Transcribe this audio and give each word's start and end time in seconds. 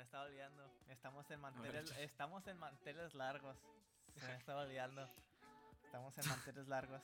me 0.00 0.04
estaba 0.04 0.24
olvidando. 0.24 0.62
Estamos 0.88 1.30
en 1.30 1.40
manteles, 1.40 1.90
estamos 1.98 2.46
en 2.46 2.58
manteles 2.58 3.14
largos. 3.14 3.54
Se 4.18 4.26
me 4.26 4.34
estaba 4.34 4.62
olvidando. 4.62 5.06
Estamos 5.84 6.16
en 6.16 6.26
manteles 6.26 6.68
largos. 6.68 7.02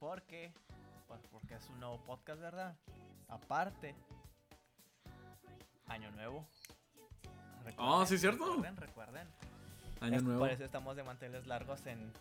¿Por 0.00 0.22
qué? 0.22 0.52
Pues 1.06 1.20
porque 1.30 1.54
es 1.54 1.68
un 1.68 1.78
nuevo 1.78 2.00
podcast, 2.04 2.40
¿verdad? 2.40 2.76
Aparte, 3.28 3.94
año 5.86 6.10
nuevo. 6.10 6.44
Ah, 7.78 8.04
sí, 8.04 8.18
cierto. 8.18 8.44
Recuerden, 8.46 8.76
recuerden. 8.76 9.28
Año 10.00 10.16
Es- 10.16 10.22
nuevo. 10.24 10.40
Por 10.40 10.50
eso 10.50 10.64
estamos 10.64 10.96
de 10.96 11.04
manteles 11.04 11.46
largos 11.46 11.86
en, 11.86 12.12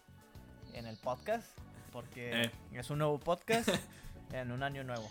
en 0.73 0.85
el 0.85 0.97
podcast. 0.97 1.57
Porque 1.91 2.43
Eh. 2.43 2.51
es 2.73 2.87
un 2.91 2.99
nuevo 2.99 3.17
podcast 3.19 3.67
en 4.31 4.51
un 4.51 4.61
año 4.61 4.83
nuevo. 4.83 5.09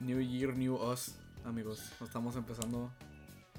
New 0.00 0.20
Year, 0.20 0.56
New 0.56 0.74
Us, 0.74 1.14
amigos. 1.44 1.80
Estamos 2.02 2.36
empezando 2.36 2.90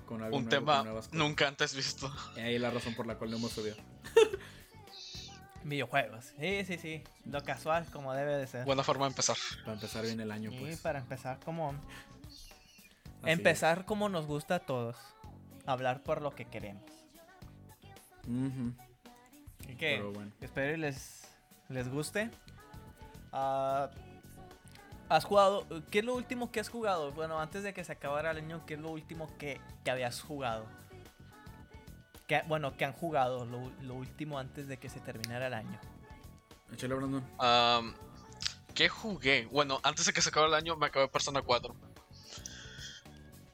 con 0.05 0.21
algo 0.21 0.37
Un 0.37 0.45
nuevo, 0.45 0.59
tema 0.59 0.77
con 0.77 0.85
nuevas 0.85 1.05
cosas. 1.07 1.17
nunca 1.19 1.47
antes 1.47 1.75
visto. 1.75 2.11
Y 2.35 2.39
ahí 2.41 2.59
la 2.59 2.69
razón 2.71 2.93
por 2.95 3.07
la 3.07 3.15
cual 3.17 3.31
no 3.31 3.37
hemos 3.37 3.51
subido. 3.51 3.75
Videojuegos. 5.63 6.25
Sí, 6.39 6.63
sí, 6.65 6.77
sí. 6.77 7.03
Lo 7.25 7.41
casual 7.43 7.85
como 7.91 8.13
debe 8.13 8.37
de 8.37 8.45
ser. 8.47 8.65
Buena 8.65 8.83
forma 8.83 9.05
de 9.05 9.11
empezar. 9.11 9.37
Para 9.61 9.73
empezar 9.73 10.03
bien 10.05 10.19
el 10.19 10.31
año, 10.31 10.51
y 10.51 10.59
pues. 10.59 10.79
para 10.79 10.99
empezar 10.99 11.39
como... 11.39 11.71
Así 13.23 13.31
empezar 13.31 13.85
como 13.85 14.07
nos 14.07 14.27
gusta 14.27 14.55
a 14.55 14.59
todos. 14.59 14.95
Hablar 15.65 16.03
por 16.03 16.21
lo 16.21 16.35
que 16.35 16.45
queremos. 16.45 16.83
es. 16.85 18.29
Ujú, 18.29 18.73
Y 19.67 19.75
que 19.75 19.95
Pero 19.95 20.11
bueno. 20.11 20.31
espero 20.41 20.75
y 20.75 20.77
les, 20.77 21.23
les 21.69 21.89
guste. 21.89 22.29
Ah, 23.31 23.89
¿Has 25.07 25.23
jugado? 25.23 25.65
¿Qué 25.91 25.99
es 25.99 26.05
lo 26.05 26.15
último 26.15 26.51
que 26.51 26.59
has 26.59 26.69
jugado? 26.69 27.11
Bueno, 27.11 27.39
antes 27.39 27.63
de 27.63 27.73
que 27.73 27.83
se 27.83 27.91
acabara 27.91 28.31
el 28.31 28.37
año, 28.37 28.65
¿qué 28.65 28.73
es 28.73 28.79
lo 28.79 28.89
último 28.89 29.29
que, 29.37 29.61
que 29.83 29.91
habías 29.91 30.21
jugado? 30.21 30.65
Que, 32.27 32.41
bueno, 32.47 32.75
que 32.75 32.85
han 32.85 32.93
jugado 32.93 33.45
lo, 33.45 33.71
lo 33.81 33.93
último 33.93 34.39
antes 34.39 34.67
de 34.67 34.77
que 34.77 34.89
se 34.89 34.99
terminara 34.99 35.47
el 35.47 35.53
año. 35.53 35.79
Échale, 36.73 36.95
Brandon. 36.95 37.23
¿Qué 38.73 38.89
jugué? 38.89 39.47
Bueno, 39.51 39.79
antes 39.83 40.05
de 40.05 40.13
que 40.13 40.21
se 40.21 40.29
acabe 40.29 40.47
el 40.47 40.53
año 40.55 40.75
me 40.75 40.87
acabé 40.87 41.07
Persona 41.07 41.41
4. 41.41 41.75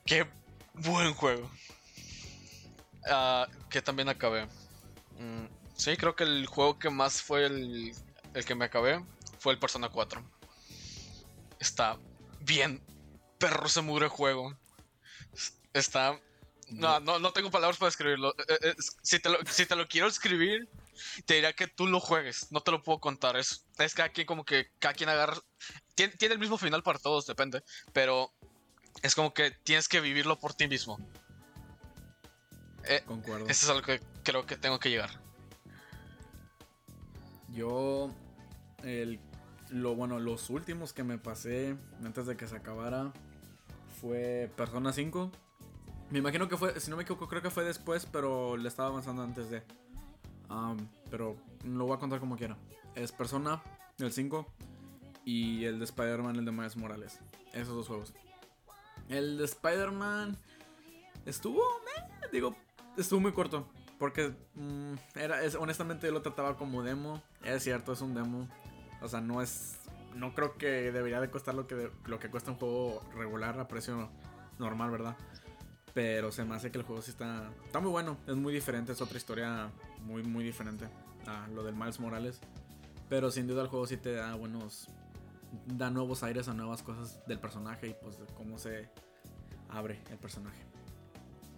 Qué 0.06 0.25
buen 0.73 1.14
juego. 1.14 1.52
Ah, 3.09 3.45
que 3.70 3.81
también 3.81 4.09
acabé. 4.09 4.45
Mm, 5.20 5.45
sí, 5.75 5.97
creo 5.97 6.16
que 6.16 6.23
el 6.23 6.47
juego 6.47 6.80
que 6.80 6.90
más 6.90 7.22
fue 7.22 7.45
el, 7.45 7.94
el 8.34 8.45
que 8.45 8.56
me 8.56 8.66
acabé 8.66 9.03
fue 9.38 9.53
el 9.53 9.59
Persona 9.59 9.90
4. 9.90 10.23
Está 11.62 12.00
bien. 12.40 12.84
Perro 13.38 13.70
se 13.70 13.81
mugre 13.81 14.08
juego. 14.08 14.58
Está. 15.73 16.20
No, 16.70 17.00
no, 17.00 17.20
no 17.20 17.31
tengo 17.34 17.52
palabras 17.52 17.78
para 17.78 17.90
describirlo. 17.90 18.34
Eh, 18.48 18.58
eh, 18.64 18.76
si, 19.03 19.20
te 19.20 19.30
lo, 19.30 19.38
si 19.45 19.66
te 19.68 19.76
lo 19.76 19.88
quiero 19.88 20.08
escribir, 20.08 20.68
te 21.26 21.36
diría 21.36 21.53
que 21.53 21.68
tú 21.68 21.86
lo 21.86 22.00
juegues. 22.00 22.52
No 22.52 22.62
te 22.62 22.72
lo 22.72 22.81
puedo 22.81 23.00
contar. 23.00 23.38
Es, 23.38 23.66
es 23.78 23.94
cada 23.94 24.09
quien 24.09 24.26
como 24.26 24.44
que 24.44 24.72
cada 24.80 24.95
quien 24.95 25.09
agarra. 25.09 25.38
Tiene, 25.94 26.16
tiene 26.18 26.34
el 26.34 26.40
mismo 26.40 26.58
final 26.58 26.81
para 26.81 26.98
todos, 26.98 27.28
depende. 27.28 27.64
Pero 27.94 28.34
es 29.03 29.14
como 29.14 29.31
que 29.31 29.52
tienes 29.52 29.88
que 29.88 30.02
vivirlo 30.02 30.40
por 30.40 30.56
ti 30.56 30.68
mismo. 30.68 30.98
Eh, 32.86 33.03
Concuerdo. 33.06 33.46
eso 33.48 33.66
es 33.66 33.70
algo 33.70 33.84
que 33.84 34.02
creo 34.23 34.48
que 34.48 34.58
tengo 34.58 34.80
que 34.80 34.90
llegar. 34.90 35.12
Yo, 37.50 38.09
el, 38.84 39.20
lo 39.72 39.95
bueno, 39.95 40.19
los 40.19 40.50
últimos 40.50 40.94
que 40.94 41.03
me 41.03 41.17
pasé 41.17 41.75
antes 42.03 42.25
de 42.25 42.36
que 42.36 42.47
se 42.47 42.55
acabara 42.55 43.11
fue 44.00 44.52
Persona 44.55 44.91
5. 44.91 45.31
Me 46.09 46.19
imagino 46.19 46.50
que 46.50 46.58
fue, 46.58 46.78
si 46.80 46.89
no 46.89 46.97
me 46.97 47.03
equivoco, 47.03 47.28
creo 47.28 47.41
que 47.41 47.50
fue 47.50 47.63
después, 47.63 48.05
pero 48.05 48.58
le 48.58 48.67
estaba 48.67 48.89
avanzando 48.89 49.23
antes 49.23 49.50
de. 49.50 49.63
Am, 50.50 50.78
pero 51.09 51.38
lo 51.63 51.86
voy 51.86 51.95
a 51.95 52.00
contar 52.00 52.19
como 52.19 52.36
quiera. 52.36 52.58
Es 52.95 53.13
Persona, 53.13 53.62
el 53.97 54.12
5, 54.12 54.46
y 55.23 55.63
el 55.63 55.79
de 55.79 55.85
Spider-Man, 55.85 56.35
el 56.35 56.46
de 56.46 56.51
Miles 56.51 56.75
Morales. 56.75 57.19
Esos 57.53 57.73
dos 57.75 57.88
juegos. 57.88 58.13
El 59.07 59.38
de 59.38 59.46
Spider-Man 59.46 60.38
estuvo, 61.25 61.62
meh, 61.85 62.28
digo, 62.34 62.56
estuvo 62.97 63.22
muy 63.22 63.31
corto. 63.31 63.67
Porque 63.97 64.34
mm, 64.56 64.94
era, 65.16 65.44
es, 65.44 65.56
honestamente 65.56 66.07
yo 66.07 66.13
lo 66.13 66.22
trataba 66.22 66.57
como 66.57 66.84
demo. 66.84 67.22
Es 67.44 67.63
cierto, 67.63 67.94
es 67.94 68.01
un 68.01 68.16
demo. 68.16 68.50
O 69.01 69.07
sea, 69.07 69.22
no 69.22 69.41
es. 69.41 69.79
No 70.16 70.34
creo 70.34 70.57
que 70.57 70.91
debería 70.91 71.22
de 71.22 71.29
costar 71.29 71.56
lo 71.56 71.67
que, 71.67 71.89
lo 72.06 72.19
que 72.19 72.29
cuesta 72.29 72.51
un 72.51 72.57
juego 72.57 73.01
regular 73.16 73.59
a 73.59 73.67
precio 73.67 74.09
normal, 74.59 74.91
¿verdad? 74.91 75.16
Pero 75.94 76.31
se 76.31 76.44
me 76.44 76.56
hace 76.56 76.72
que 76.72 76.78
el 76.78 76.84
juego 76.84 77.01
sí 77.01 77.11
está. 77.11 77.50
Está 77.66 77.79
muy 77.79 77.91
bueno. 77.91 78.17
Es 78.28 78.35
muy 78.35 78.53
diferente. 78.53 78.91
Es 78.91 79.01
otra 79.01 79.17
historia 79.17 79.72
muy, 80.01 80.23
muy 80.23 80.44
diferente 80.44 80.88
a 81.28 81.47
lo 81.50 81.63
del 81.63 81.75
Miles 81.75 82.00
Morales. 82.00 82.40
Pero 83.09 83.31
sin 83.31 83.47
duda 83.47 83.63
el 83.63 83.67
juego 83.67 83.88
sí 83.88 83.97
te 83.97 84.13
da 84.13 84.35
buenos. 84.35 84.88
Da 85.66 85.90
nuevos 85.90 86.23
aires 86.23 86.47
a 86.47 86.53
nuevas 86.53 86.81
cosas 86.81 87.25
del 87.28 87.40
personaje 87.40 87.88
y 87.88 87.94
pues 88.01 88.19
de 88.19 88.25
cómo 88.35 88.57
se 88.57 88.90
abre 89.69 90.00
el 90.09 90.17
personaje. 90.17 90.63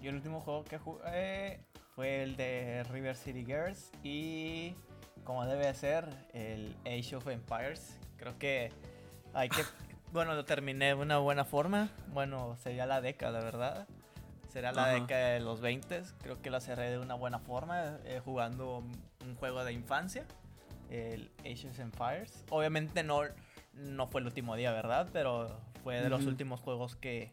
Yo 0.02 0.10
el 0.10 0.16
último 0.16 0.42
juego 0.42 0.64
que 0.64 0.78
jugué 0.78 1.60
fue 1.96 2.24
el 2.24 2.36
de 2.36 2.84
River 2.86 3.16
City 3.16 3.46
Girls 3.46 3.92
y 4.04 4.76
como 5.24 5.46
debe 5.46 5.68
de 5.68 5.74
ser 5.74 6.08
el 6.34 6.76
Age 6.86 7.16
of 7.16 7.28
Empires. 7.28 8.00
Creo 8.18 8.38
que 8.38 8.72
hay 9.34 9.50
que... 9.50 9.64
Bueno, 10.12 10.36
lo 10.36 10.46
terminé 10.46 10.86
de 10.86 10.94
una 10.94 11.18
buena 11.18 11.44
forma. 11.44 11.90
Bueno, 12.14 12.56
sería 12.62 12.86
la 12.86 13.02
década, 13.02 13.40
¿verdad? 13.40 13.88
Será 14.48 14.72
la 14.72 14.84
Ajá. 14.84 14.94
década 14.94 15.30
de 15.30 15.40
los 15.40 15.60
20. 15.60 16.04
Creo 16.22 16.40
que 16.40 16.52
lo 16.52 16.60
cerré 16.60 16.92
de 16.92 17.00
una 17.00 17.16
buena 17.16 17.40
forma 17.40 17.98
eh, 18.06 18.22
jugando 18.24 18.84
un 19.26 19.36
juego 19.40 19.66
de 19.66 19.74
infancia. 19.74 20.24
El 20.92 21.32
Age 21.40 21.68
of 21.68 21.80
Empires. 21.80 22.46
Obviamente 22.52 23.02
no, 23.02 23.22
no 23.74 24.06
fue 24.06 24.22
el 24.22 24.28
último 24.28 24.56
día, 24.56 24.72
¿verdad? 24.72 25.10
Pero 25.12 25.60
fue 25.84 26.00
de 26.00 26.10
los 26.10 26.28
últimos 26.28 26.60
juegos 26.60 26.96
que, 26.96 27.32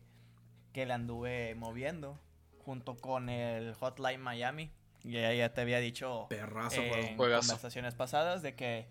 que 0.72 0.86
le 0.86 0.94
anduve 0.94 1.54
moviendo. 1.56 2.18
Junto 2.64 2.96
con 2.96 3.28
el 3.28 3.74
Hotline 3.74 4.22
Miami. 4.22 4.70
Y 5.04 5.12
ya, 5.12 5.32
ya 5.32 5.52
te 5.54 5.60
había 5.62 5.78
dicho 5.78 6.26
Perrazo, 6.28 6.80
en 6.82 7.16
conversaciones 7.16 7.94
pasadas 7.94 8.42
de 8.42 8.54
que 8.54 8.86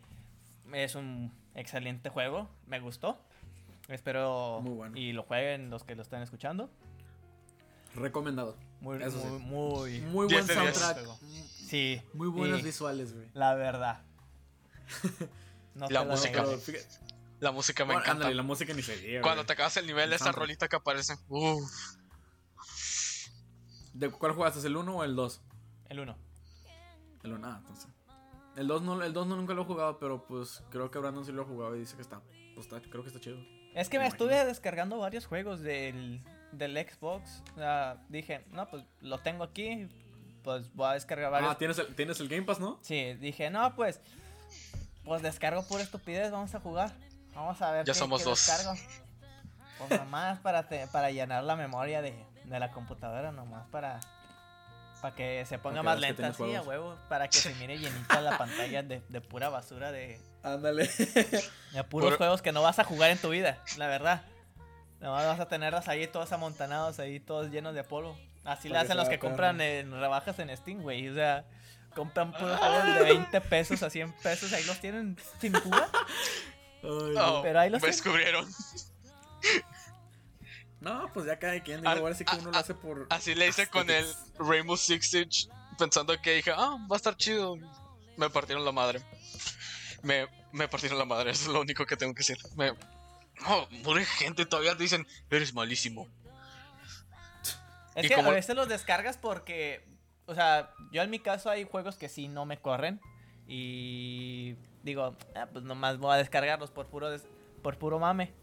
es 0.74 0.96
un 0.96 1.32
excelente 1.56 2.10
juego. 2.10 2.50
Me 2.68 2.80
gustó. 2.80 3.20
Espero 3.88 4.60
Muy 4.62 4.74
bueno. 4.76 4.98
y 4.98 5.14
lo 5.14 5.24
jueguen 5.24 5.70
los 5.70 5.84
que 5.84 5.96
lo 5.96 6.02
están 6.02 6.22
escuchando. 6.22 6.70
Recomendado. 7.96 8.56
Muy, 8.82 9.02
Eso 9.04 9.20
sí. 9.22 9.28
muy, 9.28 10.00
muy, 10.02 10.28
buen 10.28 10.46
soundtrack. 10.48 11.00
Sí. 11.68 12.02
Muy 12.14 12.28
buenas 12.28 12.60
y 12.60 12.64
visuales, 12.64 13.14
güey. 13.14 13.28
La 13.34 13.54
verdad. 13.56 14.02
No 15.76 15.88
La 15.90 16.04
música. 16.04 16.44
fíjate- 16.58 16.88
La 17.40 17.52
música 17.54 17.86
me 17.86 17.94
Bueno, 17.94 18.00
encanta. 18.02 18.12
ándale, 18.24 18.36
la 18.36 18.44
música 18.44 18.74
ni 18.74 18.82
se 18.82 18.98
diga, 18.98 19.22
Cuando 19.22 19.44
güey. 19.44 19.48
te 19.48 19.54
acabas 19.54 19.78
el 19.78 19.88
nivel, 19.88 20.10
El 20.10 20.14
esa 20.14 20.32
rolita 20.34 20.68
que 20.68 20.76
aparece. 20.76 21.16
Uf. 21.30 21.72
¿De 23.94 24.10
cuál 24.10 24.34
jugaste? 24.34 24.66
¿El 24.68 24.76
1 24.76 24.98
o 24.98 25.04
el 25.04 25.16
2? 25.16 25.42
El 25.90 26.00
1. 26.00 26.16
El 27.24 27.34
1, 27.34 27.48
ah, 27.48 27.56
entonces. 27.60 27.88
El 28.56 28.68
2 28.68 28.82
no, 28.82 29.02
el 29.04 29.14
2 29.14 29.28
no 29.28 29.36
nunca 29.36 29.54
lo 29.54 29.62
he 29.62 29.66
jugado, 29.66 30.00
pero 30.00 30.26
pues 30.26 30.64
creo 30.70 30.90
que 30.92 31.00
Brandon 31.00 31.26
sí 31.26 31.32
lo 31.32 31.44
ha 31.44 31.46
jugado 31.46 31.76
y 31.76 31.80
dice 31.80 31.96
que 31.96 32.02
está, 32.02 32.22
pues 32.56 32.68
está, 32.68 32.82
creo 32.82 33.02
que 33.04 33.08
está 33.10 33.20
chido. 33.20 33.38
Es 33.76 33.88
que 33.90 33.98
me 34.00 34.04
Me 34.06 34.08
estuve 34.10 34.44
descargando 34.46 34.98
varios 34.98 35.26
juegos 35.26 35.62
del, 35.62 36.22
del 36.52 36.76
Xbox. 36.78 37.44
O 37.56 37.60
sea, 37.60 38.04
dije, 38.10 38.44
no, 38.52 38.68
pues 38.70 38.84
lo 39.02 39.20
tengo 39.20 39.44
aquí. 39.44 39.88
Pues 40.44 40.74
voy 40.74 40.88
a 40.88 40.94
descargar 40.94 41.32
varios. 41.32 41.52
Ah, 41.52 41.58
¿tienes 41.58 41.78
el, 41.78 41.94
tienes 41.96 42.20
el 42.20 42.28
Game 42.30 42.44
Pass, 42.44 42.60
¿no? 42.60 42.80
Sí, 42.82 43.14
dije, 43.16 43.50
no, 43.50 43.76
pues. 43.76 44.02
Pues 45.06 45.22
descargo 45.22 45.64
por 45.68 45.82
estupidez, 45.82 46.32
vamos 46.32 46.54
a 46.56 46.60
jugar. 46.60 46.92
Vamos 47.36 47.62
a 47.62 47.72
ver. 47.72 47.86
Ya 47.86 47.94
qué- 47.94 48.00
somos 48.00 48.22
qué 48.24 48.30
dos. 48.30 48.46
descargo. 48.48 48.78
Pues 49.78 50.00
nomás 50.00 50.40
para, 50.40 50.68
te- 50.68 50.88
para 50.88 51.12
llenar 51.12 51.44
la 51.44 51.56
memoria 51.56 52.02
de, 52.02 52.26
de 52.46 52.60
la 52.60 52.72
computadora, 52.72 53.32
nomás 53.32 53.68
para. 53.68 54.00
Para 55.02 55.16
que 55.16 55.46
se 55.46 55.58
ponga 55.60 55.78
que 55.80 55.84
más 55.84 56.00
lenta, 56.00 56.34
sí, 56.34 56.56
a 56.56 56.62
huevo. 56.62 56.98
Para 57.08 57.28
que 57.30 57.38
se 57.38 57.54
mire 57.56 57.78
llenita 57.78 58.20
la 58.22 58.38
pantalla 58.38 58.84
de, 58.84 59.02
de 59.08 59.22
pura 59.22 59.50
basura, 59.50 59.92
de, 59.92 60.20
Ándale. 60.44 60.88
de 61.72 61.84
puros 61.90 62.10
Por- 62.10 62.18
juegos 62.18 62.42
que 62.42 62.52
no 62.52 62.62
vas 62.62 62.80
a 62.80 62.84
jugar 62.84 63.10
en 63.12 63.18
tu 63.18 63.30
vida, 63.30 63.64
la 63.78 63.88
verdad. 63.88 64.24
Nomás 65.00 65.26
vas 65.26 65.40
a 65.40 65.48
tenerlas 65.48 65.88
ahí 65.88 66.08
todos 66.08 66.32
amontanados, 66.34 67.00
ahí 67.00 67.20
todos 67.22 67.50
llenos 67.50 67.74
de 67.76 67.84
polvo. 67.86 68.18
Así 68.44 68.68
le 68.68 68.78
hacen 68.78 68.98
los 68.98 69.08
que 69.08 69.20
compran 69.20 69.62
en 69.62 69.92
rebajas 69.92 70.38
en 70.40 70.56
Steam, 70.58 70.82
güey. 70.82 71.08
O 71.08 71.14
sea, 71.14 71.46
compran 71.96 72.32
puros 72.34 72.58
juegos 72.60 72.96
de 72.96 73.00
20 73.04 73.42
pesos 73.42 73.82
a 73.84 73.90
100 73.90 74.12
pesos, 74.22 74.52
ahí 74.52 74.64
los 74.66 74.80
tienen 74.82 75.16
sin 75.40 75.54
jugar. 75.54 75.88
Ay, 76.84 77.16
Oh, 77.18 77.42
Pero 77.44 77.60
ahí 77.60 77.70
lo 77.70 77.76
me 77.78 77.82
sé. 77.82 77.88
descubrieron. 77.88 78.46
No, 80.82 81.12
pues 81.14 81.26
ya 81.26 81.38
cada 81.38 81.60
quien. 81.62 81.82
Digo, 81.82 81.90
Al- 81.92 82.00
ahora 82.00 82.16
sí 82.16 82.24
que 82.26 82.36
uno 82.38 82.50
a- 82.50 82.54
lo 82.54 82.58
hace 82.60 82.74
por. 82.74 83.08
Así 83.10 83.36
le 83.36 83.48
hice 83.48 83.68
con 83.68 83.90
el 83.90 84.06
Rainbow 84.38 84.78
Six 84.78 85.10
Siege, 85.12 85.50
pensando 85.78 86.20
que 86.22 86.36
dije, 86.36 86.52
ah, 86.56 86.78
va 86.90 86.96
a 86.96 86.98
estar 86.98 87.16
chido. 87.18 87.58
Me 88.18 88.30
partieron 88.30 88.64
la 88.66 88.72
madre. 88.72 89.02
Me, 90.04 90.28
me 90.54 90.68
partieron 90.68 90.98
la 90.98 91.06
madre, 91.06 91.32
eso 91.32 91.48
es 91.48 91.54
lo 91.54 91.62
único 91.62 91.86
que 91.86 91.98
tengo 91.98 92.14
que 92.14 92.20
decir. 92.20 92.38
Me, 92.56 92.72
no, 93.42 93.68
pobre 93.84 94.06
gente, 94.06 94.46
todavía 94.46 94.76
dicen, 94.76 95.06
eres 95.30 95.54
malísimo. 95.54 96.08
Es 97.96 98.06
Y 98.06 98.08
que 98.10 98.16
como- 98.16 98.30
a 98.30 98.34
veces 98.34 98.56
los 98.56 98.70
descargas 98.70 99.18
porque, 99.18 99.86
o 100.26 100.34
sea, 100.36 100.72
yo 100.92 101.02
en 101.02 101.10
mi 101.10 101.20
caso 101.20 101.50
hay 101.50 101.66
juegos 101.66 101.98
que 101.98 102.08
sí 102.08 102.28
no 102.30 102.46
me 102.46 102.60
corren 102.62 103.02
y 103.48 104.56
digo, 104.84 105.18
ah, 105.36 105.48
pues 105.52 105.66
nomás 105.66 105.98
voy 105.98 106.14
a 106.14 106.18
descargarlos 106.18 106.72
por 106.72 106.88
puro 106.88 107.10
des- 107.10 107.28
por 107.62 107.78
puro 107.78 108.00
mame. 108.00 108.34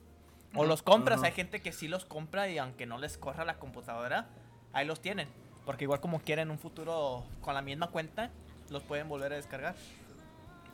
O 0.57 0.65
los 0.65 0.83
compras, 0.83 1.23
hay 1.23 1.33
gente 1.33 1.61
que 1.61 1.73
sí 1.73 1.89
los 1.89 2.05
compra 2.05 2.49
y 2.49 2.59
aunque 2.59 2.87
no 2.87 2.99
les 2.99 3.19
corra 3.19 3.45
la 3.45 3.59
computadora, 3.59 4.27
ahí 4.73 4.87
los 4.87 5.01
tienen. 5.01 5.29
Porque 5.65 5.85
igual 5.85 6.01
como 6.01 6.21
quieren 6.21 6.49
en 6.49 6.53
un 6.53 6.59
futuro 6.59 7.25
con 7.41 7.55
la 7.55 7.63
misma 7.63 7.89
cuenta, 7.89 8.31
los 8.71 8.83
pueden 8.83 9.09
volver 9.09 9.33
a 9.33 9.37
descargar. 9.37 9.75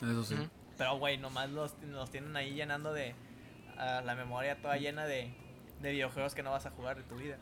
Eso 0.02 0.25
sí. 0.25 0.37
Pero, 0.76 0.99
güey, 0.99 1.19
nomás 1.19 1.50
los, 1.50 1.75
los 1.90 2.11
tienen 2.11 2.37
ahí 2.37 2.52
llenando 2.55 2.93
de 2.93 3.14
la 4.05 4.14
memoria 4.14 4.61
toda 4.61 4.76
llena 4.76 5.05
de, 5.06 5.32
de 5.81 5.90
videojuegos 5.93 6.34
que 6.34 6.43
no 6.43 6.50
vas 6.50 6.67
a 6.67 6.70
jugar 6.70 6.96
de 6.96 7.02
tu 7.05 7.17
vida. 7.17 7.37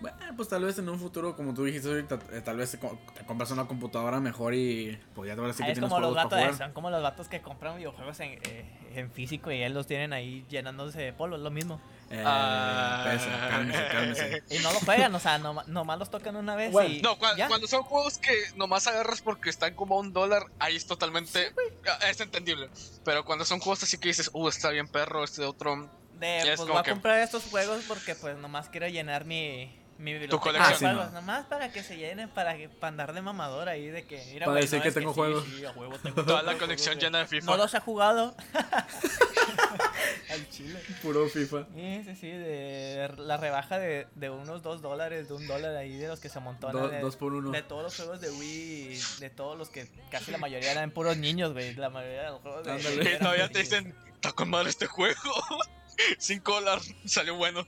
Bueno, 0.00 0.16
pues 0.36 0.48
tal 0.48 0.62
vez 0.64 0.78
en 0.78 0.88
un 0.88 0.98
futuro, 0.98 1.34
como 1.34 1.54
tú 1.54 1.64
dijiste 1.64 1.88
ahorita, 1.88 2.20
eh, 2.30 2.40
tal 2.40 2.56
vez 2.56 2.70
te, 2.70 2.78
co- 2.78 2.96
te 3.14 3.24
compras 3.26 3.50
una 3.50 3.66
computadora 3.66 4.20
mejor 4.20 4.54
y 4.54 4.96
pues 5.12 5.26
ya 5.26 5.34
te 5.34 5.40
vas 5.40 5.46
a 5.46 5.48
decir 5.48 5.64
Ah, 5.64 5.66
que 5.66 5.72
es 5.72 5.78
tienes 5.78 5.90
como 5.90 6.00
los 6.00 6.14
vatos, 6.14 6.56
son 6.56 6.72
como 6.72 6.90
los 6.90 7.02
vatos 7.02 7.28
que 7.28 7.42
compran 7.42 7.76
videojuegos 7.78 8.20
en, 8.20 8.38
eh, 8.44 8.64
en 8.98 9.10
físico 9.10 9.50
y 9.52 9.62
él 9.62 9.72
los 9.74 9.86
tienen 9.86 10.12
ahí 10.12 10.44
llenándose 10.48 11.00
de 11.00 11.12
polvo, 11.12 11.36
es 11.36 11.42
lo 11.42 11.50
mismo. 11.50 11.80
Eh, 12.10 12.22
Ah. 12.24 13.04
cálmese, 13.50 13.88
cálmese. 13.90 14.42
Y 14.50 14.58
no 14.60 14.72
lo 14.72 14.80
juegan, 14.80 15.14
o 15.14 15.20
sea, 15.20 15.38
noma- 15.38 15.64
nomás 15.66 15.98
los 15.98 16.10
tocan 16.10 16.36
una 16.36 16.56
vez 16.56 16.72
Bueno, 16.72 16.88
y 16.94 17.02
No, 17.02 17.18
ya. 17.36 17.48
cuando 17.48 17.66
son 17.66 17.82
juegos 17.82 18.16
que 18.18 18.32
nomás 18.56 18.86
agarras 18.86 19.20
porque 19.20 19.50
están 19.50 19.74
como 19.74 19.96
a 19.96 20.00
un 20.00 20.12
dólar, 20.12 20.44
ahí 20.58 20.76
es 20.76 20.86
totalmente. 20.86 21.52
ah, 21.86 22.08
es 22.10 22.20
entendible. 22.20 22.70
Pero 23.04 23.24
cuando 23.24 23.44
son 23.44 23.60
juegos 23.60 23.82
así 23.82 23.98
que 23.98 24.08
dices, 24.08 24.30
uh, 24.32 24.48
está 24.48 24.70
bien 24.70 24.88
perro, 24.88 25.22
este 25.24 25.42
otro. 25.44 25.90
De, 26.18 26.38
es 26.38 26.56
pues 26.56 26.68
voy 26.68 26.78
a 26.78 26.82
que- 26.82 26.90
comprar 26.92 27.20
estos 27.20 27.44
juegos 27.44 27.84
porque 27.86 28.14
pues 28.14 28.36
nomás 28.38 28.68
quiero 28.70 28.88
llenar 28.88 29.24
mi, 29.24 29.70
mi 29.98 30.12
biblioteca 30.12 30.58
Ah, 30.60 30.72
sí, 30.74 30.84
juegos. 30.84 31.06
no. 31.06 31.12
Nomás 31.20 31.46
para 31.46 31.70
que 31.72 31.82
se 31.82 31.96
llenen, 31.96 32.28
para, 32.28 32.56
que, 32.56 32.68
para 32.68 32.88
andar 32.88 33.12
de 33.12 33.20
mamador 33.20 33.68
ahí 33.68 33.88
de 33.88 34.04
que... 34.06 34.24
Mira, 34.32 34.46
Para 34.46 34.52
güey, 34.52 34.62
decir 34.62 34.78
no, 34.78 34.84
que 34.84 34.92
tengo 34.92 35.10
sí, 35.10 35.14
juegos. 35.16 35.44
sí, 35.44 35.64
a 35.64 35.70
huevo 35.72 35.98
tengo 36.02 36.24
Toda 36.24 36.42
la 36.42 36.52
juegos, 36.52 36.60
colección 36.62 36.98
llena 36.98 37.18
de 37.18 37.26
FIFA. 37.26 37.46
No 37.46 37.56
los 37.56 37.74
he 37.74 37.80
jugado. 37.80 38.36
Al 40.30 40.48
chile. 40.50 40.78
Puro 41.02 41.28
FIFA. 41.28 41.66
Sí, 41.74 42.02
sí, 42.04 42.14
sí, 42.14 42.30
de 42.30 43.10
la 43.16 43.36
rebaja 43.38 43.78
de, 43.78 44.06
de 44.14 44.30
unos 44.30 44.62
2 44.62 44.82
dólares, 44.82 45.28
de 45.28 45.34
un 45.34 45.46
dólar 45.46 45.74
ahí 45.76 45.96
de 45.96 46.06
los 46.08 46.20
que 46.20 46.28
se 46.28 46.38
amontonan. 46.38 46.82
Do- 46.82 46.88
de, 46.88 47.00
dos 47.00 47.16
por 47.16 47.32
uno. 47.32 47.50
de 47.50 47.62
todos 47.62 47.82
los 47.82 47.96
juegos 47.96 48.20
de 48.20 48.30
Wii, 48.30 49.00
de 49.20 49.30
todos 49.30 49.56
los 49.58 49.68
que 49.70 49.88
casi 50.10 50.30
la 50.30 50.38
mayoría 50.38 50.70
eran 50.72 50.90
puros 50.90 51.16
niños, 51.16 51.52
güey. 51.52 51.74
La 51.74 51.90
mayoría 51.90 52.22
de 52.22 52.28
los 52.30 52.40
juegos 52.40 52.64
de 52.64 52.72
Ándale. 52.72 53.02
Wii 53.02 53.18
todavía 53.18 53.48
te 53.48 53.58
dicen, 53.60 53.94
está 54.14 54.32
con 54.32 54.50
madre 54.50 54.70
este 54.70 54.86
juego. 54.86 55.20
5 56.18 56.52
dólares, 56.52 56.94
salió 57.06 57.34
bueno. 57.34 57.66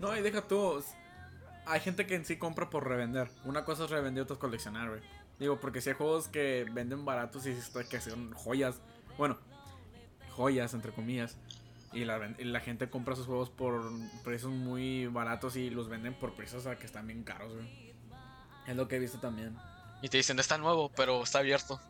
No, 0.00 0.16
y 0.16 0.22
deja 0.22 0.42
tú. 0.42 0.82
Hay 1.66 1.80
gente 1.80 2.06
que 2.06 2.14
en 2.14 2.24
sí 2.24 2.36
compra 2.36 2.70
por 2.70 2.86
revender. 2.86 3.30
Una 3.44 3.64
cosa 3.64 3.84
es 3.84 3.90
revender, 3.90 4.22
otra 4.22 4.34
es 4.34 4.40
coleccionar, 4.40 4.88
güey. 4.88 5.00
Digo, 5.38 5.60
porque 5.60 5.80
si 5.80 5.90
hay 5.90 5.96
juegos 5.96 6.28
que 6.28 6.66
venden 6.72 7.04
baratos 7.04 7.46
y 7.46 7.54
que 7.88 8.00
son 8.00 8.32
joyas. 8.32 8.80
Bueno, 9.16 9.36
joyas, 10.30 10.74
entre 10.74 10.92
comillas. 10.92 11.36
Y 11.92 12.04
la, 12.04 12.18
ven- 12.18 12.36
y 12.38 12.44
la 12.44 12.60
gente 12.60 12.90
compra 12.90 13.14
sus 13.16 13.26
juegos 13.26 13.48
por 13.50 13.90
precios 14.24 14.50
muy 14.52 15.06
baratos 15.06 15.56
y 15.56 15.70
los 15.70 15.88
venden 15.88 16.14
por 16.14 16.34
precios 16.34 16.66
a 16.66 16.76
que 16.78 16.86
están 16.86 17.06
bien 17.06 17.22
caros, 17.22 17.54
güey. 17.54 17.94
Es 18.66 18.76
lo 18.76 18.88
que 18.88 18.96
he 18.96 18.98
visto 18.98 19.18
también. 19.18 19.56
Y 20.02 20.08
te 20.08 20.18
dicen, 20.18 20.38
está 20.38 20.58
nuevo, 20.58 20.90
pero 20.94 21.22
está 21.22 21.38
abierto. 21.38 21.80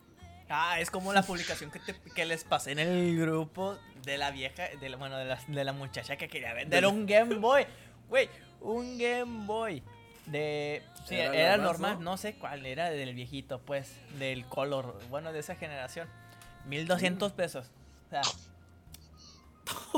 Ah, 0.50 0.80
es 0.80 0.90
como 0.90 1.12
la 1.12 1.22
publicación 1.22 1.70
que, 1.70 1.78
te- 1.78 1.94
que 2.14 2.24
les 2.24 2.44
pasé 2.44 2.72
en 2.72 2.78
el 2.78 3.18
grupo 3.18 3.76
de 4.04 4.16
la 4.18 4.30
vieja, 4.30 4.64
de 4.80 4.88
la, 4.88 4.96
bueno, 4.96 5.16
de 5.18 5.26
la, 5.26 5.38
de 5.46 5.64
la 5.64 5.72
muchacha 5.72 6.16
que 6.16 6.28
quería 6.28 6.54
vender 6.54 6.86
un 6.86 7.04
Game 7.06 7.34
Boy. 7.36 7.66
Güey, 8.08 8.30
un 8.60 8.96
Game 8.98 9.46
Boy. 9.46 9.82
De. 10.26 10.82
Sí, 11.06 11.14
¿Era 11.16 11.56
normal, 11.56 11.94
no? 11.98 12.12
no 12.12 12.16
sé 12.18 12.34
cuál, 12.34 12.66
era 12.66 12.90
del 12.90 13.14
viejito, 13.14 13.60
pues, 13.60 13.94
del 14.18 14.44
color, 14.46 14.98
bueno, 15.08 15.32
de 15.32 15.38
esa 15.40 15.54
generación. 15.54 16.08
1200 16.66 17.32
pesos. 17.32 17.70
O 18.06 18.10
sea, 18.10 18.22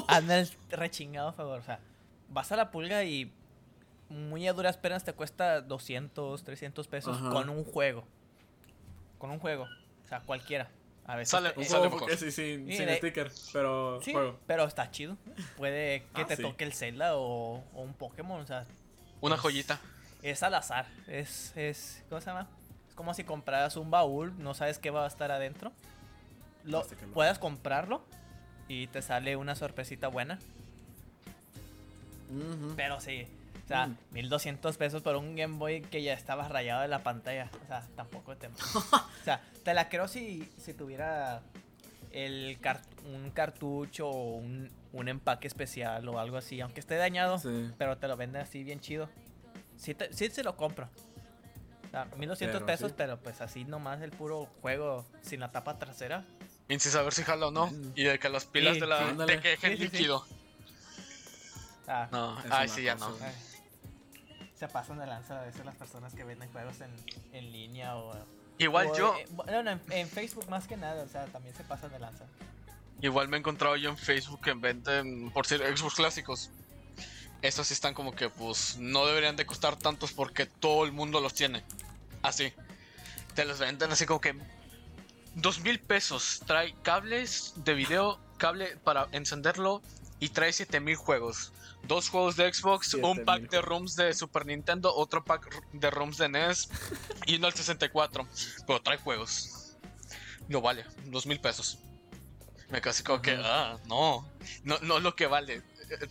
anda 0.09 0.39
el 0.39 0.49
rechingado 0.71 1.33
favor. 1.33 1.59
O 1.61 1.63
sea, 1.63 1.81
vas 2.29 2.51
a 2.53 2.57
la 2.57 2.71
pulga 2.71 3.05
y 3.05 3.33
muy 4.09 4.47
a 4.49 4.53
duras 4.53 4.77
penas 4.77 5.05
te 5.05 5.13
cuesta 5.13 5.61
200, 5.61 6.43
300 6.45 6.89
pesos 6.89 7.17
Ajá. 7.19 7.31
con 7.31 7.49
un 7.49 7.65
juego. 7.65 8.05
Con 9.19 9.31
un 9.31 9.39
juego. 9.39 9.67
O 10.11 10.13
sea, 10.13 10.21
cualquiera. 10.23 10.69
A 11.07 11.15
veces 11.15 11.31
Sale- 11.31 11.55
eh, 11.57 11.65
Sale 11.65 11.89
mejor. 11.89 12.09
que 12.09 12.17
sí, 12.17 12.33
sin, 12.33 12.67
Sí, 12.67 12.77
sin 12.79 12.87
de- 12.87 12.97
sticker, 12.97 13.31
pero 13.53 14.01
Sí, 14.03 14.13
juego. 14.13 14.39
pero 14.47 14.65
está 14.65 14.91
chido. 14.91 15.17
Puede 15.57 16.01
que 16.15 16.23
Ah, 16.23 16.27
te 16.27 16.35
sí. 16.37 16.43
toque 16.43 16.65
el 16.65 16.73
Zelda 16.73 17.17
o, 17.17 17.63
o 17.75 17.81
un 17.83 17.95
Pokémon. 17.95 18.41
O 18.41 18.47
sea, 18.47 18.67
Una 19.21 19.37
Es- 19.37 19.41
joyita. 19.41 19.79
es 20.23 20.43
al 20.43 20.55
azar. 20.55 20.87
Es, 21.07 21.53
es. 21.57 22.03
¿Cómo 22.09 22.21
se 22.21 22.27
llama? 22.27 22.49
Es 22.89 22.95
como 22.97 23.15
si 23.15 23.23
compraras 23.23 23.77
un 23.77 23.91
baúl, 23.93 24.35
no 24.43 24.53
sabes 24.55 24.79
qué 24.81 24.91
va 24.91 25.05
a 25.05 25.07
estar 25.09 25.31
adentro. 25.31 25.71
Lo, 26.65 26.85
puedas 27.15 27.39
comprarlo 27.39 28.03
y 28.69 28.89
te 28.89 29.01
sale 29.01 29.37
una 29.37 29.55
sorpresita 29.55 30.09
buena. 30.09 30.41
Pero 32.77 33.01
sí. 33.01 33.27
O 33.71 33.73
sea, 33.73 33.87
Mm. 33.87 33.97
1200 34.11 34.77
pesos 34.77 35.01
por 35.01 35.15
un 35.15 35.37
Game 35.37 35.57
Boy 35.57 35.81
que 35.83 36.03
ya 36.03 36.13
estaba 36.13 36.49
rayado 36.49 36.83
de 36.83 36.89
la 36.89 37.05
pantalla. 37.05 37.49
O 37.63 37.67
sea, 37.69 37.87
tampoco 37.95 38.37
te. 38.37 38.49
o 38.75 39.25
sea, 39.25 39.41
te 39.65 39.75
la 39.75 39.89
creo 39.89 40.09
si, 40.09 40.43
si 40.59 40.75
tuviera 40.75 41.41
el 42.11 42.59
car- 42.61 42.83
un 43.05 43.31
cartucho 43.31 44.09
o 44.09 44.35
un, 44.39 44.69
un 44.93 45.09
empaque 45.09 45.47
especial 45.47 46.09
o 46.09 46.19
algo 46.19 46.37
así. 46.37 46.61
Aunque 46.61 46.81
esté 46.81 46.97
dañado, 46.97 47.39
Sí. 47.39 47.71
pero 47.79 47.97
te 47.97 48.09
lo 48.09 48.17
venden 48.17 48.43
así 48.43 48.65
bien 48.65 48.81
chido. 48.81 49.09
Sí, 49.77 49.95
te- 49.95 50.13
sí 50.13 50.29
se 50.31 50.43
lo 50.43 50.57
compro. 50.57 50.89
O 51.87 51.91
sea, 51.93 52.07
1200 52.17 52.57
Pero 52.63 52.67
pesos, 52.67 52.89
sí. 52.91 52.95
pero 52.99 53.19
pues 53.21 53.41
así 53.41 53.65
nomás 53.65 54.01
el 54.03 54.11
puro 54.11 54.47
juego 54.63 55.07
sin 55.23 55.39
la 55.39 55.53
tapa 55.53 55.79
trasera. 55.79 56.25
Y 56.69 56.79
sin 56.81 56.91
saber 56.91 57.13
si 57.13 57.23
jala 57.23 57.47
o 57.47 57.51
no. 57.53 57.69
Mm. 57.69 57.93
Y 57.95 58.03
de 58.03 58.19
que 58.19 58.29
las 58.29 58.47
pilas 58.47 58.75
Sí, 58.75 58.81
de 58.81 58.87
la. 58.89 58.99
sí, 58.99 59.05
ándale. 59.11 59.37
de 59.37 59.41
que 59.43 59.49
dejen 59.51 59.71
Sí, 59.71 59.77
sí, 59.77 59.83
sí. 59.91 59.97
líquido. 59.97 60.27
Ah, 61.87 62.09
No, 62.13 62.37
una 62.45 62.69
sí, 62.69 62.83
ya 62.83 62.95
cosa. 62.95 63.09
no. 63.09 63.17
ay. 63.25 63.33
Se 64.61 64.69
pasan 64.69 64.99
de 64.99 65.07
lanza 65.07 65.41
a 65.41 65.45
veces 65.47 65.65
las 65.65 65.75
personas 65.75 66.13
que 66.13 66.23
venden 66.23 66.53
juegos 66.53 66.83
en, 66.83 66.95
en 67.33 67.51
línea 67.51 67.97
o... 67.97 68.15
Igual 68.59 68.89
o, 68.89 68.95
yo. 68.95 69.17
eh, 69.17 69.27
bueno, 69.31 69.71
en, 69.71 69.81
en 69.89 70.07
Facebook 70.07 70.51
más 70.51 70.69
que 70.69 70.77
nada, 70.77 71.03
o 71.03 71.09
sea, 71.09 71.25
también 71.29 71.55
se 71.57 71.65
pasan 71.65 71.91
de 71.91 71.99
lanza. 71.99 72.27
Igual 73.01 73.29
me 73.29 73.39
he 73.39 73.41
encontrado 73.41 73.75
yo 73.77 73.89
en 73.89 73.97
Facebook 73.97 74.43
que 74.43 74.53
venden, 74.53 75.31
por 75.31 75.47
ser 75.47 75.61
Xbox 75.75 75.95
clásicos. 75.95 76.51
Estos 77.41 77.69
sí 77.69 77.73
están 77.73 77.95
como 77.95 78.13
que, 78.13 78.29
pues, 78.29 78.77
no 78.77 79.07
deberían 79.07 79.35
de 79.35 79.47
costar 79.47 79.77
tantos 79.77 80.13
porque 80.13 80.45
todo 80.45 80.85
el 80.85 80.93
mundo 80.93 81.23
los 81.23 81.33
tiene. 81.33 81.65
Así. 82.21 82.53
Te 83.35 83.47
los 83.47 83.61
venden 83.61 83.91
así 83.93 84.05
como 84.05 84.21
que... 84.21 84.37
Dos 85.37 85.61
mil 85.61 85.81
pesos. 85.81 86.43
Trae 86.47 86.75
cables 86.83 87.55
de 87.57 87.73
video, 87.73 88.21
cable 88.37 88.77
para 88.85 89.09
encenderlo 89.13 89.81
y 90.19 90.29
trae 90.29 90.53
7000 90.53 90.97
juegos. 90.97 91.55
Dos 91.85 92.09
juegos 92.09 92.37
de 92.37 92.53
Xbox, 92.53 92.95
un 92.95 93.17
7000 93.17 93.25
pack 93.25 93.51
de 93.51 93.63
ROMs 93.63 93.97
de 93.97 94.15
Super 94.15 94.47
Nintendo, 94.47 94.95
otro 94.95 95.25
pack 95.25 95.63
de 95.73 95.91
ROMs 95.91 96.19
de 96.19 96.29
NES 96.29 96.69
y 97.27 97.37
uno 97.37 97.49
al 97.49 97.55
64. 97.55 98.27
Pero 98.67 98.83
trae 98.83 98.99
juegos. 98.99 99.77
No 100.49 100.61
vale, 100.61 100.85
dos 101.07 101.27
mil 101.27 101.41
pesos. 101.41 101.79
Me 102.71 102.81
casi 102.81 103.03
como 103.03 103.21
que, 103.21 103.37
ah, 103.43 103.79
no, 103.87 104.27
no, 104.63 104.79
no 104.81 104.99
es 104.99 105.03
lo 105.03 105.17
que 105.17 105.27
vale. 105.27 105.63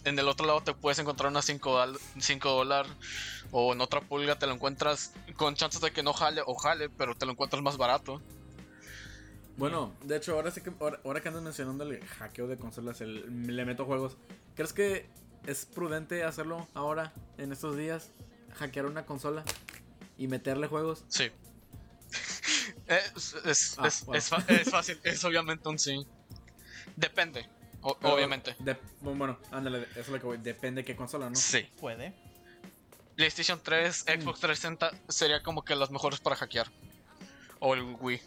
En 0.03 0.19
el 0.19 0.27
otro 0.27 0.45
lado 0.45 0.61
te 0.61 0.73
puedes 0.73 0.99
encontrar 0.99 1.31
unas 1.31 1.45
5 1.45 1.89
dólares 2.43 2.91
o 3.51 3.73
en 3.73 3.79
otra 3.79 4.01
pulga 4.01 4.37
te 4.37 4.45
lo 4.45 4.53
encuentras 4.53 5.13
con 5.37 5.55
chances 5.55 5.79
de 5.79 5.91
que 5.91 6.03
no 6.03 6.11
jale 6.11 6.41
o 6.45 6.55
jale, 6.55 6.89
pero 6.89 7.15
te 7.15 7.25
lo 7.25 7.31
encuentras 7.31 7.61
más 7.61 7.77
barato. 7.77 8.21
Bueno, 9.57 9.93
de 10.03 10.17
hecho, 10.17 10.35
ahora 10.35 10.51
sí 10.51 10.61
que 10.61 10.71
ahora, 10.79 10.99
ahora 11.03 11.21
que 11.21 11.27
andas 11.27 11.43
mencionando 11.43 11.83
el 11.83 12.05
hackeo 12.05 12.47
de 12.47 12.57
consolas, 12.57 13.01
el 13.01 13.55
le 13.55 13.65
meto 13.65 13.85
juegos. 13.85 14.17
¿Crees 14.55 14.73
que 14.73 15.09
es 15.45 15.65
prudente 15.65 16.23
hacerlo 16.23 16.67
ahora, 16.73 17.11
en 17.37 17.51
estos 17.51 17.77
días? 17.77 18.09
Hackear 18.55 18.85
una 18.85 19.05
consola 19.05 19.43
y 20.17 20.27
meterle 20.27 20.67
juegos. 20.67 21.03
Sí. 21.07 21.29
Es, 22.87 23.35
es, 23.45 23.75
Ah, 23.77 23.87
es- 23.87 24.03
wow. 24.05 24.15
es 24.15 24.29
fa- 24.29 24.43
es 24.47 24.69
fácil, 24.69 24.99
es 25.03 25.23
obviamente 25.23 25.69
un 25.69 25.77
sí. 25.77 26.05
Depende, 26.95 27.47
o- 27.81 27.95
Pero 27.99 28.13
obviamente. 28.15 28.55
de- 28.59 28.77
bueno, 29.01 29.37
ándale, 29.51 29.83
eso 29.91 29.99
es 30.01 30.09
lo 30.09 30.19
que 30.19 30.25
voy. 30.25 30.37
Depende 30.39 30.81
de 30.81 30.85
qué 30.85 30.95
consola, 30.95 31.29
¿no? 31.29 31.35
Sí. 31.35 31.69
Puede. 31.79 32.13
PlayStation 33.15 33.59
3, 33.61 34.05
Mm. 34.07 34.21
Xbox 34.21 34.39
360 34.39 34.91
sería 35.07 35.43
como 35.43 35.63
que 35.63 35.75
las 35.75 35.91
mejores 35.91 36.19
para 36.19 36.35
hackear. 36.35 36.67
O 37.59 37.75
el 37.75 37.81
Wii. 37.99 38.19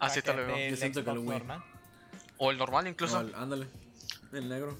Así 0.00 0.20
te 0.20 0.28
lo 0.34 0.38
Hackearte 0.40 0.52
veo. 0.52 0.56
el 0.56 0.70
Yo 0.72 0.76
siento 0.76 1.04
que 1.04 1.12
lo 1.12 1.20
Wii. 1.22 1.30
normal. 1.30 1.64
O 2.36 2.50
el 2.50 2.58
normal 2.58 2.86
incluso. 2.88 3.22
No, 3.22 3.28
el- 3.28 3.34
ándale. 3.36 3.68
El 4.32 4.48
negro. 4.50 4.76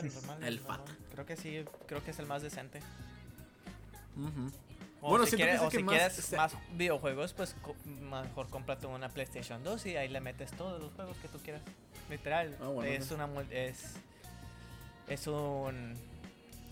Sí, 0.00 0.06
el 0.08 0.14
normal, 0.14 0.42
El 0.44 0.56
normal. 0.60 0.80
fat. 0.86 0.96
Creo 1.12 1.26
que 1.26 1.36
sí, 1.36 1.64
creo 1.86 2.02
que 2.04 2.10
es 2.12 2.18
el 2.18 2.26
más 2.26 2.42
decente. 2.42 2.80
O 5.00 5.10
Bueno, 5.10 5.26
si, 5.26 5.36
quieres, 5.36 5.56
es 5.56 5.60
el 5.62 5.66
o 5.66 5.70
que 5.70 5.76
si 5.78 5.82
más 5.82 5.94
quieres 5.96 6.12
se- 6.14 6.36
más 6.36 6.54
videojuegos, 6.74 7.32
pues 7.32 7.56
co- 7.60 7.74
mejor 7.84 8.48
cómprate 8.50 8.86
una 8.86 9.08
PlayStation 9.08 9.64
2 9.64 9.86
y 9.86 9.96
ahí 9.96 10.08
le 10.08 10.20
metes 10.20 10.52
todos 10.52 10.80
los 10.80 10.92
juegos 10.92 11.16
que 11.18 11.28
tú 11.28 11.38
quieras. 11.38 11.62
Literal. 12.08 12.56
Ah, 12.60 12.68
bueno, 12.68 12.90
es 12.92 13.10
una 13.10 13.28
es 13.50 13.94
es 15.08 15.26
un 15.26 15.94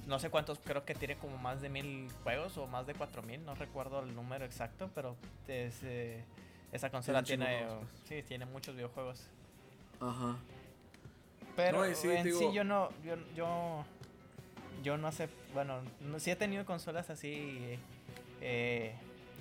no 0.06 0.18
sé 0.18 0.30
cuántos, 0.30 0.58
creo 0.60 0.84
que 0.84 0.94
tiene 0.94 1.16
como 1.16 1.36
más 1.38 1.60
de 1.60 1.68
mil 1.68 2.08
juegos 2.22 2.56
o 2.58 2.66
más 2.66 2.86
de 2.86 2.94
cuatro 2.94 3.22
mil, 3.22 3.44
no 3.44 3.54
recuerdo 3.54 4.00
el 4.00 4.14
número 4.14 4.44
exacto, 4.44 4.90
pero 4.94 5.16
es, 5.48 5.74
eh, 5.82 6.24
esa 6.72 6.90
consola 6.90 7.22
Tiene 7.22 7.64
juegos, 7.64 7.86
sí, 8.08 8.22
tiene 8.22 8.44
muchos 8.46 8.74
videojuegos. 8.76 9.20
Ajá. 10.00 10.36
Pero 11.60 11.86
No, 11.86 11.94
sí, 11.94 12.08
en 12.10 12.24
sí 12.24 12.52
yo 12.52 12.64
no, 12.64 12.90
yo, 13.04 13.16
yo, 13.34 13.84
yo 14.82 14.96
no 14.96 15.12
sé, 15.12 15.28
bueno, 15.52 15.80
no, 16.00 16.18
sí 16.18 16.30
he 16.30 16.36
tenido 16.36 16.64
consolas 16.64 17.10
así 17.10 17.78
eh, 18.40 18.94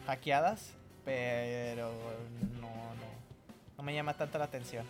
hackeadas, 0.05 0.71
pero 1.05 1.91
no, 2.59 2.67
no, 2.69 3.75
no 3.77 3.83
me 3.83 3.93
llama 3.93 4.15
tanto 4.15 4.37
la 4.37 4.45
atención. 4.45 4.85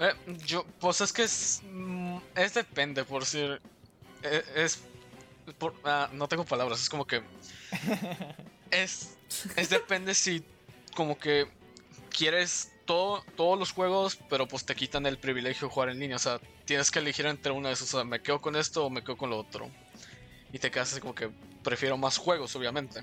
Eh, 0.00 0.14
yo, 0.44 0.64
pues 0.80 1.00
es 1.00 1.12
que 1.12 1.22
es, 1.22 1.62
mm, 1.70 2.16
es 2.34 2.54
depende, 2.54 3.04
por 3.04 3.22
decir, 3.22 3.60
eh, 4.22 4.42
es, 4.56 4.82
por- 5.58 5.74
ah, 5.84 6.08
no 6.12 6.26
tengo 6.28 6.44
palabras, 6.44 6.80
es 6.80 6.88
como 6.88 7.06
que, 7.06 7.22
es, 8.70 9.16
es 9.56 9.68
depende 9.70 10.14
si 10.14 10.44
como 10.96 11.16
que 11.18 11.46
quieres 12.10 12.71
todo, 12.84 13.24
todos 13.36 13.58
los 13.58 13.70
juegos, 13.72 14.18
pero 14.28 14.46
pues 14.46 14.64
te 14.64 14.74
quitan 14.74 15.06
el 15.06 15.18
privilegio 15.18 15.68
de 15.68 15.74
jugar 15.74 15.88
en 15.90 15.98
línea, 15.98 16.16
o 16.16 16.20
sea, 16.20 16.38
tienes 16.64 16.90
que 16.90 16.98
elegir 16.98 17.26
entre 17.26 17.52
uno 17.52 17.68
de 17.68 17.74
esos, 17.74 17.92
o 17.94 17.98
sea, 17.98 18.04
me 18.04 18.20
quedo 18.20 18.40
con 18.40 18.56
esto 18.56 18.86
o 18.86 18.90
me 18.90 19.02
quedo 19.02 19.16
con 19.16 19.30
lo 19.30 19.38
otro, 19.38 19.70
y 20.52 20.58
te 20.58 20.70
quedas 20.70 20.92
así 20.92 21.00
como 21.00 21.14
que 21.14 21.30
prefiero 21.62 21.96
más 21.96 22.16
juegos, 22.18 22.54
obviamente. 22.56 23.00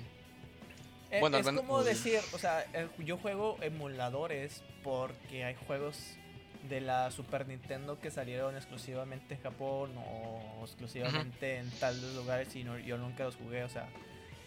Eh, 1.11 1.19
Bueno, 1.21 1.37
al 1.37 1.41
es 1.41 1.45
menos- 1.47 1.61
como 1.61 1.83
decir, 1.83 2.19
o 2.33 2.37
sea, 2.37 2.65
eh, 2.73 2.87
yo 2.99 3.17
juego 3.17 3.57
emuladores 3.61 4.61
porque 4.83 5.43
hay 5.43 5.55
juegos 5.67 5.97
de 6.69 6.81
la 6.81 7.09
Super 7.09 7.47
Nintendo 7.47 7.99
que 7.99 8.11
salieron 8.11 8.55
exclusivamente 8.55 9.35
en 9.35 9.41
Japón 9.41 9.91
o 9.97 10.61
exclusivamente 10.65 11.55
en 11.57 11.71
tales 11.79 12.03
lugares 12.15 12.53
y 12.55 12.63
no- 12.63 12.77
yo 12.77 12.97
nunca 12.97 13.23
los 13.23 13.37
jugué, 13.37 13.63
o 13.63 13.69
sea, 13.69 13.87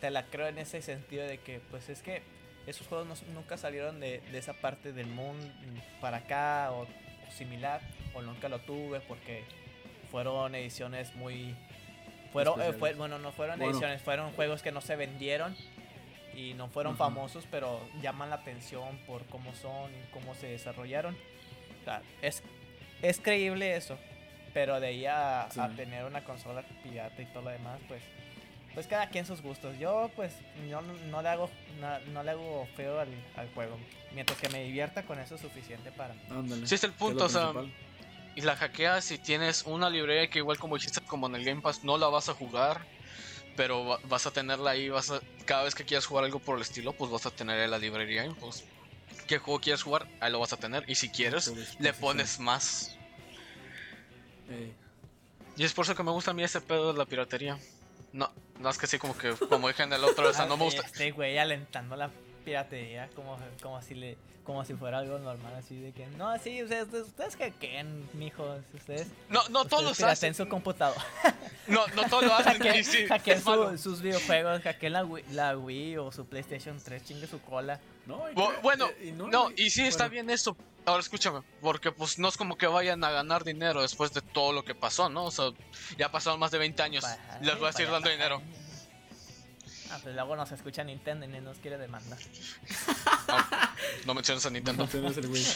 te 0.00 0.10
la 0.10 0.26
creo 0.26 0.46
en 0.46 0.58
ese 0.58 0.82
sentido 0.82 1.24
de 1.24 1.38
que 1.38 1.60
pues 1.70 1.88
es 1.88 2.02
que 2.02 2.22
esos 2.66 2.86
juegos 2.86 3.06
no- 3.06 3.32
nunca 3.34 3.56
salieron 3.56 4.00
de, 4.00 4.20
de 4.20 4.38
esa 4.38 4.52
parte 4.54 4.92
del 4.92 5.06
mundo 5.08 5.44
para 6.00 6.18
acá 6.18 6.70
o, 6.72 6.82
o 6.82 7.32
similar 7.36 7.80
o 8.14 8.22
nunca 8.22 8.48
lo 8.48 8.60
tuve 8.60 9.00
porque 9.00 9.44
fueron 10.10 10.54
ediciones 10.54 11.14
muy 11.16 11.54
fueron 12.32 12.60
eh, 12.62 12.72
fue- 12.72 12.94
bueno 12.94 13.18
no 13.18 13.32
fueron 13.32 13.58
Bueno. 13.58 13.72
ediciones 13.72 14.00
fueron 14.02 14.32
juegos 14.32 14.62
que 14.62 14.72
no 14.72 14.80
se 14.80 14.96
vendieron 14.96 15.56
y 16.34 16.54
no 16.54 16.68
fueron 16.68 16.96
famosos 16.96 17.46
pero 17.50 17.80
llaman 18.00 18.30
la 18.30 18.36
atención 18.36 18.98
por 19.06 19.24
cómo 19.26 19.54
son 19.54 19.90
y 19.92 20.10
cómo 20.12 20.34
se 20.34 20.46
desarrollaron 20.48 21.14
O 21.80 21.84
sea, 21.84 22.02
es 22.22 22.42
es 23.02 23.20
creíble 23.20 23.76
eso 23.76 23.98
pero 24.54 24.80
de 24.80 24.86
ahí 24.88 25.06
a, 25.06 25.48
Sí. 25.50 25.60
a 25.60 25.68
tener 25.70 26.04
una 26.04 26.22
consola 26.24 26.62
pirata 26.82 27.20
y 27.20 27.26
todo 27.26 27.42
lo 27.44 27.50
demás 27.50 27.80
pues 27.88 28.02
pues 28.74 28.86
cada 28.86 29.08
quien 29.08 29.26
sus 29.26 29.42
gustos. 29.42 29.78
Yo 29.78 30.10
pues 30.16 30.32
no, 30.68 30.80
no 30.82 31.22
le 31.22 31.28
hago 31.28 31.50
na- 31.80 32.00
no, 32.12 32.22
le 32.22 32.30
hago 32.32 32.66
feo 32.76 33.00
al, 33.00 33.08
al 33.36 33.48
juego. 33.54 33.78
Mientras 34.14 34.38
que 34.38 34.48
me 34.48 34.62
divierta 34.64 35.02
con 35.04 35.18
eso 35.18 35.34
es 35.36 35.40
suficiente 35.40 35.90
para. 35.92 36.14
Ándale. 36.30 36.66
Sí, 36.66 36.74
es 36.74 36.84
el 36.84 36.90
es 36.90 36.96
punto, 36.96 37.24
o 37.24 37.28
sea, 37.28 37.52
y 38.34 38.40
la 38.42 38.56
hackeas 38.56 39.10
y 39.10 39.18
tienes 39.18 39.62
una 39.66 39.90
librería 39.90 40.28
que 40.28 40.38
igual 40.38 40.58
como 40.58 40.76
dijiste, 40.76 41.00
como 41.02 41.26
en 41.26 41.34
el 41.34 41.44
Game 41.44 41.60
Pass, 41.60 41.84
no 41.84 41.98
la 41.98 42.08
vas 42.08 42.28
a 42.28 42.34
jugar, 42.34 42.80
pero 43.56 43.84
va- 43.84 44.00
vas 44.04 44.26
a 44.26 44.30
tenerla 44.30 44.70
ahí, 44.70 44.88
vas 44.88 45.10
a, 45.10 45.20
cada 45.44 45.64
vez 45.64 45.74
que 45.74 45.84
quieras 45.84 46.06
jugar 46.06 46.24
algo 46.24 46.38
por 46.38 46.56
el 46.56 46.62
estilo, 46.62 46.92
pues 46.94 47.10
vas 47.10 47.26
a 47.26 47.30
tener 47.30 47.58
en 47.60 47.70
la 47.70 47.78
librería, 47.78 48.24
y 48.24 48.30
pues, 48.30 48.64
¿qué 49.26 49.38
juego 49.38 49.60
quieres 49.60 49.82
jugar? 49.82 50.06
Ahí 50.20 50.32
lo 50.32 50.38
vas 50.40 50.52
a 50.54 50.56
tener, 50.56 50.84
y 50.88 50.94
si 50.94 51.10
quieres, 51.10 51.52
le 51.78 51.92
pones 51.92 52.40
más. 52.40 52.96
Y 55.56 55.64
es 55.64 55.72
por 55.74 55.84
eso 55.84 55.94
que 55.94 56.02
me 56.02 56.10
gusta 56.10 56.30
a 56.30 56.34
mí 56.34 56.42
ese 56.42 56.60
pedo 56.60 56.92
de 56.92 56.98
la 56.98 57.04
piratería. 57.04 57.58
No, 58.12 58.30
no 58.60 58.70
es 58.70 58.78
que 58.78 58.86
sí, 58.86 58.98
como 58.98 59.16
que, 59.16 59.30
como 59.48 59.68
dije 59.68 59.82
en 59.84 59.92
el 59.92 60.04
otro, 60.04 60.28
o 60.28 60.32
sea, 60.32 60.46
no 60.46 60.56
me 60.56 60.64
gusta. 60.64 60.82
Este 60.86 61.10
güey 61.12 61.38
alentando 61.38 61.96
la 61.96 62.10
piratería 62.44 63.08
como, 63.14 63.38
como 63.62 63.80
si 63.82 63.94
le 63.94 64.16
como 64.44 64.64
si 64.64 64.74
fuera 64.74 64.98
algo 64.98 65.20
normal 65.20 65.54
así 65.54 65.78
de 65.78 65.92
que 65.92 66.04
no 66.08 66.36
sí 66.40 66.60
ustedes 66.64 66.92
ustedes 66.92 67.36
hackeen 67.36 68.08
mijos 68.14 68.60
ustedes 68.74 69.06
No, 69.28 69.40
no 69.50 69.64
todos 69.66 69.82
ustedes 69.92 69.98
pirateen 69.98 70.32
hacen. 70.32 70.34
su 70.34 70.48
computador 70.48 70.96
No, 71.68 71.86
no 71.94 72.02
todos 72.08 72.24
lo 72.24 72.34
hacen, 72.34 72.54
y 72.60 72.66
hackeen, 72.66 72.84
sí, 72.84 73.06
hackeen 73.06 73.38
es 73.38 73.44
su- 73.44 73.78
sus 73.78 74.02
videojuegos 74.02 74.60
hackeen 74.62 74.92
la 74.94 75.04
Wii, 75.04 75.24
la 75.30 75.56
Wii 75.56 75.96
o 75.98 76.10
su 76.10 76.26
PlayStation 76.26 76.76
3 76.84 77.04
chingue 77.04 77.28
su 77.28 77.40
cola 77.40 77.78
No, 78.06 78.28
y 78.28 78.34
Bueno, 78.62 78.88
eh, 78.98 79.12
no, 79.16 79.50
y 79.56 79.70
sí 79.70 79.86
está 79.86 80.06
bueno, 80.08 80.10
bien 80.12 80.30
esto. 80.30 80.56
Ahora 80.84 81.00
escúchame, 81.00 81.42
porque 81.60 81.92
pues 81.92 82.18
no 82.18 82.28
es 82.28 82.36
como 82.36 82.56
que 82.58 82.66
vayan 82.66 83.04
a 83.04 83.10
ganar 83.10 83.44
dinero 83.44 83.82
después 83.82 84.12
de 84.12 84.20
todo 84.20 84.52
lo 84.52 84.64
que 84.64 84.74
pasó, 84.74 85.08
¿no? 85.08 85.24
O 85.26 85.30
sea, 85.30 85.50
ya 85.96 86.10
pasaron 86.10 86.40
más 86.40 86.50
de 86.50 86.58
20 86.58 86.82
años. 86.82 87.02
Para- 87.04 87.40
Les 87.40 87.58
voy 87.58 87.68
a 87.68 87.72
seguir 87.72 87.86
para- 87.90 88.00
dando 88.00 88.04
para- 88.10 88.14
dinero. 88.16 88.42
ah 89.90 90.00
pues 90.02 90.14
luego 90.14 90.34
nos 90.34 90.50
escucha 90.50 90.82
Nintendo 90.82 91.24
y 91.24 91.28
nos 91.40 91.58
quiere 91.58 91.78
demandar 91.78 92.18
No 94.06 94.14
menciones 94.14 94.44
a 94.44 94.50
Nintendo. 94.50 94.88
No 94.92 95.08
el 95.08 95.26
Wii. 95.26 95.46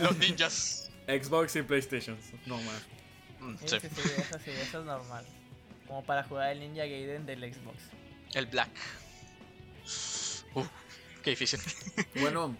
Los 0.00 0.16
ninjas. 0.18 0.90
Xbox 1.06 1.56
y 1.56 1.62
PlayStation. 1.62 2.18
No 2.46 2.56
más. 2.58 2.82
Mm, 3.40 3.56
sí, 3.60 3.68
sí. 3.68 3.78
sí, 3.80 3.88
sí, 4.02 4.10
eso 4.18 4.38
sí 4.44 4.50
eso 4.50 4.78
es 4.80 4.84
normal 4.84 5.26
como 5.86 6.04
para 6.04 6.22
jugar 6.24 6.50
el 6.52 6.60
Ninja 6.60 6.82
Gaiden 6.84 7.26
del 7.26 7.40
Xbox 7.52 7.76
El 8.34 8.46
Black. 8.46 8.70
Uh, 10.54 10.64
qué 11.22 11.30
difícil. 11.30 11.60
Bueno, 12.20 12.56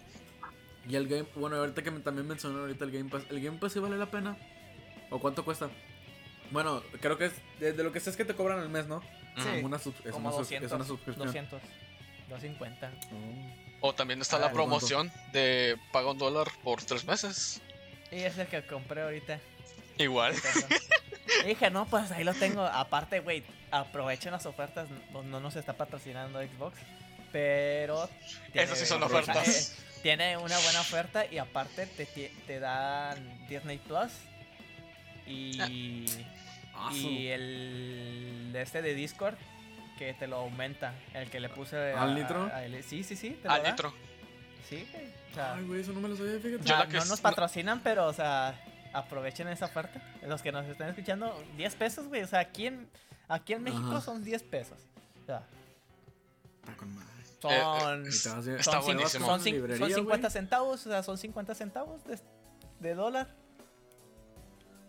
y 0.87 0.95
el 0.95 1.07
Game. 1.07 1.25
Bueno, 1.35 1.55
ahorita 1.57 1.81
que 1.83 1.91
me- 1.91 1.99
también 2.01 2.27
mencionó 2.27 2.59
ahorita 2.59 2.85
el 2.85 2.91
Game 2.91 3.09
Pass. 3.09 3.23
¿El 3.29 3.41
Game 3.41 3.57
Pass 3.57 3.73
sí 3.73 3.79
vale 3.79 3.97
la 3.97 4.07
pena? 4.07 4.37
¿O 5.09 5.19
cuánto 5.19 5.43
cuesta? 5.45 5.69
Bueno, 6.51 6.83
creo 7.01 7.17
que 7.17 7.25
es. 7.25 7.33
De, 7.59 7.73
de 7.73 7.83
lo 7.83 7.91
que 7.91 7.99
sé 7.99 8.09
es 8.09 8.17
que 8.17 8.25
te 8.25 8.35
cobran 8.35 8.59
al 8.59 8.69
mes, 8.69 8.87
¿no? 8.87 9.01
Sí. 9.37 9.43
Como 9.55 9.65
una, 9.65 9.79
sub- 9.79 9.95
es 10.05 10.11
como 10.11 10.27
una, 10.27 10.31
sub- 10.31 10.39
200 10.41 10.71
es 10.71 10.75
una 10.75 10.85
suscripción. 10.85 11.25
200 11.27 11.61
250 12.29 12.91
Oh. 13.81 13.89
O 13.89 13.93
también 13.95 14.21
está 14.21 14.37
Ah, 14.37 14.39
la 14.39 14.47
¿de 14.47 14.53
promoción 14.53 15.11
de 15.33 15.77
paga 15.91 16.11
un 16.11 16.17
dólar 16.17 16.47
por 16.63 16.81
tres 16.83 17.03
meses. 17.05 17.61
Y 18.11 18.17
es 18.17 18.37
el 18.37 18.47
que 18.47 18.65
compré 18.65 19.01
ahorita. 19.01 19.39
Igual. 19.97 20.33
Y 21.43 21.47
dije, 21.49 21.69
no, 21.69 21.85
pues 21.87 22.09
ahí 22.11 22.23
lo 22.23 22.33
tengo. 22.33 22.61
Aparte, 22.63 23.19
güey, 23.19 23.43
aprovechen 23.71 24.31
las 24.31 24.45
ofertas. 24.45 24.87
No, 25.11 25.23
no 25.23 25.39
nos 25.39 25.55
está 25.55 25.73
patrocinando 25.75 26.39
Xbox. 26.41 26.77
Pero. 27.31 28.07
Esas 28.53 28.77
sí 28.79 28.85
son 28.85 29.03
ofertas. 29.03 29.75
Tiene 30.03 30.37
una 30.37 30.57
buena 30.59 30.81
oferta 30.81 31.25
y 31.25 31.37
aparte 31.39 31.87
te, 31.87 32.05
te 32.05 32.59
dan 32.59 33.47
Disney 33.47 33.79
Plus. 33.79 34.11
Y. 35.25 35.59
Ah, 36.75 36.91
Y 36.93 37.27
el 37.27 38.49
de 38.53 38.61
este 38.61 38.81
de 38.81 38.93
Discord. 38.93 39.35
Que 39.97 40.13
te 40.15 40.27
lo 40.27 40.37
aumenta. 40.37 40.93
El 41.13 41.29
que 41.29 41.39
le 41.39 41.49
puse. 41.49 41.77
¿Al 41.93 42.11
a- 42.11 42.13
nitro? 42.13 42.45
a 42.53 42.63
él. 42.65 42.83
sí, 42.83 43.03
sí, 43.03 43.15
sí. 43.15 43.37
te 43.41 43.47
lo 43.47 43.53
Al 43.53 43.63
da. 43.63 43.69
litro. 43.69 43.93
Sí, 44.67 44.87
güey. 44.91 45.05
O 45.31 45.33
sea, 45.35 45.53
Ay, 45.55 45.63
güey, 45.65 45.81
eso 45.81 45.93
no 45.93 45.99
me 46.01 46.09
lo 46.09 46.15
sabía, 46.17 46.39
fíjate. 46.39 46.67
No 46.69 46.83
es- 46.99 47.09
nos 47.09 47.09
no- 47.09 47.17
patrocinan, 47.17 47.79
pero, 47.81 48.07
o 48.07 48.13
sea, 48.13 48.59
aprovechen 48.91 49.47
esa 49.47 49.65
oferta. 49.65 50.01
Los 50.23 50.41
que 50.41 50.51
nos 50.51 50.65
están 50.65 50.89
escuchando, 50.89 51.41
10 51.57 51.75
pesos, 51.75 52.07
güey. 52.07 52.23
O 52.23 52.27
sea, 52.27 52.39
aquí 52.39 52.67
en, 52.67 52.87
aquí 53.27 53.53
en 53.53 53.63
México 53.63 53.89
Ajá. 53.91 54.01
son 54.01 54.23
10 54.23 54.43
pesos. 54.43 54.77
O 55.21 55.25
sea, 55.25 55.43
Está 56.61 56.75
con 56.75 56.93
madre. 56.95 57.22
Son, 57.49 58.05
Y 58.05 58.07
a- 58.07 58.55
Está 58.57 58.71
son, 58.71 58.85
buenísimo. 58.85 59.25
son, 59.25 59.43
Librería, 59.43 59.77
son 59.77 59.87
güey. 59.89 59.93
50 60.01 60.29
centavos, 60.29 60.85
o 60.85 60.89
sea, 60.89 61.03
son 61.03 61.17
50 61.17 61.55
centavos 61.55 62.03
de, 62.05 62.19
de 62.79 62.95
dólar. 62.95 63.27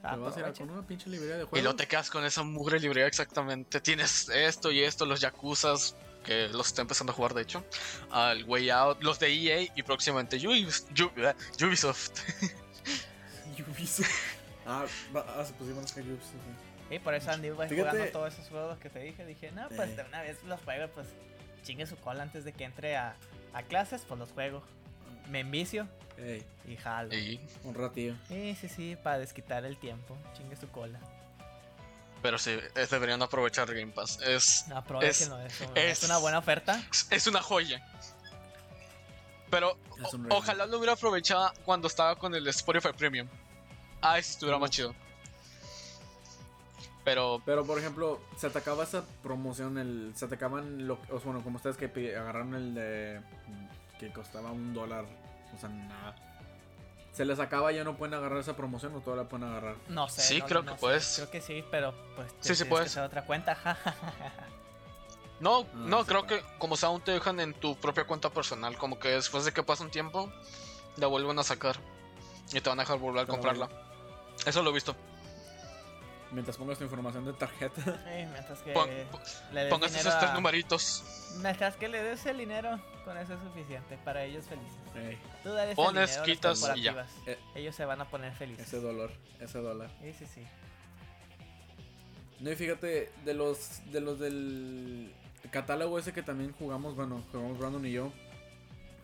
Te 0.02 0.16
vas 0.16 0.36
a 0.36 0.40
ir 0.40 0.44
a 0.46 0.52
con 0.52 0.68
una 0.70 0.86
pinche 0.86 1.08
librería 1.08 1.36
de 1.36 1.42
Y 1.44 1.46
juegos. 1.46 1.62
luego 1.62 1.76
te 1.76 1.86
quedas 1.88 2.10
con 2.10 2.24
esa 2.26 2.42
mugre 2.42 2.78
librería 2.78 3.06
exactamente. 3.06 3.80
Tienes 3.80 4.28
esto 4.28 4.70
y 4.70 4.82
esto, 4.82 5.06
los 5.06 5.20
Yakuzas, 5.20 5.96
que 6.24 6.48
los 6.48 6.66
está 6.66 6.82
empezando 6.82 7.12
a 7.12 7.16
jugar 7.16 7.32
de 7.32 7.40
hecho. 7.42 7.64
Al 8.10 8.44
Way 8.44 8.68
Out, 8.70 9.02
los 9.02 9.18
de 9.18 9.28
EA 9.32 9.72
y 9.74 9.82
próximamente 9.82 10.36
Ubis- 10.38 10.84
Ub- 11.02 11.12
eh, 11.16 11.64
Ubisoft. 11.64 12.10
Ubisoft. 13.76 14.08
ah, 14.66 14.84
ah, 15.14 15.44
se 15.46 15.52
pusieron 15.54 15.84
que 15.86 16.00
Ubisoft. 16.00 16.34
Y 16.90 16.98
por 16.98 17.14
eso 17.14 17.30
Andy 17.30 17.48
va 17.50 17.66
Fíjate- 17.66 17.90
jugando 17.90 18.12
todos 18.12 18.34
esos 18.34 18.48
juegos 18.48 18.78
que 18.78 18.90
te 18.90 18.98
dije. 18.98 19.24
Dije, 19.24 19.52
no, 19.52 19.68
pues 19.74 19.88
Eh. 19.90 19.96
de 19.96 20.02
una 20.04 20.20
vez 20.22 20.42
los 20.44 20.60
juego, 20.60 20.86
pues 20.94 21.06
chingue 21.64 21.86
su 21.86 21.96
cola 21.96 22.22
antes 22.22 22.44
de 22.44 22.52
que 22.52 22.62
entre 22.64 22.96
a, 22.96 23.16
a 23.52 23.62
clases, 23.62 24.02
pues 24.06 24.20
los 24.20 24.30
juego. 24.30 24.62
Me 25.28 25.40
envicio 25.40 25.88
Ey, 26.18 26.44
y 26.68 26.76
jalo. 26.76 27.10
Un 27.64 27.74
ratillo. 27.74 28.14
Sí, 28.28 28.56
sí, 28.60 28.68
sí, 28.68 28.96
para 29.02 29.18
desquitar 29.18 29.64
el 29.64 29.76
tiempo. 29.78 30.16
Chingue 30.36 30.54
su 30.56 30.68
cola. 30.68 31.00
pero 32.22 32.38
sí, 32.38 32.56
es- 32.74 32.90
deberían 32.90 33.20
aprovechar 33.22 33.66
Game 33.74 33.92
Pass. 33.92 34.18
Es, 34.22 34.70
Aprovechenlo, 34.70 35.40
eso. 35.40 35.64
Es, 35.74 35.98
es- 35.98 36.04
una 36.04 36.18
buena 36.18 36.38
oferta. 36.38 36.80
es 37.10 37.26
una 37.26 37.42
joya. 37.42 37.82
Pero 39.50 39.76
Es 40.02 40.14
o- 40.14 40.18
ojalá 40.30 40.66
lo 40.66 40.78
hubiera 40.78 40.94
aprovechado 40.94 41.52
cuando 41.64 41.86
estaba 41.88 42.16
con 42.16 42.34
el 42.34 42.46
Spotify 42.48 42.88
Premium. 42.96 43.28
Ah, 44.00 44.20
si 44.22 44.32
estuviera 44.32 44.58
más 44.58 44.70
chido. 44.70 44.94
Pero 47.04 47.42
Pero 47.44 47.64
por 47.66 47.78
ejemplo, 47.78 48.20
se 48.36 48.48
te 48.50 48.58
acaba 48.58 48.84
esa 48.84 49.04
promoción, 49.22 49.76
el, 49.78 50.12
se 50.16 50.26
te 50.26 50.36
acaban, 50.36 50.86
lo, 50.86 50.94
o 51.10 51.18
sea, 51.18 51.20
bueno, 51.24 51.42
como 51.42 51.56
ustedes 51.56 51.76
que 51.76 52.16
agarraron 52.16 52.54
el 52.54 52.74
de 52.74 53.20
que 53.98 54.10
costaba 54.12 54.50
un 54.50 54.72
dólar, 54.72 55.04
o 55.54 55.58
sea, 55.58 55.68
nada. 55.68 56.14
se 57.12 57.24
les 57.24 57.38
acaba 57.38 57.70
ya 57.72 57.84
no 57.84 57.96
pueden 57.96 58.14
agarrar 58.14 58.38
esa 58.38 58.56
promoción 58.56 58.94
o 58.96 59.00
todavía 59.00 59.22
la 59.24 59.28
pueden 59.28 59.48
agarrar. 59.48 59.76
No 59.88 60.08
sé. 60.08 60.22
Sí, 60.22 60.38
no- 60.40 60.46
creo 60.46 60.62
no 60.62 60.72
que 60.72 60.76
sé. 60.76 60.80
puedes. 60.80 61.14
Creo 61.16 61.30
que 61.30 61.40
sí, 61.40 61.64
pero 61.70 61.94
pues 62.16 62.32
te 62.40 62.48
Sí, 62.48 62.54
sí 62.56 62.64
puedes. 62.64 62.86
que 62.86 62.90
hacer 62.90 63.04
otra 63.04 63.24
cuenta. 63.24 63.56
No, 65.40 65.60
Ah, 65.62 65.66
no, 65.74 66.00
sí, 66.02 66.08
creo 66.08 66.26
que 66.26 66.40
como 66.58 66.76
sea 66.76 66.88
aún 66.88 67.00
te 67.02 67.10
dejan 67.12 67.38
en 67.40 67.52
tu 67.54 67.76
propia 67.76 68.04
cuenta 68.06 68.30
personal, 68.30 68.76
como 68.78 68.98
que 68.98 69.08
después 69.10 69.44
de 69.44 69.52
que 69.52 69.62
pasa 69.62 69.82
un 69.84 69.90
tiempo, 69.90 70.32
la 70.96 71.06
vuelven 71.08 71.38
a 71.38 71.42
sacar 71.42 71.76
y 72.52 72.60
te 72.60 72.68
van 72.70 72.78
a 72.78 72.82
dejar 72.82 72.98
volver 72.98 73.24
a 73.24 73.26
comprarla. 73.26 73.68
Eso 74.46 74.62
lo 74.62 74.70
he 74.70 74.72
visto. 74.72 74.94
Mientras 76.34 76.56
pongas 76.56 76.76
tu 76.78 76.84
información 76.84 77.24
de 77.24 77.32
tarjeta. 77.32 78.02
Mientras 78.04 78.58
que 78.60 78.72
Pon- 78.72 78.90
le 79.52 79.60
des 79.62 79.70
Pongas 79.70 79.94
esos 79.94 80.18
tres 80.18 80.30
a- 80.30 80.34
numeritos. 80.34 81.04
Mientras 81.40 81.76
que 81.76 81.88
le 81.88 82.02
des 82.02 82.26
el 82.26 82.38
dinero, 82.38 82.80
con 83.04 83.16
eso 83.16 83.34
es 83.34 83.40
suficiente. 83.40 83.96
Para 84.04 84.24
ellos 84.24 84.44
felices. 84.46 84.78
Ey, 84.96 85.18
Tú 85.42 85.50
dales 85.52 85.76
Pones, 85.76 86.16
el 86.16 86.24
dinero 86.24 86.24
quitas 86.24 86.72
y 86.76 86.82
ya. 86.82 87.06
Eh. 87.26 87.38
Ellos 87.54 87.74
se 87.76 87.84
van 87.84 88.00
a 88.00 88.04
poner 88.10 88.32
felices. 88.34 88.66
ese 88.66 88.80
dolor, 88.80 89.12
ese 89.40 89.58
dólar. 89.58 89.90
Sí, 90.02 90.12
sí, 90.12 90.26
sí. 90.26 90.42
No, 92.40 92.50
y 92.50 92.56
fíjate, 92.56 93.10
de 93.24 93.34
los, 93.34 93.80
de 93.92 94.00
los 94.00 94.18
del 94.18 95.12
catálogo 95.50 95.98
ese 95.98 96.12
que 96.12 96.22
también 96.22 96.52
jugamos, 96.52 96.96
bueno, 96.96 97.22
jugamos 97.30 97.58
Brandon 97.58 97.86
y 97.86 97.92
yo, 97.92 98.12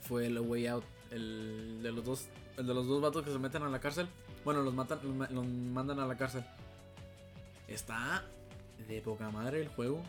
fue 0.02 0.26
el 0.26 0.38
Way 0.40 0.66
Out, 0.66 0.84
el 1.12 1.80
de 1.82 1.92
los 1.92 2.04
dos, 2.04 2.26
el 2.56 2.66
de 2.66 2.75
los 2.75 2.87
dos 2.88 3.00
vatos 3.00 3.25
que 3.25 3.30
se 3.30 3.38
meten 3.38 3.62
a 3.62 3.68
la 3.68 3.78
cárcel. 3.80 4.08
Bueno, 4.44 4.62
los 4.62 4.75
matan, 4.75 4.99
los, 5.02 5.14
ma- 5.14 5.28
los 5.30 5.46
mandan 5.46 6.00
a 6.00 6.06
la 6.06 6.16
cárcel. 6.16 6.44
Está 7.70 8.24
de 8.88 9.00
poca 9.00 9.30
madre 9.30 9.62
el 9.62 9.68
juego. 9.68 10.02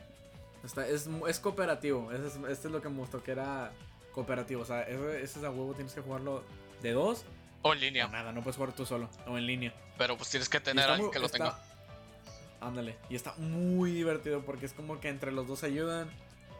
Está, 0.63 0.87
es, 0.87 1.07
es 1.27 1.39
cooperativo. 1.39 2.11
Es, 2.11 2.35
este 2.35 2.67
es 2.67 2.71
lo 2.71 2.81
que 2.81 2.89
me 2.89 2.97
gustó, 2.97 3.23
que 3.23 3.31
era 3.31 3.71
cooperativo. 4.13 4.61
O 4.61 4.65
sea, 4.65 4.81
ese, 4.83 5.21
ese 5.23 5.39
es 5.39 5.45
a 5.45 5.49
huevo, 5.51 5.73
tienes 5.73 5.93
que 5.93 6.01
jugarlo 6.01 6.43
de 6.81 6.91
dos. 6.91 7.23
O 7.61 7.73
en 7.73 7.77
O 7.79 7.81
línea. 7.81 8.07
nada, 8.07 8.31
no 8.31 8.41
puedes 8.41 8.57
jugar 8.57 8.73
tú 8.73 8.85
solo. 8.85 9.09
O 9.27 9.37
en 9.37 9.45
línea. 9.45 9.73
Pero 9.97 10.17
pues 10.17 10.29
tienes 10.29 10.49
que 10.49 10.59
tener 10.59 10.89
a 10.89 10.93
alguien 10.93 11.11
que 11.11 11.19
lo 11.19 11.27
está- 11.27 11.37
tenga. 11.37 11.59
Ándale. 12.59 12.95
Y 13.09 13.15
está 13.15 13.33
muy 13.37 13.91
divertido 13.91 14.41
porque 14.45 14.65
es 14.67 14.73
como 14.73 14.99
que 14.99 15.09
entre 15.09 15.31
los 15.31 15.47
dos 15.47 15.63
ayudan. 15.63 16.09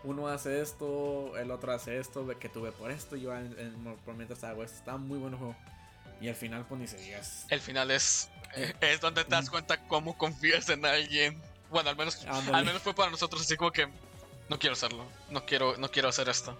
Uno 0.03 0.27
hace 0.27 0.61
esto, 0.61 1.37
el 1.37 1.51
otro 1.51 1.73
hace 1.73 1.99
esto, 1.99 2.27
que 2.39 2.49
tuve 2.49 2.71
por 2.71 2.89
esto, 2.89 3.15
yo 3.15 3.35
en- 3.35 3.55
en- 3.59 3.95
por 4.03 4.15
mientras 4.15 4.43
hago 4.43 4.63
esto. 4.63 4.77
Está 4.77 4.97
muy 4.97 5.19
bueno 5.19 5.35
el 5.37 5.39
juego. 5.39 5.55
Y 6.21 6.29
al 6.29 6.35
final 6.35 6.65
pues 6.67 6.79
ni 6.81 6.87
se 6.87 6.97
digas. 6.97 7.45
El 7.49 7.59
final 7.61 7.91
es, 7.91 8.29
Eh, 8.55 8.73
es 8.81 8.99
donde 9.01 9.23
te 9.23 9.29
das 9.31 9.47
mm. 9.47 9.51
cuenta 9.51 9.77
cómo 9.87 10.17
confías 10.17 10.69
en 10.69 10.85
alguien. 10.85 11.41
Bueno, 11.69 11.89
al 11.89 11.95
menos, 11.95 12.23
al 12.25 12.65
menos 12.65 12.81
fue 12.81 12.93
para 12.93 13.09
nosotros 13.09 13.41
así 13.41 13.55
como 13.55 13.71
que 13.71 13.87
no 14.49 14.59
quiero 14.59 14.73
hacerlo, 14.73 15.05
no 15.29 15.45
quiero, 15.45 15.77
no 15.77 15.89
quiero 15.89 16.09
hacer 16.09 16.27
esto. 16.29 16.57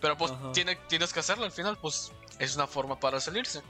Pero 0.00 0.16
pues 0.16 0.30
Ajá. 0.32 0.52
tiene, 0.52 0.76
tienes 0.88 1.12
que 1.12 1.18
hacerlo 1.20 1.44
al 1.44 1.50
final, 1.52 1.76
pues 1.78 2.12
es 2.38 2.54
una 2.54 2.66
forma 2.68 2.98
para 2.98 3.20
salirse. 3.20 3.60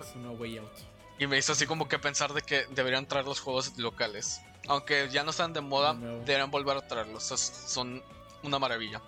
Es 0.00 0.14
una 0.14 0.30
way 0.32 0.58
out. 0.58 0.70
Y 1.18 1.26
me 1.26 1.38
hizo 1.38 1.52
así 1.52 1.66
como 1.66 1.88
que 1.88 1.98
pensar 1.98 2.32
de 2.34 2.42
que 2.42 2.66
deberían 2.70 3.06
traer 3.06 3.24
los 3.24 3.40
juegos 3.40 3.76
locales. 3.78 4.40
Aunque 4.68 5.08
ya 5.10 5.24
no 5.24 5.30
están 5.30 5.52
de 5.54 5.62
moda, 5.62 5.94
deberían 5.94 6.50
volver 6.50 6.76
a 6.76 6.86
traerlos. 6.86 7.30
es- 7.32 7.40
son 7.66 8.02
una 8.42 8.58
maravilla. 8.58 9.00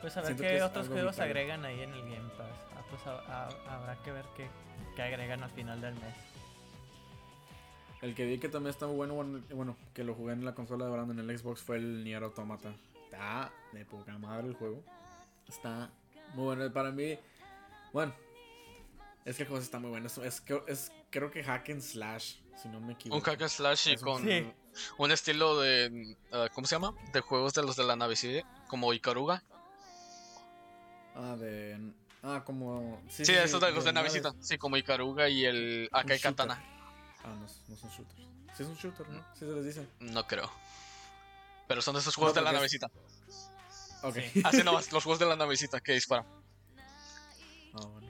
Pues 0.00 0.16
a 0.16 0.20
ver 0.20 0.26
Siento 0.28 0.42
qué 0.42 0.62
otros 0.62 0.88
juegos 0.88 1.12
vital. 1.12 1.28
agregan 1.28 1.64
ahí 1.64 1.82
en 1.82 1.92
el 1.92 2.00
Game 2.02 2.25
a- 3.06 3.48
a- 3.48 3.74
habrá 3.74 3.96
que 4.02 4.12
ver 4.12 4.24
qué, 4.36 4.48
qué 4.94 5.02
agregan 5.02 5.42
al 5.42 5.50
final 5.50 5.80
del 5.80 5.94
mes. 5.94 6.14
El 8.02 8.14
que 8.14 8.26
vi 8.26 8.38
que 8.38 8.48
también 8.48 8.70
está 8.70 8.86
muy 8.86 8.96
bueno, 8.96 9.14
bueno, 9.14 9.40
bueno, 9.54 9.76
que 9.94 10.04
lo 10.04 10.14
jugué 10.14 10.34
en 10.34 10.44
la 10.44 10.54
consola 10.54 10.84
de 10.84 10.90
Brandon 10.92 11.18
en 11.18 11.30
el 11.30 11.38
Xbox 11.38 11.60
fue 11.62 11.76
el 11.76 12.04
Nier 12.04 12.22
Automata. 12.22 12.74
Está 13.04 13.50
de 13.72 13.84
poca 13.84 14.16
madre 14.18 14.48
el 14.48 14.54
juego. 14.54 14.82
Está 15.48 15.90
muy 16.34 16.44
bueno. 16.44 16.72
Para 16.72 16.90
mí, 16.90 17.18
bueno, 17.92 18.12
es 19.24 19.36
que 19.36 19.42
el 19.44 19.48
juego 19.48 19.62
está 19.62 19.78
muy 19.78 19.90
bueno. 19.90 20.06
Es, 20.08 20.18
es, 20.18 20.40
que- 20.42 20.62
es- 20.68 20.92
creo 21.10 21.30
que 21.30 21.42
hack 21.42 21.70
and 21.70 21.80
slash, 21.80 22.34
si 22.60 22.68
no 22.68 22.80
me 22.80 22.92
equivoco. 22.92 23.16
Un 23.18 23.24
hack 23.24 23.40
and 23.40 23.50
slash 23.50 23.88
y 23.88 23.92
Es 23.94 24.02
con 24.02 24.22
Sí. 24.22 24.52
un 24.98 25.10
estilo 25.10 25.58
de. 25.58 26.16
ah, 26.32 26.48
¿Cómo 26.54 26.66
se 26.66 26.74
llama? 26.74 26.94
De 27.14 27.20
juegos 27.22 27.54
de 27.54 27.62
los 27.62 27.76
de 27.76 27.84
la 27.84 27.96
navecilla, 27.96 28.42
como 28.68 28.92
Ikaruga. 28.92 29.42
Ah, 31.14 31.34
de. 31.38 31.78
Ah, 32.26 32.42
como. 32.44 33.00
Sí, 33.08 33.22
esos 33.22 33.60
de 33.60 33.70
los 33.70 33.84
de 33.84 33.92
naves. 33.92 34.12
navecita. 34.14 34.34
Sí, 34.40 34.58
como 34.58 34.76
Ikaruga 34.76 35.28
y 35.28 35.44
el 35.44 35.88
Akai. 35.92 36.18
Katana. 36.18 36.60
Ah, 37.24 37.28
no, 37.28 37.40
no 37.40 37.76
son 37.76 37.90
shooters. 37.90 38.18
Sí, 38.56 38.62
es 38.62 38.68
un 38.68 38.74
shooter, 38.76 39.08
¿no? 39.08 39.22
Sí, 39.34 39.40
se 39.40 39.46
les 39.46 39.64
dice. 39.64 39.86
No 40.00 40.26
creo. 40.26 40.50
Pero 41.68 41.82
son 41.82 41.94
de 41.94 42.00
esos 42.00 42.14
juegos 42.14 42.34
No, 42.34 42.40
de 42.40 42.44
la 42.44 42.50
es- 42.50 42.54
navecita. 42.56 42.90
Ok. 44.02 44.16
Sí. 44.32 44.42
Así 44.44 44.62
nomás, 44.62 44.90
los 44.92 45.02
juegos 45.04 45.18
de 45.18 45.26
la 45.26 45.36
navecita 45.36 45.80
que 45.80 45.92
disparan. 45.92 46.26
Ah, 47.74 47.86
bueno. 47.86 48.06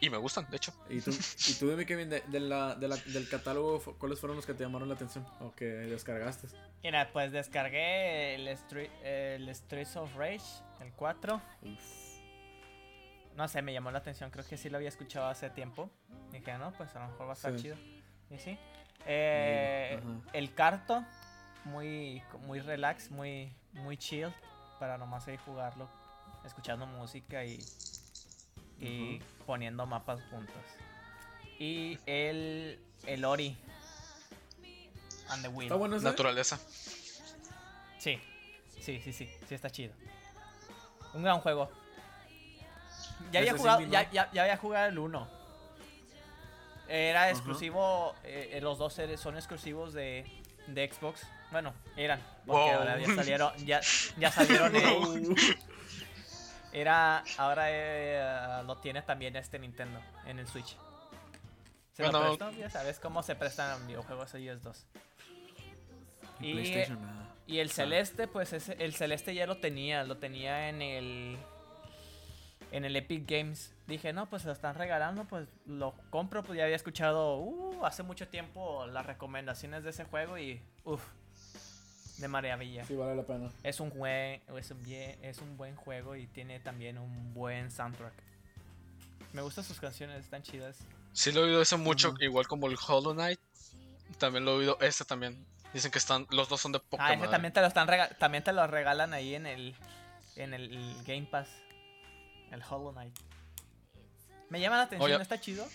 Y 0.00 0.10
me 0.10 0.16
gustan, 0.18 0.48
de 0.50 0.56
hecho. 0.56 0.72
¿Y 0.90 1.00
tú, 1.00 1.10
y 1.12 1.54
tú 1.54 1.70
dime, 1.70 1.86
Kevin, 1.86 2.10
de, 2.10 2.22
de 2.22 2.40
la, 2.40 2.74
de 2.74 2.88
la- 2.88 2.96
del 2.96 3.28
catálogo, 3.28 3.80
¿cuáles 3.98 4.18
fueron 4.18 4.36
los 4.36 4.44
que 4.44 4.52
te 4.52 4.64
llamaron 4.64 4.88
la 4.88 4.94
atención? 4.96 5.24
O 5.40 5.54
que 5.54 5.64
descargaste. 5.64 6.48
Mira, 6.82 7.10
pues 7.12 7.30
descargué 7.30 8.34
el, 8.34 8.48
Street, 8.48 8.90
el 9.04 9.48
Streets 9.54 9.94
of 9.96 10.12
Rage, 10.16 10.42
el 10.80 10.92
4. 10.94 11.40
No 13.36 13.48
sé, 13.48 13.62
me 13.62 13.72
llamó 13.72 13.90
la 13.90 13.98
atención. 13.98 14.30
Creo 14.30 14.44
que 14.46 14.56
sí 14.56 14.68
lo 14.68 14.76
había 14.76 14.88
escuchado 14.88 15.26
hace 15.26 15.48
tiempo. 15.50 15.90
Dije, 16.30 16.56
no, 16.58 16.72
pues 16.72 16.94
a 16.94 17.00
lo 17.00 17.08
mejor 17.08 17.26
va 17.28 17.30
a 17.32 17.34
estar 17.34 17.52
Sí. 17.56 17.62
chido. 17.62 17.76
Y 18.30 18.38
sí. 18.38 18.58
Eh, 19.06 20.00
el 20.32 20.54
carto, 20.54 21.04
muy, 21.64 22.22
muy 22.46 22.60
relax, 22.60 23.10
muy, 23.10 23.52
muy 23.72 23.96
chill. 23.96 24.32
Para 24.78 24.98
nomás 24.98 25.26
ahí 25.28 25.36
jugarlo, 25.38 25.88
escuchando 26.44 26.86
música 26.86 27.44
y, 27.44 27.58
y 28.78 29.20
poniendo 29.46 29.86
mapas 29.86 30.20
juntos. 30.30 30.56
Y 31.58 31.98
el, 32.06 32.80
el 33.06 33.24
Ori. 33.24 33.56
And 35.30 35.42
the 35.42 35.48
Will. 35.48 35.66
¿Está 35.66 35.76
bueno 35.76 35.96
ese? 35.96 36.04
Naturaleza. 36.04 36.58
Sí, 37.98 38.20
sí, 38.80 39.00
sí, 39.00 39.12
sí, 39.12 39.28
sí 39.48 39.54
está 39.54 39.70
chido. 39.70 39.94
Un 41.14 41.22
gran 41.22 41.38
juego. 41.40 41.70
Ya 43.32 43.40
había 43.40 43.56
jugado, 43.56 43.80
ya, 43.82 44.10
ya, 44.10 44.30
ya 44.32 44.42
había 44.42 44.56
jugado 44.56 44.88
el 44.88 44.98
1. 44.98 45.28
Era 46.88 47.30
exclusivo, 47.30 48.14
eh, 48.24 48.50
eh, 48.52 48.60
los 48.60 48.78
dos 48.78 48.92
seres 48.92 49.18
son 49.20 49.36
exclusivos 49.36 49.92
de, 49.94 50.24
de 50.66 50.90
Xbox. 50.92 51.26
Bueno, 51.50 51.72
eran, 51.96 52.20
porque 52.46 52.60
Wow. 52.62 52.78
ahora 52.80 52.98
ya 52.98 53.06
salieron, 53.14 53.52
ya, 53.64 53.80
ya 54.18 54.30
salieron 54.30 54.72
Era, 56.72 57.22
ahora 57.36 57.64
eh, 57.68 58.62
lo 58.66 58.76
tiene 58.78 59.02
también 59.02 59.36
este 59.36 59.58
Nintendo 59.58 60.00
en 60.26 60.38
el 60.38 60.46
Switch. 60.46 60.76
Se 61.92 62.02
lo 62.02 62.10
Bueno. 62.10 62.26
prestó, 62.38 62.50
ya 62.52 62.70
sabes 62.70 62.98
cómo 62.98 63.22
se 63.22 63.34
prestan 63.36 63.86
videojuegos 63.86 64.32
ellos 64.34 64.62
dos. 64.62 64.86
Y 66.40 66.48
Y- 66.50 66.52
PlayStation, 66.54 67.02
nada. 67.02 67.28
Y 67.46 67.58
el 67.58 67.68
Ah. 67.68 67.72
celeste, 67.72 68.26
pues 68.28 68.52
ese, 68.54 68.72
el 68.78 68.94
celeste 68.94 69.34
ya 69.34 69.46
lo 69.46 69.58
tenía, 69.58 70.04
lo 70.04 70.16
tenía 70.16 70.68
en 70.70 70.80
el 70.80 71.38
en 72.72 72.84
el 72.84 72.96
Epic 72.96 73.30
Games. 73.30 73.72
Dije, 73.86 74.12
no, 74.12 74.28
pues 74.28 74.44
lo 74.44 74.52
están 74.52 74.74
regalando, 74.74 75.24
pues 75.24 75.46
lo 75.66 75.94
compro, 76.10 76.42
pues 76.42 76.56
ya 76.56 76.64
había 76.64 76.76
escuchado 76.76 77.36
uh, 77.36 77.84
hace 77.84 78.02
mucho 78.02 78.26
tiempo 78.26 78.86
las 78.86 79.06
recomendaciones 79.06 79.84
de 79.84 79.90
ese 79.90 80.04
juego 80.04 80.38
y 80.38 80.60
uff, 80.84 81.02
de 82.18 82.28
maravilla. 82.28 82.84
Sí, 82.84 82.96
vale 82.96 83.14
la 83.14 83.22
pena. 83.22 83.50
Es 83.62 83.78
un 83.78 83.90
buen, 83.90 84.42
es 84.56 84.70
un 84.70 84.82
bien, 84.82 85.18
es 85.22 85.38
un 85.38 85.56
buen 85.56 85.76
juego 85.76 86.16
y 86.16 86.26
tiene 86.26 86.58
también 86.60 86.98
un 86.98 87.34
buen 87.34 87.70
soundtrack. 87.70 88.14
Me 89.32 89.42
gustan 89.42 89.64
sus 89.64 89.78
canciones, 89.78 90.24
están 90.24 90.42
chidas. 90.42 90.78
Sí 91.12 91.30
lo 91.30 91.40
he 91.40 91.44
oído 91.44 91.62
ese 91.62 91.76
mucho, 91.76 92.14
igual 92.20 92.46
como 92.48 92.66
el 92.68 92.76
Hollow 92.88 93.12
Knight. 93.12 93.38
También 94.18 94.44
lo 94.44 94.52
he 94.52 94.54
oído 94.56 94.78
ese 94.80 95.04
también. 95.04 95.44
Dicen 95.74 95.90
que 95.90 95.98
están, 95.98 96.26
los 96.30 96.48
dos 96.48 96.60
son 96.60 96.72
de 96.72 96.80
poca 96.80 97.06
Ah, 97.06 97.14
ese 97.14 97.28
también 97.28 97.52
te 97.52 97.60
lo 97.60 97.66
están 97.66 97.88
también 98.18 98.44
te 98.44 98.52
lo 98.52 98.66
regalan 98.66 99.14
ahí 99.14 99.34
en 99.34 99.46
el 99.46 99.74
en 100.36 100.54
el 100.54 100.94
Game 101.06 101.26
Pass. 101.30 101.48
El 102.52 102.62
Hollow 102.62 102.92
Knight. 102.92 103.18
Me 104.50 104.60
llama 104.60 104.76
la 104.76 104.82
atención, 104.84 105.10
Oye. 105.10 105.20
está 105.22 105.40
chido. 105.40 105.66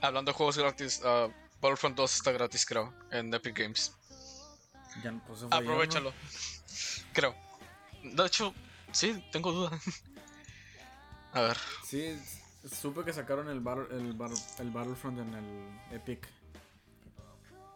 Hablando 0.00 0.30
de 0.32 0.36
juegos 0.36 0.56
gratis, 0.56 1.02
ah, 1.04 1.28
Battlefront 1.60 1.96
2 1.96 2.14
está 2.16 2.32
gratis, 2.32 2.64
creo, 2.64 2.94
en 3.10 3.32
Epic 3.34 3.58
Games. 3.58 3.92
Ya, 5.02 5.12
pues. 5.26 5.42
Aprovechalo. 5.50 6.12
Creo. 7.12 7.34
De 8.02 8.26
hecho, 8.26 8.54
sí, 8.92 9.22
tengo 9.32 9.50
duda. 9.52 9.76
A 11.32 11.40
ver. 11.40 11.56
Sí, 11.84 12.16
supe 12.72 13.04
que 13.04 13.12
sacaron 13.12 13.48
el, 13.48 13.60
Battle- 13.60 13.88
el, 13.90 14.12
Battle- 14.12 14.40
el 14.60 14.70
Battlefront 14.70 15.18
en 15.18 15.34
el 15.34 15.96
Epic. 15.96 16.28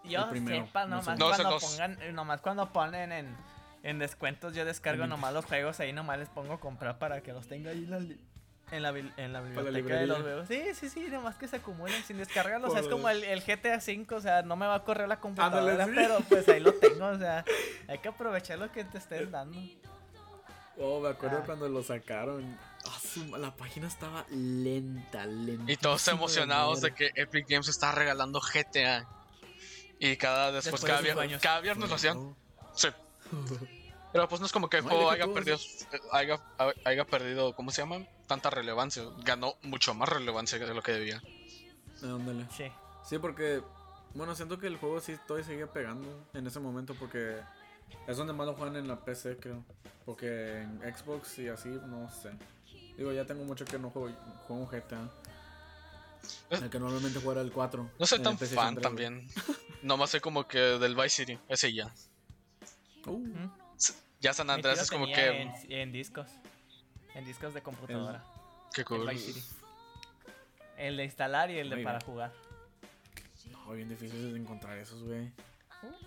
Yo 0.05 0.31
primero, 0.31 0.64
sepa, 0.64 0.85
no 0.87 0.97
nomás 1.03 1.05
sé. 1.05 1.16
No, 1.16 1.31
el 1.35 1.37
cuando 1.42 1.59
pongan, 1.59 2.14
nomás 2.14 2.40
cuando 2.40 2.73
ponen 2.73 3.12
en, 3.12 3.37
en 3.83 3.99
descuentos, 3.99 4.55
yo 4.55 4.64
descargo 4.64 5.05
En- 5.05 5.11
nomás 5.11 5.33
los 5.33 5.45
juegos 5.45 5.79
ahí, 5.81 5.93
nomás 5.93 6.19
les 6.19 6.29
pongo 6.29 6.55
a 6.55 6.61
comprar 6.61 6.99
para 6.99 7.23
que 7.23 7.33
los 7.33 7.47
tenga 7.47 7.71
ahí 7.71 7.85
en 7.85 7.91
la, 7.91 7.99
en 8.71 8.83
la, 8.83 8.88
en 9.17 9.33
la 9.33 9.41
la 9.41 9.41
biblioteca 9.41 9.95
de 9.97 10.07
los 10.07 10.21
juegos. 10.21 10.49
Sí, 10.49 10.62
sí, 10.75 10.88
sí, 10.91 11.01
nomás 11.11 11.37
que 11.37 11.49
se 11.49 11.57
acumulen 11.57 12.03
sin 12.05 12.19
descargarlos. 12.19 12.77
Es 12.77 12.87
como 12.88 13.09
el, 13.09 13.25
el 13.25 13.41
GTA 13.43 13.77
V, 13.79 14.07
o 14.14 14.21
sea, 14.21 14.43
no 14.43 14.57
me 14.57 14.67
va 14.67 14.75
a 14.77 14.85
correr 14.85 15.09
la 15.09 15.21
computadora, 15.21 15.73
Ándale, 15.85 15.85
sí. 15.85 15.93
pero 15.95 16.21
pues 16.29 16.49
ahí 16.49 16.61
lo 16.61 16.75
tengo, 16.75 17.07
o 17.07 17.19
sea, 17.19 17.45
hay 17.88 17.99
que 17.99 18.09
aprovechar 18.09 18.59
lo 18.59 18.71
que 18.71 18.85
te 18.85 18.99
estén 18.99 19.31
dando. 19.31 19.59
Oh, 20.81 21.01
me 21.01 21.09
acuerdo 21.09 21.38
Ah. 21.38 21.47
cuando 21.47 21.69
lo 21.69 21.83
sacaron. 21.83 22.57
Ah, 22.87 22.99
su- 23.03 23.37
la 23.37 23.55
página 23.57 23.88
estaba 23.88 24.25
lenta, 24.31 25.27
lenta. 25.27 25.73
Y 25.73 25.77
todos 25.77 26.07
emocionados 26.09 26.81
de 26.81 26.95
que 26.95 27.11
Epic 27.17 27.47
Games 27.49 27.69
está 27.69 27.91
regalando 27.93 28.41
GTA. 28.41 29.07
Y 29.99 30.17
cada 30.17 30.53
después, 30.53 30.81
Después 30.81 30.83
de 30.83 30.88
cada, 30.88 31.01
cinco 31.03 31.14
vier- 31.21 31.23
años. 31.25 31.43
cada 31.43 31.61
viernes 31.61 31.88
lo 31.88 31.95
hacían. 31.97 32.37
Sí. 32.77 32.88
Pero 34.12 34.29
pues 34.29 34.41
no 34.41 34.47
es 34.47 34.53
como 34.53 34.71
que 34.71 34.79
el 34.79 34.85
No, 34.85 34.91
juego 34.91 35.11
haya 35.11 35.27
perdido, 35.27 35.59
haya, 36.12 36.41
haya 36.85 37.05
perdido, 37.05 37.55
¿cómo 37.55 37.71
se 37.71 37.83
llama? 37.83 38.07
Tanta 38.27 38.51
relevancia. 38.51 39.05
Ganó 39.25 39.55
mucho 39.62 39.95
más 39.95 40.09
relevancia 40.09 40.59
de 40.59 40.75
lo 40.75 40.83
que 40.83 40.93
debía. 40.93 41.23
Ándale. 42.03 42.47
Sí. 42.57 42.64
Sí, 43.05 43.19
porque. 43.19 43.62
Bueno, 44.14 44.35
siento 44.35 44.59
que 44.59 44.67
el 44.67 44.79
juego 44.79 45.01
sí 45.01 45.17
todavía 45.27 45.47
seguía 45.47 45.67
pegando 45.67 46.27
en 46.33 46.47
ese 46.47 46.61
momento 46.61 46.95
porque 46.95 47.37
es 48.07 48.17
donde 48.17 48.33
más 48.33 48.47
lo 48.47 48.55
juegan 48.55 48.77
en 48.77 48.88
la 48.88 48.97
PC, 49.05 49.37
creo. 49.37 49.64
Porque 50.07 50.62
en 50.62 50.81
Xbox 50.81 51.38
y 51.38 51.49
así, 51.49 51.69
no 51.69 52.11
sé. 52.11 52.31
Digo, 52.97 53.12
ya 53.12 53.27
tengo 53.27 53.45
mucho 53.45 53.64
que 53.67 53.79
no 53.79 53.91
juego, 53.91 54.11
juego 54.47 54.62
un 54.62 54.69
GTA. 54.69 55.09
El 56.51 56.71
que 56.71 56.81
normalmente 56.81 57.21
juega 57.23 57.43
el 57.43 57.53
4. 57.53 57.91
No 57.99 58.07
soy 58.07 58.21
tan 58.21 58.38
fan 58.38 58.75
3, 58.75 58.83
también. 58.83 59.29
Nomás 59.83 60.11
sé 60.11 60.21
como 60.21 60.49
que 60.49 60.59
del 60.59 60.97
Vice 60.97 61.25
City, 61.25 61.38
ese 61.49 61.73
ya. 61.73 61.93
Uh. 63.06 63.48
Ya 64.20 64.32
San 64.34 64.50
Andreas 64.50 64.80
es 64.80 64.90
como 64.90 65.06
que... 65.06 65.42
En, 65.42 65.52
en 65.70 65.92
discos. 65.92 66.28
En 67.14 67.24
discos 67.24 67.54
de 67.54 67.62
computadora. 67.62 68.24
Qué 68.74 68.80
El 68.82 68.87
cool. 68.87 69.08
Vice 69.08 69.32
City. 69.32 69.42
El 70.76 70.96
de 70.96 71.04
instalar 71.04 71.50
y 71.50 71.58
el 71.58 71.70
de 71.70 71.76
Muy 71.76 71.84
para 71.84 71.98
bien. 71.98 72.06
jugar. 72.11 72.32
no, 73.50 73.72
bien 73.72 73.88
difícil 73.88 74.32
de 74.32 74.38
encontrar 74.38 74.76
esos, 74.78 75.02
güey. 75.02 75.30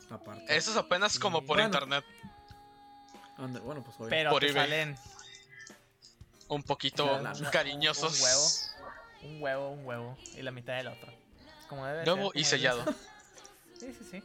Aparte. 0.09 0.43
Eso 0.55 0.71
es 0.71 0.77
apenas 0.77 1.17
como 1.17 1.39
por 1.39 1.57
Bueno. 1.57 1.65
internet. 1.65 2.03
Ande- 3.37 3.59
bueno, 3.61 3.83
pues 3.83 3.95
obvio. 3.97 4.09
Pero 4.09 4.29
Por 4.31 4.41
te 4.41 4.49
eBay. 4.49 4.63
salen 4.67 4.97
Un 6.49 6.63
poquito 6.63 7.05
La- 7.05 7.21
la- 7.21 7.33
la- 7.33 7.51
cariñosos. 7.51 8.19
un 8.19 8.25
huevo. 8.25 8.47
un 9.35 9.41
huevo, 9.41 9.69
un 9.71 9.85
huevo 9.85 10.17
y 10.35 10.41
la 10.41 10.51
mitad 10.51 10.75
del 10.75 10.87
otro. 10.87 11.13
Como 11.69 11.85
debe 11.85 12.03
Nuevo 12.05 12.31
ser, 12.31 12.39
y 12.39 12.43
como 12.43 12.49
sellado. 12.49 12.85
Sí, 13.79 13.93
sí, 13.97 14.07
sí. 14.11 14.23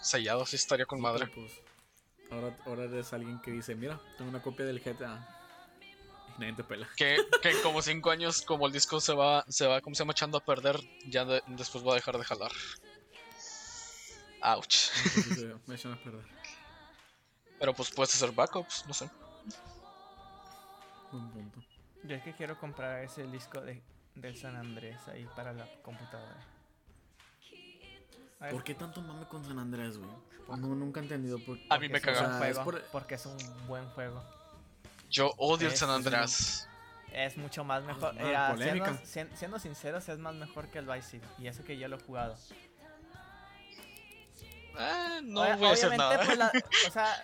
Sellado, 0.00 0.46
sí 0.46 0.56
estaría 0.56 0.86
con 0.86 1.00
madre. 1.00 1.26
Pero, 1.26 1.46
pues, 1.46 1.60
ahora, 2.30 2.56
ahora 2.66 2.84
eres 2.84 3.12
alguien 3.12 3.40
que 3.40 3.50
dice, 3.50 3.74
mira, 3.74 4.00
tengo 4.16 4.30
una 4.30 4.42
copia 4.42 4.64
del 4.64 4.82
GTA. 4.82 5.26
Y 6.36 6.40
nadie 6.40 6.54
te 6.54 6.64
pela. 6.64 6.88
Que, 6.96 7.16
que 7.42 7.52
como 7.62 7.82
cinco 7.82 8.10
años, 8.10 8.42
como 8.42 8.66
el 8.66 8.72
disco 8.72 9.00
se 9.00 9.12
va, 9.14 9.44
se 9.48 9.66
va, 9.66 9.80
como 9.80 9.94
se 9.94 10.00
llama, 10.00 10.12
echando 10.12 10.38
a 10.38 10.44
perder, 10.44 10.78
ya 11.06 11.24
de- 11.24 11.42
después 11.48 11.84
va 11.86 11.92
a 11.92 11.96
dejar 11.96 12.16
de 12.18 12.24
jalar. 12.24 12.52
Ouch. 14.42 14.90
Me 15.66 15.74
echan 15.74 15.92
a 15.92 15.96
perder. 16.02 16.24
Pero 17.58 17.74
pues 17.74 17.90
puedes 17.90 18.14
hacer 18.14 18.30
backups, 18.30 18.86
no 18.86 18.94
sé. 18.94 19.10
Buen 21.10 21.28
punto. 21.30 21.60
Yo 22.04 22.14
es 22.14 22.22
que 22.22 22.32
quiero 22.34 22.56
comprar 22.60 23.02
ese 23.02 23.24
disco 23.26 23.60
de, 23.60 23.82
del 24.14 24.36
San 24.36 24.54
Andrés 24.54 24.96
ahí 25.08 25.26
para 25.34 25.52
la 25.52 25.66
computadora. 25.82 26.36
¿Por 28.50 28.62
qué 28.64 28.74
tanto 28.74 29.00
mame 29.02 29.26
con 29.26 29.44
San 29.44 29.58
Andrés, 29.58 29.98
güey? 29.98 30.10
No, 30.48 30.56
nunca 30.74 31.00
he 31.00 31.02
entendido 31.02 31.38
por 31.44 31.58
A 31.68 31.78
mí 31.78 31.88
me 31.88 32.00
porque 32.00 32.12
es 32.12 32.18
un 32.20 32.24
caga. 32.26 32.38
buen 32.38 32.50
O 32.50 32.54
sea, 32.54 32.62
juego, 32.64 32.78
es 32.78 32.84
por- 32.84 32.90
Porque 32.92 33.14
es 33.16 33.26
un 33.26 33.66
buen 33.66 33.84
juego. 33.90 34.22
Yo 35.10 35.32
odio 35.38 35.68
el 35.68 35.76
San 35.76 35.90
Andreas. 35.90 36.68
Es 37.12 37.36
mucho 37.36 37.64
más 37.64 37.82
mejor. 37.82 38.14
Ah, 38.18 38.22
Mira, 38.24 38.50
polémica. 38.50 38.86
siendo, 38.86 39.04
sien- 39.06 39.30
siendo 39.36 39.58
sinceros, 39.58 40.08
es 40.08 40.18
más 40.18 40.34
mejor 40.34 40.68
que 40.68 40.78
el 40.78 40.86
Vice 40.86 41.02
City. 41.10 41.26
Y 41.38 41.48
eso 41.48 41.64
que 41.64 41.76
yo 41.78 41.88
lo 41.88 41.96
he 41.96 42.00
jugado. 42.00 42.36
Eh, 44.78 45.20
no 45.24 45.40
Obvia- 45.42 45.56
voy 45.56 45.78
a 45.80 45.96
nada. 45.96 46.24
pues, 46.24 46.38
la- 46.38 46.52
o 46.88 46.90
sea, 46.92 47.14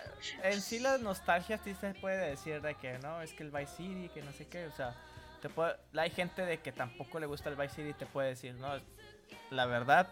en 0.43 0.61
sí 0.61 0.79
la 0.79 0.97
nostalgia 0.97 1.57
sí 1.63 1.73
se 1.75 1.93
puede 1.95 2.29
decir 2.31 2.61
de 2.61 2.75
que 2.75 2.97
no, 2.99 3.21
es 3.21 3.31
que 3.33 3.43
el 3.43 3.51
Vice 3.51 3.77
City, 3.77 4.09
que 4.13 4.21
no 4.23 4.33
sé 4.33 4.47
qué, 4.47 4.65
o 4.65 4.71
sea, 4.73 4.93
te 5.41 5.49
puede, 5.49 5.75
hay 5.95 6.09
gente 6.09 6.41
de 6.45 6.59
que 6.59 6.71
tampoco 6.73 7.19
le 7.19 7.27
gusta 7.27 7.49
el 7.49 7.55
Vice 7.55 7.75
City 7.75 7.89
y 7.89 7.93
te 7.93 8.05
puede 8.07 8.29
decir, 8.29 8.55
no, 8.55 8.73
la 9.51 9.65
verdad, 9.67 10.09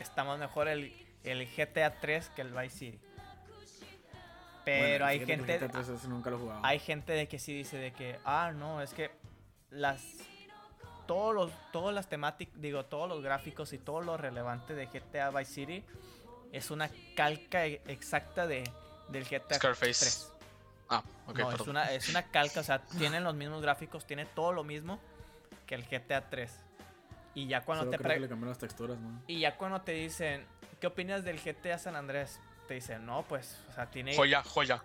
está 0.00 0.24
más 0.24 0.38
mejor 0.38 0.68
el, 0.68 0.92
el 1.24 1.46
GTA 1.46 2.00
3 2.00 2.30
que 2.30 2.42
el 2.42 2.52
Vice 2.52 2.76
City. 2.78 3.00
Pero 4.64 4.82
Bueno, 4.88 5.06
hay 5.06 5.18
gente, 5.26 5.54
el 5.54 5.60
GTA 5.60 5.68
3 5.68 5.88
ese 5.88 6.08
nunca 6.08 6.30
lo 6.30 6.36
he 6.36 6.40
jugado. 6.40 6.60
hay 6.64 6.78
gente 6.78 7.12
de 7.12 7.28
que 7.28 7.38
sí 7.38 7.54
dice 7.54 7.76
de 7.76 7.92
que, 7.92 8.18
ah, 8.24 8.52
no, 8.54 8.80
es 8.80 8.94
que 8.94 9.10
las 9.70 10.02
todos 11.06 11.34
los 11.34 11.50
todas 11.70 11.94
las 11.94 12.08
temáticas, 12.08 12.58
digo, 12.60 12.86
todos 12.86 13.08
los 13.08 13.22
gráficos 13.22 13.72
y 13.74 13.78
todo 13.78 14.00
lo 14.00 14.16
relevante 14.16 14.74
de 14.74 14.86
GTA 14.86 15.30
Vice 15.30 15.52
City 15.52 15.84
es 16.50 16.70
una 16.70 16.88
calca 17.14 17.66
e- 17.66 17.82
exacta 17.88 18.46
de 18.46 18.64
del 19.08 19.24
GTA 19.24 19.56
Scarface. 19.56 20.00
3. 20.00 20.32
Ah, 20.88 21.02
ok, 21.26 21.38
no, 21.38 21.52
es 21.52 21.60
una 21.66 21.92
es 21.92 22.08
una 22.08 22.22
calca, 22.22 22.60
o 22.60 22.62
sea, 22.62 22.78
tienen 22.98 23.22
los 23.22 23.34
mismos 23.34 23.60
gráficos, 23.60 24.06
tiene 24.06 24.24
todo 24.24 24.52
lo 24.52 24.64
mismo 24.64 24.98
que 25.66 25.74
el 25.74 25.84
GTA 25.84 26.30
3. 26.30 26.50
Y 27.34 27.46
ya 27.48 27.62
cuando 27.62 27.82
Solo 27.82 27.90
te 27.90 27.96
creo 27.98 28.06
pre- 28.08 28.14
que 28.14 28.20
le 28.20 28.28
cambiaron 28.28 28.50
las 28.50 28.58
texturas, 28.58 28.98
¿no? 28.98 29.20
y 29.26 29.40
ya 29.40 29.56
cuando 29.56 29.80
te 29.82 29.92
dicen, 29.92 30.46
¿qué 30.80 30.86
opinas 30.86 31.24
del 31.24 31.40
GTA 31.40 31.78
San 31.78 31.96
Andrés? 31.96 32.38
Te 32.68 32.74
dicen, 32.74 33.04
"No, 33.04 33.22
pues, 33.24 33.58
o 33.70 33.72
sea, 33.74 33.86
tiene 33.90 34.14
Joya, 34.16 34.42
joya. 34.42 34.82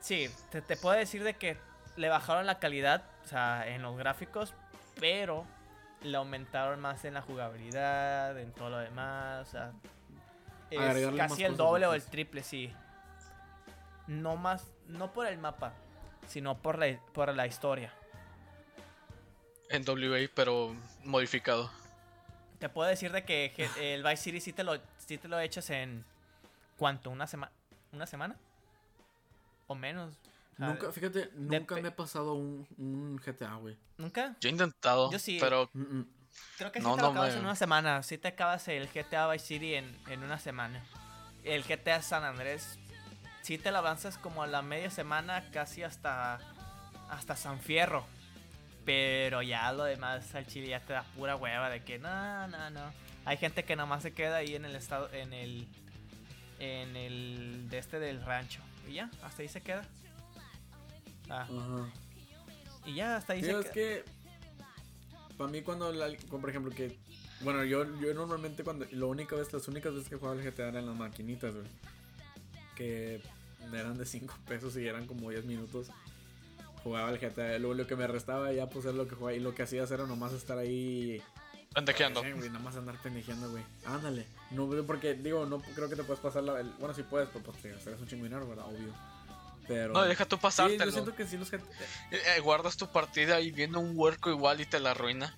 Sí, 0.00 0.30
te, 0.50 0.60
te 0.62 0.76
puedo 0.76 0.96
decir 0.96 1.24
de 1.24 1.34
que 1.34 1.56
le 1.96 2.08
bajaron 2.08 2.46
la 2.46 2.58
calidad, 2.58 3.02
o 3.24 3.28
sea, 3.28 3.66
en 3.68 3.82
los 3.82 3.96
gráficos, 3.96 4.52
pero 5.00 5.44
le 6.02 6.16
aumentaron 6.16 6.80
más 6.80 7.04
en 7.04 7.14
la 7.14 7.22
jugabilidad, 7.22 8.38
en 8.38 8.52
todo 8.52 8.70
lo 8.70 8.78
demás, 8.78 9.48
o 9.48 9.50
sea, 9.50 9.72
es 10.70 10.78
Agregarle 10.78 11.22
más 11.22 11.30
casi 11.30 11.44
el 11.44 11.56
doble 11.56 11.86
o 11.86 11.94
el 11.94 12.02
triple, 12.04 12.42
sí. 12.42 12.72
No 14.06 14.36
más, 14.36 14.66
no 14.86 15.12
por 15.12 15.26
el 15.26 15.38
mapa, 15.38 15.72
sino 16.28 16.58
por 16.58 16.78
la, 16.78 16.98
por 17.14 17.34
la 17.34 17.46
historia. 17.46 17.92
En 19.70 19.84
WA, 19.86 20.28
pero 20.34 20.74
modificado. 21.04 21.70
Te 22.58 22.68
puedo 22.68 22.88
decir 22.88 23.12
de 23.12 23.24
que 23.24 23.52
Ge- 23.54 23.94
el 23.94 24.02
Vice 24.02 24.16
City 24.16 24.40
sí 24.40 24.52
te 24.52 24.62
lo, 24.64 24.78
sí 24.98 25.18
te 25.18 25.28
lo 25.28 25.38
echas 25.40 25.68
en, 25.70 26.04
¿cuánto? 26.76 27.10
¿Una, 27.10 27.26
semana 27.26 27.52
¿Una 27.92 28.06
semana? 28.06 28.36
¿O 29.66 29.74
menos? 29.74 30.14
Nunca, 30.56 30.92
fíjate, 30.92 31.30
nunca 31.34 31.74
me 31.76 31.88
he 31.88 31.90
pasado 31.90 32.34
un, 32.34 32.66
un 32.78 33.18
GTA, 33.18 33.56
güey. 33.56 33.76
¿Nunca? 33.98 34.36
Yo 34.40 34.48
he 34.48 34.52
intentado, 34.52 35.10
Yo 35.10 35.18
sí. 35.18 35.38
pero 35.40 35.68
Mm, 35.72 35.98
mm. 36.00 36.06
Creo 36.58 36.72
que 36.72 36.80
sí 36.80 36.84
No, 36.84 36.94
te 36.96 37.00
lo 37.02 37.06
no 37.08 37.10
acabas 37.12 37.32
me- 37.32 37.38
en 37.38 37.44
una 37.44 37.56
semana. 37.56 38.02
Sí 38.02 38.18
te 38.18 38.28
acabas 38.28 38.66
el 38.68 38.88
GTA 38.88 39.28
Vice 39.30 39.46
City 39.46 39.74
en, 39.74 39.96
en 40.08 40.22
una 40.22 40.38
semana. 40.38 40.84
El 41.42 41.64
GTA 41.64 42.02
San 42.02 42.24
Andrés. 42.24 42.78
Sí 43.42 43.58
te 43.58 43.70
lo 43.72 43.78
avanzas 43.78 44.16
como 44.18 44.42
a 44.42 44.46
la 44.46 44.62
media 44.62 44.90
semana, 44.90 45.50
casi 45.52 45.82
hasta, 45.82 46.38
hasta 47.08 47.36
San 47.36 47.60
Fierro. 47.60 48.04
Pero 48.84 49.40
ya 49.42 49.72
lo 49.72 49.84
demás 49.84 50.34
al 50.34 50.46
chile 50.46 50.68
ya 50.68 50.80
te 50.80 50.92
da 50.92 51.02
pura 51.16 51.36
hueva 51.36 51.70
de 51.70 51.82
que 51.82 51.98
no, 51.98 52.46
no, 52.48 52.70
no. 52.70 52.92
Hay 53.24 53.36
gente 53.38 53.64
que 53.64 53.76
nomás 53.76 54.02
se 54.02 54.12
queda 54.12 54.36
ahí 54.36 54.54
en 54.54 54.64
el 54.66 54.76
estado, 54.76 55.10
en 55.12 55.32
el, 55.32 55.66
en 56.58 56.94
el 56.96 57.68
de 57.70 57.78
este 57.78 57.98
del 57.98 58.22
rancho. 58.24 58.60
Y 58.88 58.94
ya, 58.94 59.10
hasta 59.22 59.40
ahí 59.42 59.48
se 59.48 59.62
queda. 59.62 59.86
Ah, 61.30 61.46
y 62.84 62.94
ya, 62.94 63.16
hasta 63.16 63.32
ahí 63.32 63.40
se 63.42 63.50
es 63.52 63.56
queda. 63.66 63.72
que 63.72 64.04
para 65.38 65.50
mí 65.50 65.62
cuando, 65.62 65.90
la- 65.92 66.14
como 66.28 66.42
por 66.42 66.50
ejemplo 66.50 66.70
que 66.70 66.98
bueno 67.40 67.64
yo 67.64 67.84
yo 68.00 68.12
normalmente 68.14 68.62
cuando 68.62 68.86
la 68.92 69.06
única 69.06 69.34
vez 69.34 69.52
las 69.52 69.66
únicas 69.68 69.94
veces 69.94 70.08
que 70.08 70.16
jugaba 70.16 70.38
el 70.40 70.44
GTA 70.48 70.68
eran 70.68 70.86
las 70.86 70.94
maquinitas 70.94 71.54
güey 71.54 71.66
que 72.76 73.20
eran 73.72 73.96
de 73.96 74.04
5 74.06 74.36
pesos 74.46 74.76
y 74.76 74.86
eran 74.86 75.06
como 75.06 75.30
10 75.30 75.44
minutos 75.46 75.88
jugaba 76.84 77.10
el 77.10 77.18
GTA 77.18 77.58
luego 77.58 77.74
lo 77.74 77.86
que 77.86 77.96
me 77.96 78.06
restaba 78.06 78.52
ya 78.52 78.68
pues 78.68 78.84
es 78.84 78.94
lo 78.94 79.08
que 79.08 79.14
jugaba 79.16 79.34
y 79.34 79.40
lo 79.40 79.54
que 79.54 79.62
hacías 79.64 79.90
era 79.90 80.06
nomás 80.06 80.32
estar 80.32 80.58
ahí 80.58 81.20
pendejeando. 81.74 82.22
Sí, 82.22 82.30
güey, 82.32 82.48
nada 82.50 82.60
más 82.64 82.76
andar 82.76 82.96
pendejeando 83.02 83.50
güey 83.50 83.64
ándale 83.86 84.26
no 84.52 84.68
porque 84.86 85.14
digo 85.14 85.44
no 85.46 85.58
creo 85.60 85.88
que 85.88 85.96
te 85.96 86.04
puedes 86.04 86.20
pasar 86.22 86.44
la 86.44 86.60
el- 86.60 86.70
bueno 86.78 86.94
sí 86.94 87.02
puedes 87.02 87.28
pero 87.30 87.44
pues 87.44 87.60
te 87.62 87.70
gastarás 87.72 88.00
un 88.00 88.06
chingo 88.06 88.22
dinero 88.24 88.46
verdad 88.46 88.66
obvio 88.66 88.92
pero 89.66 89.94
No, 89.94 90.02
deja 90.02 90.26
tú 90.26 90.36
sí, 90.36 90.42
pasártelo. 90.42 90.84
yo 90.84 90.90
siento 90.92 91.14
que 91.16 91.26
sí 91.26 91.38
los 91.38 91.50
GTA 91.50 91.64
Eh, 92.10 92.20
eh, 92.36 92.40
guardas 92.40 92.76
tu 92.76 92.86
partida 92.86 93.40
y 93.40 93.50
viene 93.50 93.78
un 93.78 93.92
huerco 93.94 94.28
igual 94.30 94.60
y 94.60 94.66
te 94.66 94.78
la 94.78 94.90
arruina. 94.90 95.34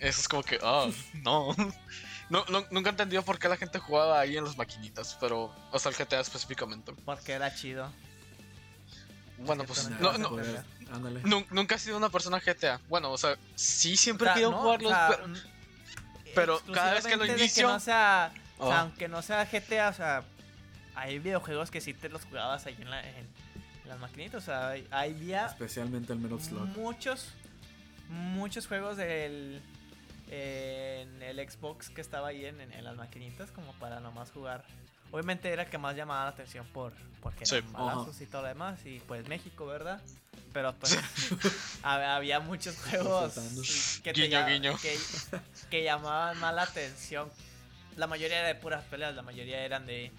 Eso 0.00 0.22
es 0.22 0.26
como 0.28 0.42
que, 0.42 0.58
ah, 0.62 0.86
no. 1.22 1.54
no. 2.30 2.44
no- 2.48 2.64
Nunca 2.70 2.88
he 2.88 2.92
entendido 2.92 3.22
por 3.22 3.38
qué 3.38 3.46
la 3.50 3.58
gente 3.58 3.78
jugaba 3.78 4.18
ahí 4.18 4.38
en 4.38 4.44
las 4.44 4.56
maquinitas, 4.56 5.18
pero, 5.20 5.54
o 5.70 5.78
sea, 5.78 5.90
el 5.90 5.96
GTA 5.98 6.20
específicamente. 6.20 6.94
Porque 7.04 7.32
era 7.32 7.54
chido. 7.54 7.92
Bueno, 9.40 9.64
pues, 9.64 9.88
no, 10.00 10.16
no, 10.18 10.30
no, 11.24 11.46
nunca 11.50 11.74
he 11.74 11.78
sido 11.78 11.96
una 11.96 12.08
persona 12.10 12.40
GTA. 12.40 12.80
Bueno, 12.88 13.10
o 13.12 13.18
sea, 13.18 13.36
sí 13.54 13.96
siempre 13.96 14.26
O 14.26 14.30
he 14.30 14.32
sea, 14.32 14.34
querido 14.34 14.50
no, 14.52 14.58
jugarlos, 14.58 14.92
o 14.92 14.94
sea, 14.94 15.08
pero... 15.08 15.28
mm, 15.28 15.34
pero 16.34 16.60
cada 16.72 16.94
vez 16.94 17.06
que 17.06 17.16
lo 17.16 17.24
inicio- 17.26 17.68
no 17.68 17.80
sea, 17.80 18.32
o 18.58 18.66
sea, 18.68 18.76
Oh. 18.76 18.80
aunque 18.82 19.08
no 19.08 19.22
sea 19.22 19.44
GTA, 19.46 19.88
o 19.88 19.92
sea, 19.94 20.22
hay 20.94 21.18
videojuegos 21.18 21.70
que 21.70 21.80
sí 21.80 21.94
te 21.94 22.08
los 22.10 22.24
jugabas 22.26 22.66
ahí 22.66 22.76
en, 22.78 22.90
la, 22.90 23.00
en, 23.08 23.26
las 23.86 23.98
maquinitas. 23.98 24.42
O 24.42 24.44
sea, 24.46 24.68
hay, 24.70 24.86
había 24.90 25.46
especialmente 25.46 26.12
el 26.12 26.18
Metal 26.18 26.40
Slug 26.40 26.66
muchos, 26.76 27.28
muchos 28.10 28.66
juegos 28.66 28.96
del 28.98 29.62
en 30.28 31.22
el 31.22 31.50
Xbox 31.50 31.88
que 31.90 32.00
estaba 32.00 32.28
ahí 32.28 32.44
en, 32.44 32.60
en- 32.60 32.72
en 32.72 32.84
las 32.84 32.96
maquinitas 32.96 33.50
como 33.50 33.72
para 33.74 33.98
nomás 34.00 34.30
jugar 34.30 34.64
Obviamente 35.12 35.48
era 35.52 35.64
el 35.64 35.70
que 35.70 35.78
más 35.78 35.96
llamaba 35.96 36.24
la 36.24 36.30
atención 36.30 36.66
por 36.68 36.92
porque 37.20 37.44
Sí. 37.44 37.56
eran 37.56 37.72
balazos 37.72 38.20
y 38.20 38.26
todo 38.26 38.42
lo 38.42 38.48
demás. 38.48 38.78
Y 38.86 39.00
pues 39.00 39.26
México, 39.28 39.66
¿verdad? 39.66 40.00
Pero 40.52 40.74
pues 40.74 40.96
hab- 41.82 42.16
había 42.16 42.40
muchos 42.40 42.76
juegos 42.78 43.34
que, 44.02 44.12
Guiño, 44.12 44.46
guiño. 44.46 44.76
que, 44.78 44.96
que 45.70 45.84
llamaban 45.84 46.38
más 46.38 46.54
la 46.54 46.62
atención. 46.62 47.30
La 47.96 48.06
mayoría 48.06 48.38
era 48.38 48.48
de 48.48 48.54
puras 48.54 48.84
peleas, 48.84 49.14
la 49.14 49.22
mayoría 49.22 49.60
eran 49.64 49.86
de... 49.86 50.12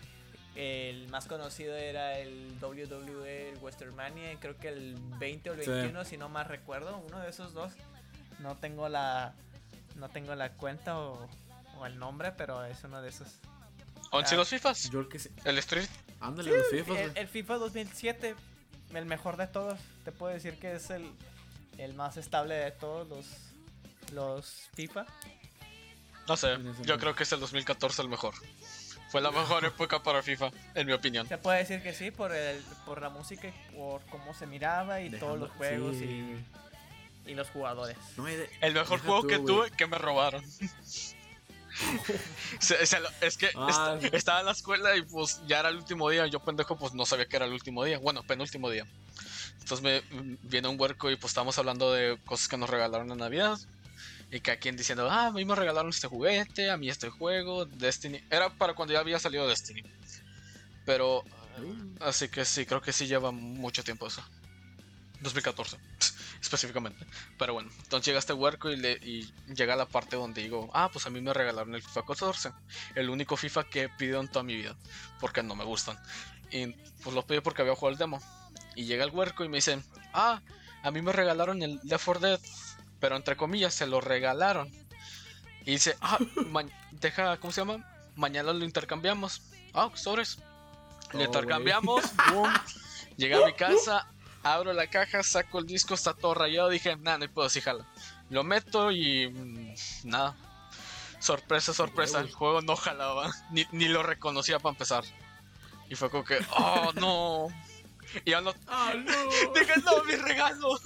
El 0.55 1.07
más 1.07 1.25
conocido 1.27 1.75
era 1.75 2.19
el 2.19 2.53
WWE 2.61 3.53
Western 3.61 3.95
Mania, 3.95 4.37
creo 4.39 4.57
que 4.57 4.67
el 4.67 4.95
20 5.17 5.49
o 5.49 5.53
el 5.53 5.63
Sí. 5.63 5.69
21, 5.71 6.03
si 6.03 6.17
no 6.17 6.27
más 6.27 6.45
recuerdo, 6.47 6.97
uno 7.07 7.19
de 7.19 7.29
esos 7.29 7.53
dos. 7.53 7.71
No 8.39 8.57
tengo 8.57 8.89
la 8.89 9.33
no 9.95 10.09
tengo 10.09 10.35
la 10.35 10.51
cuenta 10.51 10.97
o, 10.99 11.27
o 11.77 11.85
el 11.85 11.97
nombre, 11.97 12.33
pero 12.33 12.65
es 12.65 12.83
uno 12.83 13.01
de 13.01 13.09
esos. 13.09 13.39
¿Aún 14.11 14.25
sí 14.25 14.35
Ah. 14.35 14.37
los 14.37 14.49
FIFAs? 14.49 14.89
Yo 14.89 15.07
que 15.09 15.19
sí. 15.19 15.29
El 15.45 15.57
Street. 15.59 15.87
Ándale, 16.19 16.51
los 16.57 16.67
FIFA. 16.69 16.99
El, 17.01 17.11
el 17.17 17.27
FIFA 17.27 17.55
2007, 17.55 18.35
el 18.93 19.05
mejor 19.05 19.37
de 19.37 19.47
todos. 19.47 19.79
Te 20.05 20.11
puedo 20.11 20.33
decir 20.33 20.59
que 20.59 20.75
es 20.75 20.89
el, 20.89 21.09
el 21.77 21.93
más 21.93 22.17
estable 22.17 22.55
de 22.55 22.71
todos 22.71 23.07
los, 23.07 23.25
los 24.13 24.69
FIFA. 24.75 25.05
No 26.27 26.37
sé, 26.37 26.57
yo 26.83 26.97
creo 26.99 27.15
que 27.15 27.23
es 27.23 27.31
el 27.31 27.39
2014 27.39 28.01
el 28.03 28.09
mejor. 28.09 28.33
Fue 29.09 29.19
la 29.21 29.31
mejor 29.31 29.65
época 29.65 30.01
para 30.03 30.21
FIFA, 30.21 30.51
en 30.75 30.87
mi 30.87 30.93
opinión. 30.93 31.27
Se 31.27 31.37
puede 31.37 31.57
decir 31.59 31.81
que 31.83 31.93
sí, 31.93 32.11
por, 32.11 32.31
el, 32.33 32.61
por 32.85 33.01
la 33.01 33.09
música 33.09 33.47
y 33.47 33.75
por 33.75 34.01
cómo 34.05 34.33
se 34.33 34.45
miraba 34.47 35.01
y 35.01 35.09
todos 35.09 35.37
los 35.39 35.49
juegos 35.51 35.97
sí. 35.97 36.05
y, 37.25 37.31
y 37.31 37.33
los 37.35 37.49
jugadores. 37.49 37.97
No 38.15 38.25
hay 38.25 38.35
de- 38.37 38.49
El 38.61 38.73
mejor 38.73 38.99
juego 39.01 39.21
tú, 39.23 39.27
que 39.27 39.39
tuve, 39.39 39.71
que 39.71 39.87
me 39.87 39.97
robaron. 39.97 40.43
Se- 42.59 42.85
se 42.85 42.99
lo- 42.99 43.09
es 43.21 43.37
que 43.37 43.49
Ah, 43.55 43.97
est- 44.01 44.13
estaba 44.13 44.39
en 44.41 44.45
la 44.47 44.51
escuela 44.51 44.95
y 44.95 45.01
pues 45.03 45.41
ya 45.47 45.59
era 45.59 45.69
el 45.69 45.77
último 45.77 46.09
día. 46.09 46.27
Yo 46.27 46.39
pendejo 46.39 46.77
pues 46.77 46.93
no 46.93 47.05
sabía 47.05 47.25
que 47.27 47.35
era 47.35 47.45
el 47.45 47.53
último 47.53 47.83
día. 47.83 47.97
Bueno, 47.99 48.23
penúltimo 48.23 48.69
día. 48.69 48.85
Entonces 49.59 49.81
me 49.81 50.01
viene 50.43 50.67
un 50.67 50.79
huerco 50.79 51.09
y 51.11 51.15
pues 51.15 51.31
estábamos 51.31 51.57
hablando 51.57 51.91
de 51.93 52.17
cosas 52.25 52.47
que 52.47 52.57
nos 52.57 52.69
regalaron 52.69 53.11
en 53.11 53.17
Navidad. 53.17 53.57
Y 54.33 54.39
que 54.39 54.57
quien 54.59 54.77
diciendo, 54.77 55.09
ah, 55.11 55.27
a 55.27 55.31
mí 55.31 55.43
me 55.43 55.55
regalaron 55.55 55.89
este 55.89 56.07
juguete, 56.07 56.69
a 56.71 56.77
mí 56.77 56.89
este 56.89 57.09
juego, 57.09 57.65
Destiny. 57.65 58.23
Era 58.29 58.49
para 58.49 58.73
cuando 58.73 58.93
ya 58.93 58.99
había 59.01 59.19
salido 59.19 59.45
Destiny. 59.47 59.83
Pero, 60.85 61.23
así 61.99 62.29
que 62.29 62.45
sí, 62.45 62.65
creo 62.65 62.81
que 62.81 62.93
sí 62.93 63.07
lleva 63.07 63.31
mucho 63.31 63.83
tiempo 63.83 64.07
eso. 64.07 64.23
2014, 65.21 65.77
específicamente. 66.41 67.05
Pero 67.37 67.53
bueno, 67.53 67.69
entonces 67.83 68.05
llega 68.05 68.19
este 68.19 68.33
huerco 68.33 68.69
y, 68.69 68.77
le, 68.77 68.93
y 68.93 69.31
llega 69.53 69.75
la 69.75 69.85
parte 69.85 70.15
donde 70.15 70.41
digo, 70.41 70.69
ah, 70.73 70.89
pues 70.91 71.05
a 71.05 71.09
mí 71.09 71.21
me 71.21 71.33
regalaron 71.33 71.73
el 71.75 71.81
FIFA 71.81 72.05
14. 72.05 72.51
El 72.95 73.09
único 73.09 73.37
FIFA 73.37 73.63
que 73.65 73.83
he 73.83 73.89
pedido 73.89 74.19
en 74.19 74.27
toda 74.27 74.43
mi 74.43 74.55
vida. 74.55 74.75
Porque 75.19 75.43
no 75.43 75.55
me 75.55 75.63
gustan. 75.63 75.97
Y 76.51 76.67
pues 77.03 77.15
lo 77.15 77.25
pedí 77.25 77.39
porque 77.41 77.61
había 77.61 77.75
jugado 77.75 77.93
el 77.93 77.97
demo. 77.97 78.21
Y 78.75 78.85
llega 78.85 79.03
el 79.03 79.11
huerco 79.11 79.43
y 79.43 79.49
me 79.49 79.57
dice, 79.57 79.81
ah, 80.13 80.41
a 80.83 80.91
mí 80.91 81.01
me 81.01 81.11
regalaron 81.11 81.61
el 81.61 81.79
Left 81.83 82.05
4 82.05 82.19
Dead. 82.19 82.39
Pero 82.99 83.15
entre 83.15 83.35
comillas, 83.35 83.73
se 83.73 83.87
lo 83.87 84.01
regalaron. 84.01 84.69
Y 85.65 85.71
dice, 85.71 85.95
ah, 86.01 86.17
deja, 86.91 87.37
¿cómo 87.37 87.53
se 87.53 87.61
llama? 87.61 87.85
Mañana 88.15 88.53
lo 88.53 88.65
intercambiamos. 88.65 89.41
Ah, 89.73 89.89
sobres. 89.93 90.39
Oh, 91.13 91.17
Lo 91.17 91.23
intercambiamos, 91.23 92.03
boom. 92.31 92.51
Llegué 93.17 93.35
a 93.35 93.45
mi 93.45 93.53
casa, 93.53 94.07
abro 94.43 94.73
la 94.73 94.87
caja, 94.87 95.23
saco 95.23 95.59
el 95.59 95.65
disco, 95.67 95.93
está 95.93 96.13
todo 96.13 96.33
rayado. 96.33 96.69
Dije, 96.69 96.95
nada, 96.97 97.17
no 97.19 97.29
puedo, 97.31 97.49
sí, 97.49 97.61
jala. 97.61 97.85
Lo 98.29 98.43
meto 98.43 98.91
y. 98.91 99.27
mm, 99.29 99.73
nada. 100.05 100.35
Sorpresa, 101.19 101.73
sorpresa, 101.73 102.19
el 102.19 102.31
juego 102.31 102.61
no 102.61 102.75
jalaba. 102.75 103.31
Ni, 103.51 103.65
ni 103.71 103.87
lo 103.87 104.01
reconocía 104.03 104.59
para 104.59 104.73
empezar. 104.73 105.03
Y 105.89 105.95
fue 105.95 106.09
como 106.09 106.23
que, 106.23 106.39
oh 106.57 106.91
no. 106.95 107.47
Y 108.25 108.31
ya 108.31 108.41
no. 108.41 108.53
¡Ah, 108.67 108.93
no! 108.95 109.53
Dije, 109.59 109.73
no, 109.85 110.03
mi 110.05 110.15
regalo. 110.15 110.79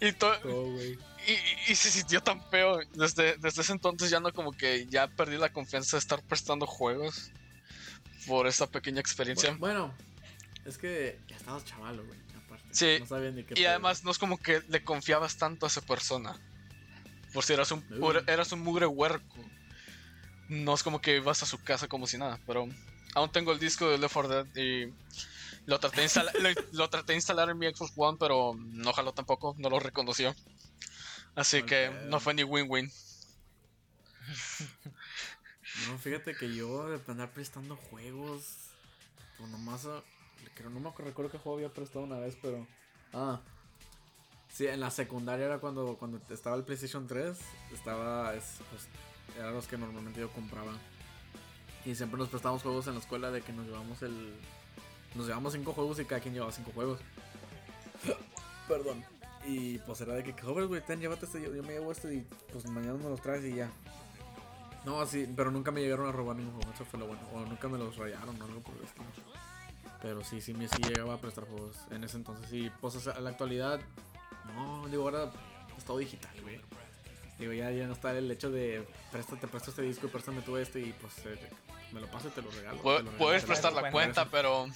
Y, 0.00 0.12
to- 0.12 0.36
Oh, 0.44 0.70
güey. 0.72 0.98
y, 1.26 1.72
y- 1.72 1.74
se 1.76 1.90
sintió 1.90 2.20
tan 2.22 2.42
feo. 2.50 2.80
Desde, 2.92 3.36
desde 3.38 3.62
ese 3.62 3.72
entonces 3.72 4.10
ya 4.10 4.20
no 4.20 4.32
como 4.32 4.52
que 4.52 4.86
ya 4.86 5.06
perdí 5.08 5.38
la 5.38 5.52
confianza 5.52 5.96
de 5.96 6.00
estar 6.00 6.22
prestando 6.22 6.66
juegos. 6.66 7.30
Por 8.26 8.46
esa 8.46 8.66
pequeña 8.66 9.00
experiencia. 9.00 9.54
Bueno, 9.58 9.94
es 10.64 10.76
que 10.78 11.20
ya 11.28 11.36
estabas 11.36 11.64
chavalo, 11.64 12.04
güey. 12.04 12.18
Sí, 12.74 12.98
No 13.00 13.06
sabía 13.06 13.30
ni 13.30 13.44
qué 13.44 13.54
Y 13.54 13.56
pedo. 13.62 13.70
además 13.70 14.04
no 14.04 14.10
es 14.10 14.18
como 14.18 14.36
que 14.38 14.60
le 14.68 14.82
confiabas 14.84 15.36
tanto 15.38 15.64
a 15.64 15.68
esa 15.68 15.80
persona. 15.80 16.38
Por 17.32 17.44
si 17.44 17.52
eras 17.54 17.70
un, 17.72 17.84
Uh. 18.02 18.12
eras 18.26 18.52
un 18.52 18.60
mugre 18.60 18.86
huerco. 18.86 19.36
No 20.48 20.74
es 20.74 20.82
como 20.82 21.00
que 21.00 21.16
ibas 21.16 21.42
a 21.42 21.46
su 21.46 21.62
casa 21.62 21.88
como 21.88 22.06
si 22.06 22.18
nada. 22.18 22.38
Pero 22.46 22.68
aún 23.14 23.32
tengo 23.32 23.52
el 23.52 23.58
disco 23.58 23.88
de 23.88 23.96
Left 23.98 24.12
4 24.14 24.44
Dead 24.44 24.56
y 24.56 24.92
lo 25.66 25.80
traté, 25.80 25.98
de 26.00 26.06
instala- 26.08 26.32
lo, 26.40 26.48
lo 26.72 26.90
traté 26.90 27.12
de 27.12 27.16
instalar 27.16 27.48
en 27.48 27.58
mi 27.58 27.66
Xbox 27.66 27.92
One, 27.96 28.18
pero 28.20 28.54
no 28.58 28.92
jaló 28.92 29.12
tampoco, 29.14 29.54
no 29.58 29.70
lo 29.70 29.78
reconoció. 29.80 30.34
Así 31.36 31.62
que 31.62 31.90
no 32.08 32.20
fue 32.20 32.34
ni 32.34 32.42
win-win. 32.44 32.90
No, 35.88 35.98
fíjate 35.98 36.36
que 36.36 36.54
yo 36.54 36.88
de 36.88 37.00
andar 37.10 37.30
prestando 37.32 37.74
juegos. 37.76 38.44
Pues 39.38 39.50
nomás. 39.50 39.82
Creo, 40.54 40.70
no 40.70 40.80
me 40.80 40.90
recuerdo 40.90 41.30
qué 41.30 41.38
juego 41.38 41.58
había 41.58 41.72
prestado 41.72 42.04
una 42.04 42.18
vez, 42.18 42.36
pero. 42.40 42.66
Ah. 43.12 43.40
Sí, 44.52 44.66
en 44.66 44.78
la 44.78 44.90
secundaria 44.90 45.46
era 45.46 45.58
cuando, 45.58 45.96
cuando 45.96 46.20
estaba 46.30 46.56
el 46.56 46.62
PlayStation 46.64 47.06
3. 47.06 47.36
Estaba. 47.72 48.34
Es, 48.34 48.58
pues, 48.70 48.88
eran 49.36 49.54
los 49.54 49.66
que 49.66 49.76
normalmente 49.76 50.20
yo 50.20 50.30
compraba. 50.30 50.72
Y 51.84 51.94
siempre 51.94 52.18
nos 52.18 52.28
prestábamos 52.28 52.62
juegos 52.62 52.86
en 52.86 52.94
la 52.94 53.00
escuela 53.00 53.30
de 53.30 53.42
que 53.42 53.52
nos 53.52 53.66
llevamos 53.66 54.02
el. 54.02 54.34
Nos 55.14 55.26
llevamos 55.26 55.52
cinco 55.52 55.72
juegos 55.72 55.98
y 56.00 56.04
cada 56.04 56.20
quien 56.20 56.34
llevaba 56.34 56.52
cinco 56.52 56.70
juegos. 56.72 57.00
Perdón. 58.68 59.04
Y 59.46 59.78
pues 59.78 60.00
era 60.00 60.14
de 60.14 60.24
que, 60.24 60.40
sobres, 60.40 60.68
güey, 60.68 60.80
ten, 60.80 61.00
llévate 61.00 61.26
este, 61.26 61.42
yo, 61.42 61.62
me 61.62 61.74
llevo 61.74 61.92
este 61.92 62.14
y 62.14 62.26
pues 62.50 62.64
mañana 62.66 62.94
me 62.94 63.10
los 63.10 63.20
traes 63.20 63.44
y 63.44 63.54
ya. 63.54 63.70
No, 64.86 65.04
sí, 65.06 65.30
pero 65.36 65.50
nunca 65.50 65.70
me 65.70 65.80
llegaron 65.80 66.06
a 66.08 66.12
robar 66.12 66.36
ningún 66.36 66.54
juego, 66.54 66.72
eso 66.72 66.84
fue 66.84 66.98
lo 66.98 67.06
bueno. 67.06 67.22
O 67.32 67.40
nunca 67.40 67.68
me 67.68 67.78
los 67.78 67.96
rayaron 67.96 68.40
o 68.40 68.44
algo 68.44 68.60
por 68.60 68.74
el. 68.74 68.82
Pero 70.04 70.22
sí, 70.22 70.42
sí, 70.42 70.52
me 70.52 70.68
sí 70.68 70.82
llegaba 70.82 71.14
a 71.14 71.16
prestar 71.16 71.44
juegos 71.46 71.78
en 71.90 72.04
ese 72.04 72.18
entonces. 72.18 72.52
Y 72.52 72.68
pues 72.68 72.94
o 72.94 73.00
sea, 73.00 73.14
en 73.14 73.24
la 73.24 73.30
actualidad, 73.30 73.80
no, 74.54 74.86
digo, 74.88 75.04
ahora 75.04 75.30
es 75.78 75.84
todo 75.86 75.96
digital, 75.96 76.30
güey. 76.42 76.60
Digo, 77.38 77.54
ya, 77.54 77.70
ya 77.70 77.86
no 77.86 77.94
está 77.94 78.10
el 78.12 78.30
hecho 78.30 78.50
de 78.50 78.86
préstate, 79.10 79.40
te 79.40 79.48
presto 79.48 79.70
este 79.70 79.80
disco, 79.80 80.08
préstame 80.08 80.42
tú 80.42 80.58
este 80.58 80.80
y 80.80 80.92
pues 80.92 81.14
eh, 81.24 81.38
me 81.92 82.00
lo 82.02 82.06
paso 82.08 82.28
y 82.28 82.32
te 82.32 82.42
lo 82.42 82.50
regalo. 82.50 82.76
Pu- 82.82 82.82
te 82.98 83.02
lo 83.02 83.10
regalo, 83.12 83.16
Puedes 83.18 83.42
te 83.44 83.46
prestar 83.48 83.72
la 83.72 83.90
cuenta, 83.90 84.26
pero... 84.30 84.66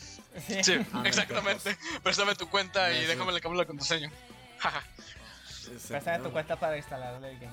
Sí. 0.47 0.65
Sí, 0.65 0.79
Ah, 0.95 1.03
exactamente. 1.05 1.77
Préstame 2.03 2.35
tu 2.35 2.49
cuenta 2.49 2.91
y 2.93 2.97
Eso. 3.01 3.09
déjame 3.09 3.33
le 3.33 3.41
cambio 3.43 3.61
la 3.61 3.67
contraseña. 3.67 4.11
Préstame 5.89 6.21
tu 6.25 6.33
cuenta 6.33 6.57
para 6.57 6.79
instalarle 6.79 7.33
el 7.33 7.39
game. 7.39 7.53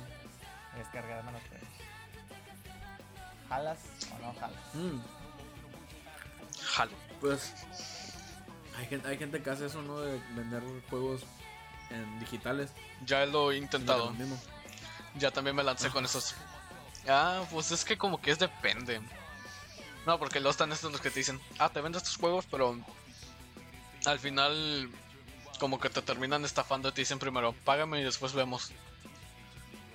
y 0.75 0.79
Descargarme 0.79 1.31
los 1.33 1.41
juegos. 1.41 1.67
¿Jalas 3.49 3.79
o 4.15 4.19
no 4.25 4.33
jalas? 4.39 4.59
Mm, 4.75 4.99
Pues 7.21 7.53
hay 8.77 8.85
gente, 8.87 9.07
hay 9.07 9.17
gente 9.17 9.41
que 9.41 9.49
hace 9.49 9.65
eso, 9.67 9.81
¿no? 9.81 9.99
De 9.99 10.19
vender 10.35 10.63
juegos 10.89 11.21
en 11.89 12.19
digitales. 12.19 12.71
Ya 13.05 13.25
lo 13.25 13.51
he 13.51 13.57
intentado. 13.57 14.13
Ya 15.15 15.31
también 15.31 15.55
me 15.55 15.63
lancé 15.63 15.89
con 15.89 16.05
esos. 16.05 16.35
Ah, 17.07 17.43
pues 17.51 17.71
es 17.71 17.85
que 17.85 17.97
como 17.97 18.19
que 18.21 18.31
es 18.31 18.39
depende. 18.39 18.99
No, 20.05 20.19
porque 20.19 20.39
luego 20.39 20.51
están 20.51 20.71
estos 20.71 20.91
los 20.91 21.01
que 21.01 21.09
te 21.09 21.19
dicen, 21.19 21.39
ah, 21.57 21.69
te 21.69 21.81
vendo 21.81 21.97
estos 21.97 22.17
juegos, 22.17 22.45
pero 22.49 22.77
al 24.05 24.19
final 24.19 24.89
como 25.59 25.79
que 25.79 25.89
te 25.89 26.01
terminan 26.01 26.45
estafando 26.45 26.89
y 26.89 26.91
te 26.91 27.01
dicen 27.01 27.17
primero, 27.17 27.53
págame 27.63 28.01
y 28.01 28.03
después 28.03 28.33
vemos. 28.33 28.71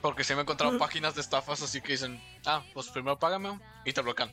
Porque 0.00 0.24
si 0.24 0.32
me 0.32 0.40
he 0.40 0.42
encontrado 0.42 0.78
páginas 0.78 1.14
de 1.14 1.20
estafas 1.20 1.62
así 1.62 1.80
que 1.80 1.92
dicen, 1.92 2.20
ah, 2.46 2.62
pues 2.72 2.88
primero 2.88 3.18
págame 3.18 3.58
y 3.84 3.92
te 3.92 4.00
bloquean. 4.00 4.32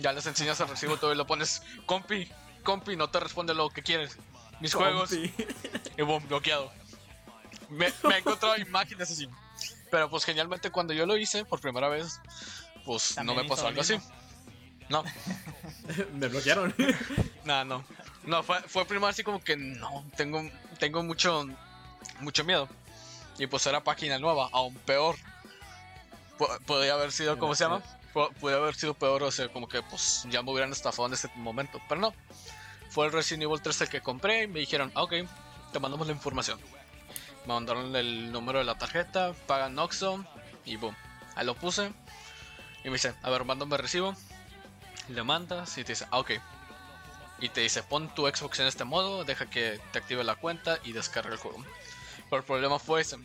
Ya 0.00 0.12
les 0.12 0.26
enseñas 0.26 0.58
el 0.60 0.68
recibo 0.68 0.96
todo 0.96 1.12
y 1.12 1.16
lo 1.16 1.26
pones, 1.26 1.62
compi, 1.86 2.28
compi, 2.64 2.96
no 2.96 3.10
te 3.10 3.20
responde 3.20 3.54
lo 3.54 3.70
que 3.70 3.82
quieres. 3.82 4.16
Mis 4.60 4.74
juegos. 4.74 5.12
Y 5.12 6.02
boom, 6.02 6.26
bloqueado. 6.28 6.70
Me, 7.68 7.92
me 8.04 8.14
he 8.14 8.18
encontrado 8.18 8.56
imágenes 8.56 9.10
así. 9.10 9.28
Pero 9.90 10.08
pues 10.08 10.24
genialmente 10.24 10.70
cuando 10.70 10.92
yo 10.92 11.06
lo 11.06 11.16
hice 11.16 11.44
por 11.44 11.60
primera 11.60 11.88
vez, 11.88 12.20
pues 12.84 13.14
También 13.14 13.36
no 13.36 13.42
me 13.42 13.48
pasó 13.48 13.66
algo 13.66 13.80
así. 13.80 13.98
No, 14.88 15.04
Me 16.14 16.28
bloquearon. 16.28 16.74
nada, 17.44 17.64
no. 17.64 17.84
No, 18.24 18.42
fue, 18.42 18.60
fue 18.62 18.84
primero 18.84 19.06
así 19.06 19.22
como 19.22 19.42
que 19.42 19.56
no, 19.56 20.04
tengo, 20.16 20.42
tengo 20.78 21.02
mucho, 21.02 21.46
mucho 22.20 22.44
miedo. 22.44 22.68
Y 23.38 23.46
pues 23.46 23.66
era 23.66 23.82
página 23.82 24.18
nueva, 24.18 24.48
aún 24.52 24.74
peor. 24.74 25.16
Podría 26.66 26.94
haber 26.94 27.12
sido, 27.12 27.38
¿cómo 27.38 27.54
se 27.54 27.64
llama? 27.64 27.82
Pu- 28.14 28.32
Puede 28.34 28.56
haber 28.56 28.74
sido 28.74 28.94
peor, 28.94 29.22
o 29.22 29.30
sea, 29.30 29.48
como 29.48 29.68
que 29.68 29.82
pues 29.82 30.24
ya 30.30 30.42
me 30.42 30.50
hubieran 30.50 30.72
estafado 30.72 31.06
en 31.08 31.14
ese 31.14 31.28
momento. 31.36 31.80
Pero 31.88 32.00
no, 32.00 32.14
fue 32.90 33.06
el 33.06 33.12
Resident 33.12 33.44
Evil 33.44 33.60
3 33.62 33.80
el 33.82 33.88
que 33.88 34.00
compré 34.00 34.44
y 34.44 34.46
me 34.48 34.60
dijeron, 34.60 34.90
ah, 34.94 35.02
ok, 35.02 35.12
te 35.72 35.78
mandamos 35.78 36.06
la 36.06 36.12
información. 36.12 36.58
Me 37.46 37.54
mandaron 37.54 37.94
el 37.96 38.32
número 38.32 38.58
de 38.58 38.64
la 38.64 38.76
tarjeta, 38.76 39.32
pagan 39.46 39.78
Oxxo 39.78 40.24
y 40.64 40.76
boom. 40.76 40.94
Ahí 41.36 41.46
lo 41.46 41.54
puse. 41.54 41.92
Y 42.84 42.88
me 42.88 42.94
dice, 42.94 43.14
a 43.22 43.30
ver, 43.30 43.44
mándame 43.44 43.76
recibo. 43.76 44.14
le 45.08 45.22
mandas 45.22 45.76
y 45.78 45.84
te 45.84 45.92
dice, 45.92 46.06
ah, 46.10 46.18
ok. 46.18 46.32
Y 47.40 47.48
te 47.48 47.62
dice, 47.62 47.82
pon 47.82 48.12
tu 48.14 48.26
Xbox 48.28 48.58
en 48.60 48.66
este 48.66 48.84
modo, 48.84 49.24
deja 49.24 49.46
que 49.48 49.80
te 49.92 49.98
active 49.98 50.22
la 50.24 50.34
cuenta 50.34 50.78
y 50.84 50.92
descarga 50.92 51.32
el 51.32 51.38
juego. 51.38 51.64
Pero 52.28 52.40
el 52.40 52.46
problema 52.46 52.78
fue 52.78 53.00
ese. 53.00 53.16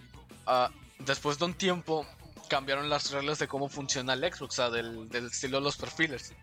ah, 0.48 0.70
después 1.00 1.38
de 1.38 1.46
un 1.46 1.54
tiempo 1.54 2.06
cambiaron 2.48 2.90
las 2.90 3.12
reglas 3.12 3.40
de 3.40 3.48
cómo 3.48 3.70
funciona 3.70 4.14
el 4.14 4.22
Xbox, 4.22 4.42
o 4.42 4.56
sea, 4.56 4.70
del, 4.70 5.10
del 5.10 5.28
estilo 5.28 5.58
de 5.58 5.64
los 5.64 5.78
perfiles. 5.78 6.34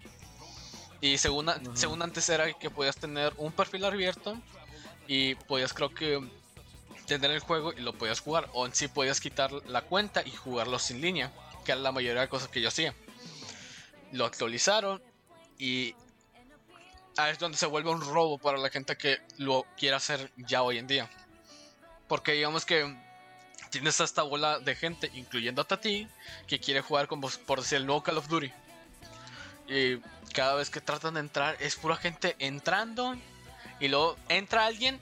Y 1.00 1.18
según, 1.18 1.50
según 1.74 2.00
antes 2.00 2.28
era 2.28 2.52
que 2.52 2.70
podías 2.70 2.96
tener 2.96 3.32
un 3.36 3.50
perfil 3.50 3.84
abierto 3.84 4.38
y 5.08 5.34
podías 5.34 5.74
creo 5.74 5.92
que 5.92 6.20
tener 7.06 7.32
el 7.32 7.40
juego 7.40 7.72
y 7.72 7.80
lo 7.80 7.92
podías 7.92 8.20
jugar. 8.20 8.48
O 8.52 8.66
en 8.66 8.74
sí 8.74 8.86
podías 8.88 9.20
quitar 9.20 9.52
la 9.66 9.82
cuenta 9.82 10.22
y 10.24 10.30
jugarlo 10.30 10.78
sin 10.78 11.00
línea, 11.00 11.32
que 11.64 11.72
era 11.72 11.80
la 11.80 11.90
mayoría 11.90 12.22
de 12.22 12.28
cosas 12.28 12.48
que 12.48 12.60
yo 12.60 12.68
hacía. 12.68 12.94
Lo 14.12 14.24
actualizaron 14.24 15.02
y 15.58 15.94
ahí 17.16 17.32
es 17.32 17.38
donde 17.38 17.58
se 17.58 17.66
vuelve 17.66 17.90
un 17.90 18.00
robo 18.00 18.38
para 18.38 18.58
la 18.58 18.70
gente 18.70 18.96
que 18.96 19.18
lo 19.38 19.66
quiera 19.76 19.96
hacer 19.96 20.30
ya 20.36 20.62
hoy 20.62 20.78
en 20.78 20.86
día. 20.86 21.10
Porque 22.06 22.32
digamos 22.32 22.64
que 22.64 22.96
tienes 23.72 24.00
a 24.02 24.04
esta 24.04 24.22
bola 24.22 24.60
de 24.60 24.76
gente, 24.76 25.10
incluyendo 25.14 25.66
a 25.68 25.80
ti, 25.80 26.06
que 26.46 26.60
quiere 26.60 26.82
jugar 26.82 27.08
como 27.08 27.28
por 27.46 27.60
decir 27.60 27.78
el 27.78 27.86
nuevo 27.86 28.02
Call 28.02 28.18
of 28.18 28.28
Duty. 28.28 28.52
Y 29.66 29.96
cada 30.34 30.54
vez 30.54 30.68
que 30.68 30.82
tratan 30.82 31.14
de 31.14 31.20
entrar 31.20 31.56
es 31.58 31.74
pura 31.76 31.96
gente 31.96 32.36
entrando 32.38 33.16
y 33.80 33.88
luego 33.88 34.16
entra 34.28 34.66
alguien 34.66 35.00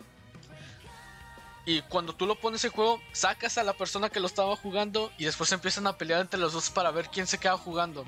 y 1.66 1.82
cuando 1.82 2.14
tú 2.14 2.26
lo 2.26 2.36
pones 2.36 2.64
en 2.64 2.70
juego 2.70 3.00
sacas 3.12 3.58
a 3.58 3.64
la 3.64 3.72
persona 3.72 4.08
que 4.08 4.20
lo 4.20 4.28
estaba 4.28 4.54
jugando 4.54 5.12
y 5.18 5.24
después 5.24 5.50
empiezan 5.50 5.88
a 5.88 5.98
pelear 5.98 6.20
entre 6.20 6.38
los 6.38 6.52
dos 6.52 6.70
para 6.70 6.92
ver 6.92 7.08
quién 7.08 7.26
se 7.26 7.38
queda 7.38 7.58
jugando. 7.58 8.04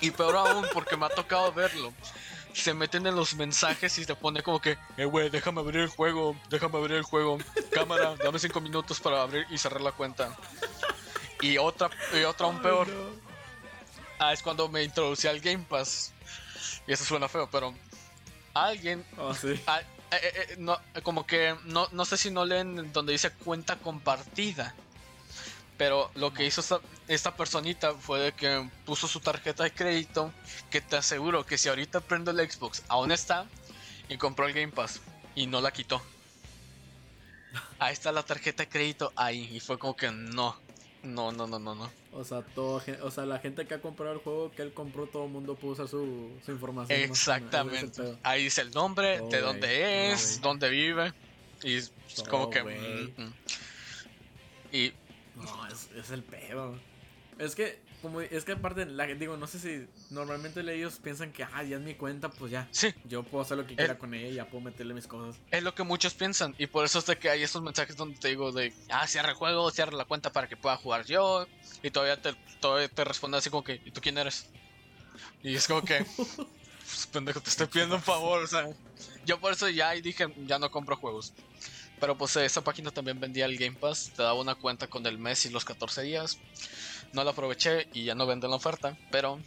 Y 0.00 0.10
peor 0.10 0.36
aún 0.36 0.66
porque 0.74 0.96
me 0.96 1.06
ha 1.06 1.08
tocado 1.08 1.50
verlo. 1.52 1.94
Se 2.62 2.74
meten 2.74 3.06
en 3.06 3.14
los 3.14 3.34
mensajes 3.34 3.98
y 3.98 4.04
te 4.06 4.14
pone 4.14 4.42
como 4.42 4.60
que, 4.60 4.76
eh, 4.96 5.04
güey, 5.04 5.30
déjame 5.30 5.60
abrir 5.60 5.82
el 5.82 5.88
juego, 5.88 6.36
déjame 6.50 6.76
abrir 6.78 6.96
el 6.96 7.02
juego. 7.04 7.38
Cámara, 7.70 8.16
dame 8.16 8.38
cinco 8.38 8.60
minutos 8.60 9.00
para 9.00 9.22
abrir 9.22 9.46
y 9.50 9.58
cerrar 9.58 9.80
la 9.80 9.92
cuenta. 9.92 10.36
Y 11.40 11.56
otra, 11.58 11.88
y 12.18 12.24
otra 12.24 12.46
aún 12.46 12.60
peor. 12.60 12.88
Ah, 14.18 14.32
es 14.32 14.42
cuando 14.42 14.68
me 14.68 14.82
introducí 14.82 15.28
al 15.28 15.40
Game 15.40 15.64
Pass. 15.68 16.12
Y 16.86 16.92
eso 16.92 17.04
suena 17.04 17.28
feo, 17.28 17.48
pero 17.50 17.72
alguien, 18.54 19.04
Oh, 19.16 19.32
sí. 19.32 19.60
ah, 19.66 19.80
eh, 19.80 19.86
eh, 20.10 20.32
eh, 20.34 20.56
no, 20.58 20.76
como 21.02 21.26
que 21.26 21.54
no, 21.64 21.86
no 21.92 22.04
sé 22.04 22.16
si 22.16 22.30
no 22.30 22.44
leen 22.44 22.92
donde 22.92 23.12
dice 23.12 23.30
cuenta 23.30 23.76
compartida. 23.76 24.74
Pero 25.78 26.10
lo 26.16 26.34
que 26.34 26.44
hizo 26.44 26.60
esta, 26.60 26.80
esta 27.06 27.36
personita 27.36 27.94
fue 27.94 28.18
de 28.18 28.32
que 28.32 28.68
puso 28.84 29.06
su 29.06 29.20
tarjeta 29.20 29.62
de 29.62 29.72
crédito, 29.72 30.32
que 30.70 30.80
te 30.80 30.96
aseguro 30.96 31.46
que 31.46 31.56
si 31.56 31.68
ahorita 31.68 32.00
prendo 32.00 32.32
el 32.32 32.50
Xbox, 32.50 32.82
aún 32.88 33.12
está, 33.12 33.46
y 34.08 34.16
compró 34.16 34.46
el 34.48 34.52
Game 34.52 34.72
Pass, 34.72 35.00
y 35.36 35.46
no 35.46 35.60
la 35.60 35.70
quitó. 35.70 36.02
Ahí 37.78 37.92
está 37.92 38.10
la 38.10 38.24
tarjeta 38.24 38.64
de 38.64 38.68
crédito 38.68 39.12
ahí, 39.14 39.48
y 39.52 39.60
fue 39.60 39.78
como 39.78 39.94
que 39.94 40.10
no, 40.10 40.56
no, 41.04 41.30
no, 41.30 41.46
no, 41.46 41.60
no, 41.60 41.76
no. 41.76 41.90
O 42.12 42.24
sea, 42.24 42.42
todo, 42.42 42.82
o 43.02 43.10
sea, 43.12 43.24
la 43.24 43.38
gente 43.38 43.64
que 43.66 43.74
ha 43.74 43.80
comprado 43.80 44.14
el 44.14 44.18
juego 44.18 44.50
que 44.50 44.62
él 44.62 44.74
compró, 44.74 45.06
todo 45.06 45.26
el 45.26 45.30
mundo 45.30 45.56
usar 45.62 45.86
su, 45.86 46.32
su 46.44 46.50
información. 46.50 46.98
Exactamente. 47.00 48.18
Ahí 48.24 48.44
dice 48.44 48.62
el 48.62 48.72
nombre, 48.72 49.20
Oh, 49.20 49.28
de 49.28 49.40
dónde 49.40 50.10
es, 50.10 50.40
dónde 50.40 50.68
vive. 50.70 51.12
Y 51.62 51.76
es 51.76 51.92
como 52.28 52.50
que. 52.50 52.64
mm, 52.64 53.22
mm. 53.22 53.34
Y 54.72 54.92
No, 55.42 55.66
es, 55.66 55.90
es 55.96 56.10
el 56.10 56.22
pedo. 56.22 56.78
Es 57.38 57.54
que, 57.54 57.80
como, 58.02 58.20
es 58.20 58.44
que 58.44 58.52
aparte, 58.52 58.84
la, 58.84 59.06
digo, 59.06 59.36
no 59.36 59.46
sé 59.46 59.60
si 59.60 59.86
normalmente 60.10 60.60
ellos 60.60 60.98
piensan 61.02 61.32
que, 61.32 61.44
ah, 61.44 61.62
ya 61.62 61.76
es 61.76 61.82
mi 61.82 61.94
cuenta, 61.94 62.30
pues 62.30 62.50
ya. 62.50 62.68
sí, 62.72 62.92
Yo 63.04 63.22
puedo 63.22 63.42
hacer 63.42 63.56
lo 63.56 63.66
que 63.66 63.76
quiera 63.76 63.96
con 63.96 64.12
ella 64.12 64.28
ya 64.30 64.50
puedo 64.50 64.64
meterle 64.64 64.92
mis 64.94 65.06
cosas. 65.06 65.40
es 65.50 65.62
lo 65.62 65.74
que 65.74 65.84
muchos 65.84 66.14
piensan. 66.14 66.54
Y 66.58 66.66
por 66.66 66.84
eso 66.84 66.98
es 66.98 67.06
de 67.06 67.16
que 67.16 67.30
hay 67.30 67.42
estos 67.42 67.62
mensajes 67.62 67.96
donde 67.96 68.18
te 68.18 68.28
digo 68.28 68.50
de, 68.50 68.72
ah, 68.90 69.06
cierra 69.06 69.30
el 69.30 69.34
juego, 69.36 69.70
cierra 69.70 69.92
la 69.92 70.04
cuenta 70.04 70.32
para 70.32 70.48
que 70.48 70.56
pueda 70.56 70.76
jugar 70.76 71.04
yo. 71.06 71.46
Y 71.82 71.90
todavía 71.90 72.20
te, 72.20 72.34
todavía 72.60 72.88
te 72.88 73.04
responde 73.04 73.38
así 73.38 73.50
como 73.50 73.62
que, 73.62 73.80
¿y 73.84 73.90
tú 73.92 74.00
quién 74.00 74.18
eres? 74.18 74.46
Y 75.42 75.54
es 75.54 75.68
como 75.68 75.82
que, 75.82 76.04
pues, 76.16 77.08
pendejo, 77.12 77.40
te 77.40 77.50
estoy 77.50 77.68
pidiendo 77.68 77.94
un 77.94 78.02
favor, 78.02 78.42
o 78.42 78.46
sea. 78.46 78.68
Yo 79.24 79.38
por 79.38 79.52
eso 79.52 79.68
ya 79.68 79.92
dije, 79.92 80.26
ya 80.46 80.58
no 80.58 80.70
compro 80.70 80.96
juegos. 80.96 81.32
Pero 82.00 82.16
pues 82.16 82.36
esa 82.36 82.62
página 82.62 82.90
también 82.90 83.18
vendía 83.18 83.44
el 83.46 83.56
Game 83.58 83.76
Pass, 83.76 84.12
te 84.16 84.22
daba 84.22 84.40
una 84.40 84.54
cuenta 84.54 84.86
con 84.86 85.04
el 85.06 85.18
mes 85.18 85.44
y 85.46 85.50
los 85.50 85.64
14 85.64 86.02
días. 86.02 86.38
No 87.12 87.24
la 87.24 87.30
aproveché 87.32 87.88
y 87.92 88.04
ya 88.04 88.14
no 88.14 88.26
venden 88.26 88.50
la 88.50 88.56
oferta, 88.56 88.96
pero 89.10 89.40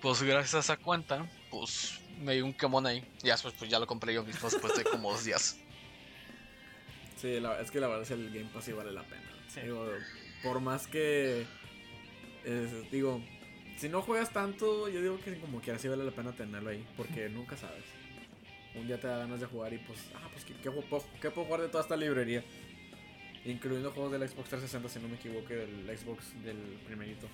pues 0.00 0.22
gracias 0.22 0.54
a 0.54 0.58
esa 0.60 0.76
cuenta, 0.76 1.28
pues 1.50 1.98
me 2.20 2.34
dio 2.34 2.44
un 2.44 2.52
quemón 2.52 2.86
ahí. 2.86 3.02
Y 3.22 3.28
después 3.28 3.54
pues 3.58 3.70
ya 3.70 3.78
lo 3.78 3.86
compré 3.86 4.14
yo 4.14 4.22
mismo 4.22 4.48
después 4.48 4.74
de 4.76 4.84
como 4.84 5.10
dos 5.12 5.24
días. 5.24 5.56
Sí, 7.16 7.40
la- 7.40 7.58
es 7.60 7.70
que 7.70 7.80
la 7.80 7.86
verdad 7.86 8.02
es 8.02 8.08
que 8.08 8.14
el 8.14 8.28
Game 8.30 8.50
Pass 8.52 8.64
sí 8.66 8.72
vale 8.72 8.92
la 8.92 9.02
pena. 9.02 9.22
Sí. 9.48 9.60
Digo, 9.60 9.86
por 10.42 10.60
más 10.60 10.86
que. 10.86 11.46
es- 12.44 12.90
digo, 12.90 13.22
si 13.78 13.88
no 13.88 14.02
juegas 14.02 14.30
tanto, 14.30 14.88
yo 14.90 15.00
digo 15.00 15.18
que 15.20 15.38
como 15.38 15.60
quiera 15.62 15.78
sí 15.78 15.88
vale 15.88 16.04
la 16.04 16.10
pena 16.10 16.32
tenerlo 16.32 16.68
ahí. 16.68 16.84
Porque 16.98 17.30
nunca 17.30 17.56
sabes. 17.56 17.84
Un 18.74 18.86
día 18.86 19.00
te 19.00 19.06
da 19.06 19.18
ganas 19.18 19.40
de 19.40 19.46
jugar 19.46 19.72
y 19.72 19.78
pues, 19.78 19.98
ah, 20.14 20.28
pues, 20.32 20.44
¿qué, 20.44 20.54
qué 20.62 20.70
puedo, 20.70 21.04
qué 21.20 21.30
puedo 21.30 21.46
jugar 21.46 21.60
de 21.62 21.68
toda 21.68 21.82
esta 21.82 21.96
librería? 21.96 22.42
Incluyendo 23.44 23.90
juegos 23.92 24.12
del 24.12 24.28
Xbox 24.28 24.48
360, 24.48 24.88
si 24.88 24.98
no 25.00 25.08
me 25.08 25.16
equivoco, 25.16 25.48
del 25.48 25.96
Xbox 25.98 26.42
del 26.42 26.56
primerito. 26.86 27.28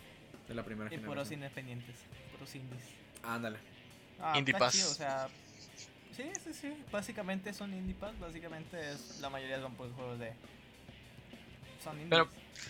De 0.48 0.54
la 0.54 0.64
primera 0.64 0.92
Y 0.92 0.98
puros 0.98 1.28
generación. 1.28 1.34
independientes, 1.40 1.96
puros 2.32 2.54
indies. 2.56 2.82
Ándale. 3.22 3.58
Ah, 4.20 4.36
Indie 4.36 4.52
Pass. 4.54 4.74
chido, 4.74 4.90
o 4.90 4.94
sea, 4.94 5.28
sí, 6.14 6.24
sí, 6.44 6.52
sí. 6.52 6.74
Básicamente 6.90 7.54
son 7.54 7.72
indie 7.72 7.94
pass. 7.94 8.18
Básicamente 8.18 8.90
es, 8.90 9.20
la 9.20 9.30
mayoría 9.30 9.60
son 9.60 9.74
pues 9.76 9.92
juegos 9.92 10.18
de. 10.18 10.32
Son 11.84 11.94
indies. 11.94 12.10
Pero- 12.10 12.28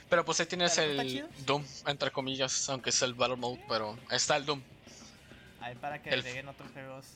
Pero 0.09 0.25
pues 0.25 0.39
ahí 0.41 0.47
tienes 0.47 0.77
Pero 0.77 0.91
está 0.91 1.03
el. 1.03 1.27
Doom, 1.47 1.65
entre 1.87 2.11
comillas, 2.13 2.69
aunque 2.69 2.91
es 2.91 3.03
el 3.03 3.15
Battle 3.15 3.37
Mode, 3.37 3.65
pero 3.69 3.99
está 4.11 4.37
el 4.37 4.45
Doom. 4.45 4.61
Ahí 5.61 5.75
para 5.77 6.01
que 6.03 6.11
el- 6.11 6.21
agreguen 6.21 6.49
otros 6.49 6.71
juegos. 6.73 7.07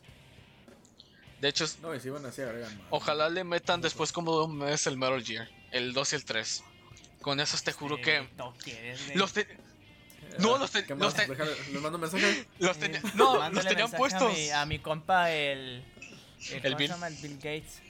De 1.41 1.49
hecho, 1.49 1.67
No, 1.83 1.95
y 1.95 2.01
si 2.01 2.11
van 2.11 2.25
así 2.27 2.41
agregan 2.43 2.77
más. 2.79 2.87
ojalá 2.91 3.29
le 3.29 3.45
metan 3.45 3.81
después 3.81 4.13
como 4.13 4.39
de 4.39 4.45
un 4.47 4.57
mes 4.59 4.87
el 4.87 4.97
Metal 4.97 5.23
Gear, 5.23 5.49
el 5.73 5.93
2 5.93 6.13
y 6.13 6.17
el 6.17 6.25
3. 6.25 6.65
Con 7.21 7.41
esos 7.41 7.63
te 7.63 7.73
juro 7.73 7.97
Sí, 7.97 8.03
que... 8.03 8.29
no 8.37 8.55
quieres, 8.63 9.05
güey. 9.07 9.17
Los, 9.19 9.33
te- 9.33 9.41
Eh, 9.43 9.59
no, 10.39 10.59
los 10.59 10.71
te- 10.71 10.85
¿qué 10.85 10.95
los 10.95 11.15
te- 11.15 11.27
les 11.29 11.81
mando 11.81 11.99
mensaje. 11.99 12.47
los 12.59 12.79
tenía- 12.79 13.01
no, 13.15 13.33
los 13.35 13.39
mándale 13.41 13.69
tenían 13.69 13.91
puestos. 13.91 14.23
A 14.33 14.35
mi, 14.35 14.51
a 14.51 14.67
mi 14.67 14.79
compa, 14.79 15.31
el. 15.31 15.85
El, 16.51 16.63
¿cómo 16.63 16.77
Bill. 16.77 16.89
se 16.89 16.95
llama? 16.95 17.07
El 17.09 17.15
Bill 17.17 17.37
Gates. 17.37 17.81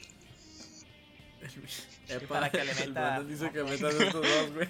Epa, 2.09 2.27
para 2.29 2.51
que 2.51 2.65
le 2.65 2.73
el 2.73 2.79
meta- 2.89 2.91
Brandon 3.01 3.29
dice 3.29 3.51
que 3.51 3.63
metas 3.65 3.95
estos 3.95 4.13
dos, 4.27 4.53
güey. 4.53 4.69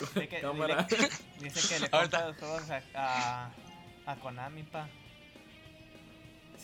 Dice 0.00 0.28
que, 0.28 0.40
Cámara. 0.40 0.86
dile- 0.88 1.10
dice 1.40 1.68
que 1.68 1.80
le 1.80 1.90
compra 1.90 2.28
los 2.28 2.36
juegos 2.38 2.62
a, 2.70 2.82
a, 2.94 3.50
a 4.06 4.16
Konami, 4.16 4.62
pa. 4.64 4.88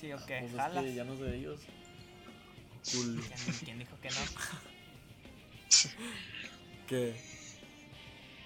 Sí, 0.00 0.12
o 0.12 0.18
qué, 0.26 0.38
Pues 0.40 0.52
es 0.52 0.56
jalas. 0.58 0.84
que 0.84 0.94
ya 0.94 1.04
no 1.04 1.16
sé 1.16 1.22
de 1.24 1.36
ellos. 1.38 1.60
Cool. 2.92 3.20
¿Quién, 3.44 3.56
quién 3.64 3.78
dijo 3.78 3.98
que 4.00 4.10
no? 4.10 4.16
¿Qué? 6.86 7.14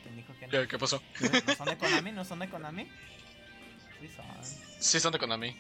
¿Quién 0.03 0.17
dijo 0.17 0.35
que 0.39 0.47
no? 0.47 0.53
¿Qué, 0.53 0.69
qué 0.69 0.79
pasó? 0.79 1.03
¿No 1.47 1.55
son 1.57 1.67
de 1.67 1.77
Konami? 1.77 2.13
¿No 2.13 2.25
son 2.25 2.39
de 2.39 2.49
Konami? 2.49 2.85
Sí 4.01 4.09
son. 4.17 4.27
Sí 4.81 5.01
son 5.01 5.13
de 5.13 5.19
Konami. 5.19 5.57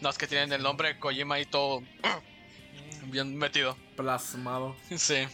No, 0.00 0.10
es 0.10 0.18
que 0.18 0.26
tienen 0.26 0.52
el 0.52 0.62
nombre 0.62 0.88
de 0.88 0.98
Kojima 0.98 1.38
y 1.38 1.46
todo 1.46 1.80
Sí. 1.80 3.06
bien 3.06 3.36
metido. 3.36 3.76
Plasmado. 3.96 4.76
Sí. 4.96 5.26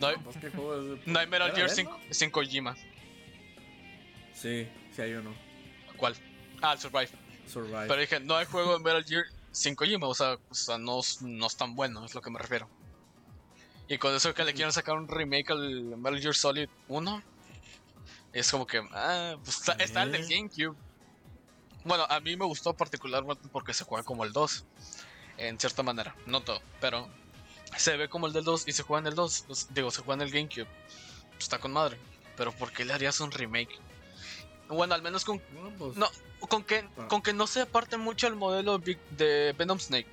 No 0.00 0.06
hay, 0.06 0.16
Pues, 0.16 0.36
¿qué 0.36 0.48
juego 0.50 0.94
es? 0.94 1.06
no 1.06 1.18
hay 1.18 1.26
Metal 1.26 1.48
¿Era 1.48 1.56
Gear 1.56 1.70
sin, 1.70 1.88
sin 2.10 2.30
Kojima. 2.30 2.76
Sí, 4.32 4.66
sí 4.94 5.02
hay 5.02 5.12
uno. 5.14 5.34
¿Cuál? 5.96 6.14
Ah, 6.62 6.74
el 6.74 6.78
Survive. 6.78 7.08
Survive. 7.48 7.86
Pero 7.88 8.00
dije, 8.00 8.20
no 8.20 8.36
hay 8.36 8.46
juego 8.46 8.72
de 8.78 8.84
Metal 8.84 9.04
Gear 9.04 9.24
sin 9.52 9.74
Kojima, 9.74 10.06
o 10.06 10.14
sea, 10.14 10.36
o 10.50 10.54
sea, 10.54 10.78
no, 10.78 11.00
es- 11.00 11.20
no 11.22 11.46
es 11.46 11.56
tan 11.56 11.74
bueno, 11.74 12.04
es 12.04 12.14
lo 12.14 12.20
que 12.22 12.30
me 12.30 12.38
refiero. 12.38 12.68
Y 13.88 13.96
con 13.98 14.14
eso 14.14 14.34
que 14.34 14.44
le 14.44 14.52
quieren 14.54 14.72
sacar 14.72 14.96
un 14.96 15.08
remake 15.08 15.50
al 15.50 15.96
Metal 15.96 16.20
Gear 16.20 16.34
Solid 16.34 16.68
1, 16.88 17.22
es 18.32 18.50
como 18.50 18.66
que, 18.66 18.86
ah, 18.92 19.36
pues 19.42 19.56
está, 19.58 19.72
está 19.74 20.02
el 20.02 20.12
del 20.12 20.22
¿Eh? 20.24 20.26
GameCube. 20.36 20.76
Bueno, 21.84 22.04
a 22.08 22.20
mí 22.20 22.36
me 22.36 22.44
gustó 22.44 22.74
particularmente 22.74 23.48
porque 23.50 23.72
se 23.72 23.84
juega 23.84 24.04
como 24.04 24.24
el 24.24 24.32
2, 24.32 24.64
en 25.38 25.58
cierta 25.58 25.82
manera, 25.82 26.14
no 26.26 26.42
todo, 26.42 26.60
pero 26.80 27.08
se 27.76 27.96
ve 27.96 28.08
como 28.08 28.26
el 28.26 28.32
del 28.34 28.44
2 28.44 28.64
y 28.66 28.72
se 28.72 28.82
juega 28.82 29.00
en 29.00 29.06
el 29.06 29.14
2, 29.14 29.44
pues, 29.46 29.68
digo, 29.72 29.90
se 29.90 30.02
juega 30.02 30.22
en 30.22 30.28
el 30.28 30.34
GameCube, 30.34 30.66
pues, 31.30 31.38
está 31.44 31.58
con 31.58 31.72
madre, 31.72 31.96
pero 32.36 32.52
¿por 32.52 32.72
qué 32.72 32.84
le 32.84 32.92
harías 32.92 33.20
un 33.20 33.30
remake? 33.30 33.78
Bueno, 34.68 34.94
al 34.94 35.02
menos 35.02 35.24
con 35.24 35.40
No, 35.54 35.70
pues, 35.78 35.96
no, 35.96 36.08
con 36.48 36.62
que, 36.64 36.86
Ah. 36.98 37.08
con 37.08 37.22
que 37.22 37.32
no 37.32 37.46
se 37.46 37.62
aparte 37.62 37.96
mucho 37.96 38.26
el 38.26 38.36
modelo 38.36 38.78
de 38.78 39.54
Venom 39.56 39.78
Snake. 39.80 40.08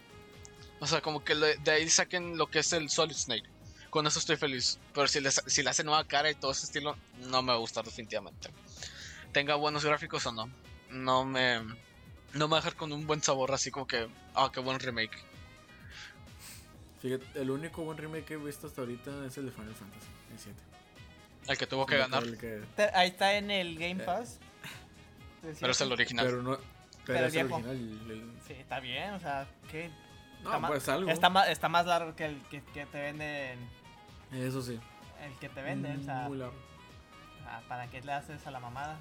O 0.79 0.87
sea, 0.87 1.01
como 1.01 1.23
que 1.23 1.35
de 1.35 1.71
ahí 1.71 1.89
saquen 1.89 2.37
lo 2.37 2.47
que 2.47 2.59
es 2.59 2.73
el 2.73 2.89
Solid 2.89 3.15
Snake. 3.15 3.43
Con 3.89 4.05
eso 4.07 4.19
estoy 4.19 4.35
feliz. 4.35 4.77
Pero 4.93 5.07
si 5.07 5.19
le, 5.21 5.31
sa- 5.31 5.43
si 5.47 5.63
le 5.63 5.69
hacen 5.69 5.85
nueva 5.85 6.05
cara 6.05 6.29
y 6.29 6.35
todo 6.35 6.51
ese 6.51 6.65
estilo, 6.65 6.95
no 7.27 7.41
me 7.41 7.49
va 7.49 7.53
a 7.55 7.57
gustar 7.59 7.85
definitivamente. 7.85 8.49
Tenga 9.31 9.55
buenos 9.55 9.83
gráficos 9.85 10.25
o 10.25 10.31
no. 10.33 10.49
No 10.89 11.23
me, 11.25 11.59
no 11.61 12.47
me 12.47 12.51
va 12.51 12.57
a 12.57 12.59
dejar 12.61 12.75
con 12.75 12.91
un 12.91 13.07
buen 13.07 13.21
sabor, 13.23 13.51
así 13.53 13.71
como 13.71 13.87
que, 13.87 14.07
ah, 14.33 14.49
qué 14.53 14.59
buen 14.59 14.79
remake. 14.79 15.17
Fíjate, 17.01 17.25
el 17.41 17.51
único 17.51 17.83
buen 17.83 17.97
remake 17.97 18.25
que 18.25 18.33
he 18.33 18.37
visto 18.37 18.67
hasta 18.67 18.81
ahorita 18.81 19.25
es 19.25 19.37
el 19.37 19.45
de 19.45 19.51
Final 19.51 19.75
Fantasy, 19.75 20.07
el 20.33 20.39
7. 20.39 20.59
El 21.47 21.57
que 21.57 21.67
tuvo 21.67 21.85
que 21.85 21.97
ganar, 21.97 22.23
que- 22.37 22.63
Ahí 22.93 23.09
está 23.09 23.33
en 23.35 23.51
el 23.51 23.77
Game 23.77 24.03
Pass. 24.03 24.39
pero 25.59 25.71
es 25.71 25.81
el 25.81 25.91
original. 25.91 26.25
Pero 26.25 26.41
no. 26.41 26.57
Pero, 26.57 26.65
Pero 27.19 27.25
es 27.27 27.35
el 27.35 27.43
viejo. 27.47 27.55
original. 27.55 27.77
el- 27.77 28.11
el- 28.11 28.41
Sí, 28.47 28.53
está 28.53 28.79
bien, 28.79 29.13
o 29.13 29.19
sea, 29.19 29.47
que 29.71 29.89
No, 30.41 30.49
está, 30.49 30.59
ma- 30.59 30.67
pues 30.69 30.89
algo. 30.89 31.09
está 31.11 31.29
más, 31.29 31.49
está 31.49 31.69
más 31.69 31.85
largo 31.85 32.15
que 32.15 32.25
el 32.25 32.41
que, 32.49 32.63
que 32.73 32.85
te 32.87 32.99
venden. 32.99 33.59
Eso 34.33 34.61
sí. 34.61 34.79
El 35.23 35.33
que 35.39 35.49
te 35.49 35.61
venden, 35.61 36.01
o 36.01 36.03
sea, 36.03 36.27
Muy 36.27 36.37
largo. 36.37 36.55
ah, 37.47 37.61
¿para 37.67 37.87
qué 37.89 38.01
le 38.01 38.11
haces 38.11 38.45
a 38.47 38.51
la 38.51 38.59
mamada? 38.59 38.97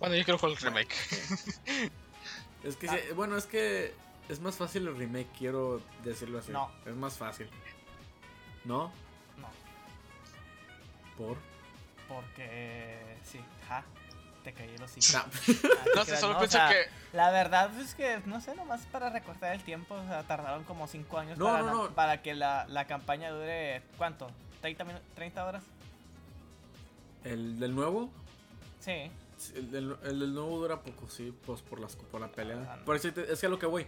Bueno, 0.00 0.14
yo 0.16 0.24
quiero 0.24 0.38
jugar 0.38 0.56
el 0.56 0.62
remake. 0.62 0.94
Es 2.64 2.76
que, 2.76 2.88
Ah. 2.90 2.92
sí, 2.96 3.14
bueno, 3.14 3.36
es 3.38 3.46
que 3.46 3.94
es 4.28 4.38
más 4.40 4.54
fácil 4.56 4.86
el 4.86 4.96
remake, 4.96 5.28
quiero 5.38 5.80
decirlo 6.04 6.40
así. 6.40 6.52
No. 6.52 6.70
Es 6.84 6.94
más 6.94 7.16
fácil. 7.16 7.48
¿No? 8.64 8.92
No, 11.20 11.26
¿Por? 11.26 11.36
porque 12.08 13.16
sí, 13.24 13.40
ja, 13.68 13.84
te 14.42 14.52
caí 14.52 14.74
el. 14.74 14.82
Ah, 14.82 14.86
Ah, 15.24 15.28
te 15.84 15.90
No 15.96 16.04
sé, 16.04 16.16
solo 16.16 16.32
¿no? 16.32 16.38
O 16.38 16.40
pienso 16.40 16.56
sea, 16.58 16.68
que. 16.70 16.86
La 17.12 17.30
verdad 17.30 17.70
es 17.78 17.94
que, 17.94 18.20
no 18.26 18.40
sé, 18.40 18.54
nomás 18.54 18.80
para 18.92 19.10
recortar 19.10 19.54
el 19.54 19.62
tiempo, 19.62 19.94
o 19.94 20.06
sea, 20.06 20.22
tardaron 20.24 20.64
como 20.64 20.86
5 20.86 21.18
años 21.18 21.38
No, 21.38 21.46
para, 21.46 21.58
no, 21.62 21.74
no. 21.88 21.90
para 21.90 22.22
que 22.22 22.34
la, 22.34 22.66
la 22.68 22.86
campaña 22.86 23.30
dure, 23.30 23.82
¿cuánto? 23.98 24.30
¿30, 24.62 24.78
minu- 24.86 25.00
30 25.14 25.44
horas? 25.44 25.62
¿El 27.24 27.58
del 27.60 27.74
nuevo? 27.74 28.10
Sí. 28.80 29.10
El 29.54 29.70
del, 29.70 29.96
el 30.04 30.20
del 30.20 30.34
nuevo 30.34 30.58
dura 30.58 30.80
poco, 30.80 31.08
sí, 31.08 31.34
pues 31.46 31.62
por, 31.62 31.80
las, 31.80 31.96
por 31.96 32.20
la 32.20 32.28
pelea. 32.28 32.66
Ah, 32.70 32.76
no. 32.76 32.84
Por 32.84 32.96
eso 32.96 33.12
te- 33.12 33.32
es 33.32 33.40
que 33.40 33.46
a 33.46 33.48
lo 33.50 33.58
que 33.58 33.66
voy. 33.66 33.86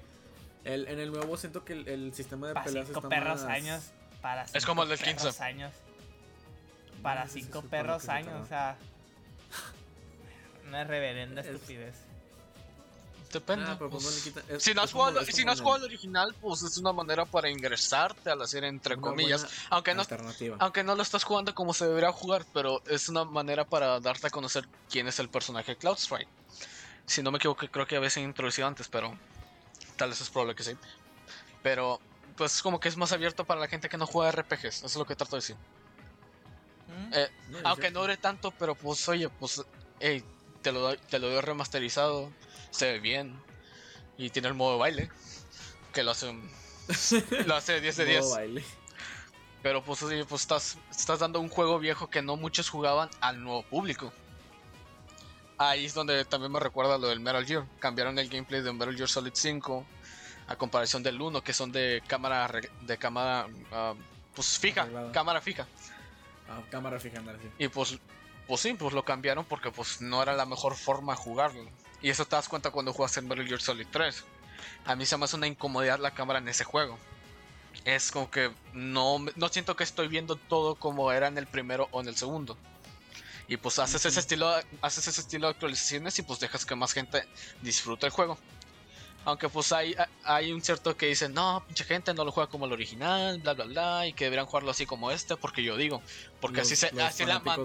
El, 0.64 0.87
en 0.89 1.01
el 1.01 1.11
nuevo 1.12 1.37
siento 1.37 1.64
que 1.64 1.72
el, 1.72 1.89
el 1.89 2.14
sistema 2.14 2.47
de 2.49 2.55
Para 2.55 2.64
peleas 2.66 2.87
5 2.87 2.99
está 3.01 3.09
perros 3.09 3.41
más... 3.43 3.51
años. 3.51 3.91
Para 4.20 4.45
Es 4.53 4.64
como 4.64 4.85
el 4.85 4.89
cinco 4.91 5.01
del 5.05 5.14
15. 5.14 5.16
perros 5.24 5.41
años. 5.41 5.72
Para 7.03 7.22
No 7.22 7.26
sé 7.28 7.32
si 7.34 7.40
5 7.42 7.46
se 7.46 7.62
supone 7.62 7.70
perros 7.70 8.09
años, 8.09 8.40
o 8.44 8.46
sea. 8.46 8.76
Una 10.68 10.84
reverenda 10.84 11.40
Es- 11.40 11.48
estupidez. 11.48 11.94
Depende. 13.32 13.64
Ah, 13.66 13.78
pues 13.78 14.20
quita- 14.22 14.42
es- 14.48 14.62
si 14.62 14.74
no 14.74 14.82
has 14.82 14.92
jugado, 14.92 15.24
si 15.24 15.42
no 15.44 15.57
jugado 15.57 15.78
el 15.78 15.84
original, 15.84 16.34
pues 16.40 16.62
es 16.62 16.76
una 16.76 16.92
manera 16.92 17.24
para 17.24 17.48
ingresarte 17.48 18.30
a 18.30 18.36
la 18.36 18.46
serie, 18.46 18.68
entre 18.68 18.94
una 18.94 19.03
comillas. 19.03 19.46
Aunque 19.70 19.94
no, 19.94 20.03
Alternativa. 20.03 20.57
aunque 20.61 20.84
no 20.84 20.94
lo 20.94 21.03
estás 21.03 21.24
jugando 21.24 21.55
como 21.55 21.72
se 21.72 21.86
debería 21.86 22.12
jugar, 22.12 22.44
pero 22.53 22.82
es 22.86 23.09
una 23.09 23.24
manera 23.24 23.64
para 23.64 23.98
darte 24.00 24.26
a 24.26 24.30
conocer 24.30 24.68
quién 24.90 25.09
es 25.09 25.18
el 25.18 25.30
personaje 25.30 25.72
de 25.72 25.78
Cloud 25.78 25.96
Strike. 25.96 26.28
Si 27.07 27.22
no 27.22 27.30
me 27.30 27.38
equivoco, 27.38 27.66
creo 27.68 27.86
que 27.86 27.96
a 27.96 28.00
veces 28.00 28.22
introducido 28.22 28.68
antes, 28.68 28.88
pero 28.88 29.16
tal 29.96 30.11
vez 30.11 30.20
es 30.20 30.28
probable 30.28 30.55
que 30.55 30.62
sí. 30.64 30.76
Pero, 31.62 32.00
pues 32.36 32.61
como 32.61 32.80
que 32.80 32.88
es 32.90 32.98
más 32.98 33.12
abierto 33.12 33.44
para 33.46 33.61
la 33.61 33.66
gente 33.68 33.88
que 33.88 33.96
no 33.96 34.07
juega 34.07 34.30
RPGs, 34.30 34.76
eso 34.78 34.86
es 34.86 34.96
lo 34.96 35.07
que 35.07 35.16
trato 35.16 35.36
de 35.36 35.40
decir. 35.40 35.57
Eh, 37.12 37.28
aunque 37.64 37.90
no 37.90 38.00
dure 38.00 38.16
tanto, 38.16 38.50
pero 38.53 38.74
pues 38.74 39.09
oye, 39.09 39.28
pues, 39.28 39.62
hey, 40.00 40.24
te 40.62 40.72
lo 40.72 40.80
doy, 40.80 40.98
te 41.11 41.18
lo 41.18 41.28
doy 41.28 41.40
remasterizado, 41.40 42.30
se 42.70 42.92
ve 42.92 42.98
bien 43.00 43.40
y 44.16 44.30
tiene 44.30 44.48
el 44.48 44.55
modo 44.55 44.74
de 44.74 44.78
baile, 44.78 45.11
que 45.92 46.03
lo 46.03 46.12
hace, 46.12 46.32
lo 47.46 47.55
hace 47.55 47.80
10 47.80 47.96
de 47.96 48.05
10. 48.05 48.20
Modo 48.20 48.34
baile. 48.34 48.64
Pero 49.62 49.82
pues 49.84 50.03
oye, 50.03 50.24
pues 50.24 50.42
estás, 50.42 50.76
estás 50.90 51.20
dando 51.20 51.40
un 51.40 51.48
juego 51.48 51.78
viejo 51.78 52.11
que 52.11 52.20
no 52.20 52.36
muchos 52.36 52.68
jugaban 52.68 53.09
al 53.20 53.42
nuevo 53.42 53.62
público. 53.62 54.12
Ahí 55.57 55.84
es 55.84 55.94
donde 55.94 56.24
también 56.24 56.50
me 56.50 56.59
recuerda 56.59 56.98
lo 56.98 57.09
del 57.09 57.20
Metal 57.20 57.46
Gear. 57.46 57.64
Cambiaron 57.78 58.18
el 58.18 58.28
gameplay 58.28 58.61
de 58.61 58.72
Metal 58.72 58.96
Gear 58.96 59.09
Solid 59.09 59.32
5 59.34 59.86
a 60.48 60.57
comparación 60.57 61.05
del 61.05 61.20
1, 61.20 61.44
que 61.44 61.53
son 61.53 61.70
de 61.70 62.03
cámara 62.09 62.50
de 62.80 62.98
cámara 62.98 63.46
ah, 63.70 63.94
pues 64.34 64.59
fija, 64.59 64.88
cámara 65.12 65.40
fija. 65.40 65.66
Ah, 66.53 66.62
cámara 66.70 67.00
fija, 67.00 67.18
andar 67.18 67.36
así. 67.36 67.48
Y 67.59 67.68
pues, 67.68 67.98
pues 68.46 68.61
sí, 68.61 68.74
pues 68.74 68.92
lo 68.92 69.05
cambiaron 69.05 69.44
porque 69.44 69.70
pues 69.70 70.00
no 70.00 70.22
era 70.22 70.34
la 70.34 70.44
mejor 70.44 70.76
forma 70.76 71.14
de 71.14 71.18
jugarlo. 71.18 71.64
Y 72.03 72.11
eso 72.11 72.26
te 72.26 72.36
das 72.36 72.48
cuenta 72.48 72.70
cuando 72.70 72.92
juegas 72.92 73.16
en 73.16 73.26
Metal 73.26 73.46
Gear 73.46 73.61
Solid 73.61 73.86
3. 73.90 74.24
A 74.84 74.96
mí 74.96 75.07
se 75.07 75.16
me 75.16 75.24
hace 75.24 75.36
una 75.36 75.46
incomodidad 75.46 75.98
la 75.98 76.12
cámara 76.12 76.40
en 76.40 76.48
ese 76.48 76.64
juego. 76.64 76.98
Es 77.84 78.11
como 78.11 78.30
que 78.30 78.50
no, 78.74 79.18
no 79.34 79.48
siento 79.48 79.76
que 79.76 79.84
estoy 79.84 80.09
viendo 80.09 80.36
todo 80.36 80.74
como 80.74 81.11
era 81.11 81.28
en 81.28 81.38
el 81.38 81.46
primero 81.46 81.88
o 81.90 82.00
en 82.00 82.09
el 82.09 82.16
segundo. 82.16 82.57
Y 83.48 83.57
pues 83.57 83.78
haces 83.78 84.05
ese 84.05 84.20
estilo, 84.20 84.55
haces 84.82 85.09
ese 85.09 85.20
estilo 85.20 85.46
de 85.46 85.53
actualizaciones 85.53 86.18
y 86.18 86.22
pues 86.22 86.38
dejas 86.38 86.64
que 86.66 86.74
más 86.74 86.92
gente 86.92 87.24
disfrute 87.62 88.07
el 88.07 88.12
juego. 88.12 88.38
Aunque 89.25 89.49
pues 89.49 89.70
hay, 89.73 89.95
hay 90.25 90.53
un 90.53 90.61
cierto 90.62 90.97
que 90.97 91.07
dice, 91.07 91.29
no, 91.29 91.62
pinche 91.66 91.85
gente 91.85 92.12
no 92.12 92.25
lo 92.25 92.33
juega 92.33 92.51
como 92.51 92.66
el 92.66 92.73
original, 92.73 93.39
bla 93.39 93.55
bla 93.55 93.64
bla, 93.66 94.07
y 94.09 94.12
que 94.14 94.25
deberían 94.25 94.47
jugarlo 94.47 94.70
así 94.73 94.85
como 94.85 95.11
este, 95.12 95.37
porque 95.37 95.62
yo 95.62 95.77
digo, 95.77 96.03
porque 96.41 96.61
así, 96.62 96.75
se, 96.75 96.91
así, 97.07 97.23
es 97.23 97.29
la 97.29 97.35
man- 97.45 97.57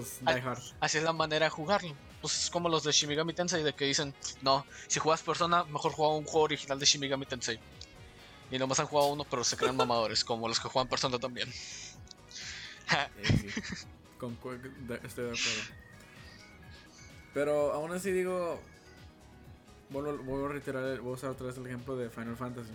así 0.80 0.98
es 0.98 1.04
manera 1.12 1.46
de 1.46 1.50
jugarlo. 1.50 1.96
Pues 2.20 2.44
es 2.44 2.50
como 2.50 2.68
los 2.68 2.82
de 2.84 2.92
Shimigami 2.92 3.32
Tensei, 3.32 3.62
de 3.64 3.72
que 3.74 3.84
dicen, 3.86 4.14
no, 4.42 4.66
si 4.86 5.00
juegas 5.00 5.22
persona, 5.22 5.64
mejor 5.64 5.92
juega 5.92 6.14
un 6.14 6.24
juego 6.24 6.42
original 6.42 6.78
de 6.78 6.86
Shimigami 6.86 7.26
Tensei. 7.26 7.58
Y 8.50 8.58
nomás 8.58 8.78
han 8.80 8.86
jugado 8.86 9.08
uno, 9.10 9.24
pero 9.24 9.42
se 9.44 9.56
crean 9.56 9.76
mamadores, 9.76 10.24
como 10.24 10.48
los 10.48 10.58
que 10.60 10.68
juegan 10.68 10.88
persona 10.88 11.18
también. 11.18 11.52
Sí, 13.22 13.50
sí. 13.50 13.60
De- 14.86 15.00
estoy 15.06 15.24
de 15.26 15.30
acuerdo. 15.30 15.62
Pero 17.34 17.72
aún 17.72 17.92
así 17.92 18.10
digo. 18.10 18.60
Vuelvo 19.90 20.46
a 20.46 20.48
reiterar, 20.48 21.00
voy 21.00 21.12
a 21.12 21.14
usar 21.14 21.30
otra 21.30 21.46
vez 21.46 21.56
el 21.56 21.66
ejemplo 21.66 21.96
de 21.96 22.10
Final 22.10 22.36
Fantasy. 22.36 22.72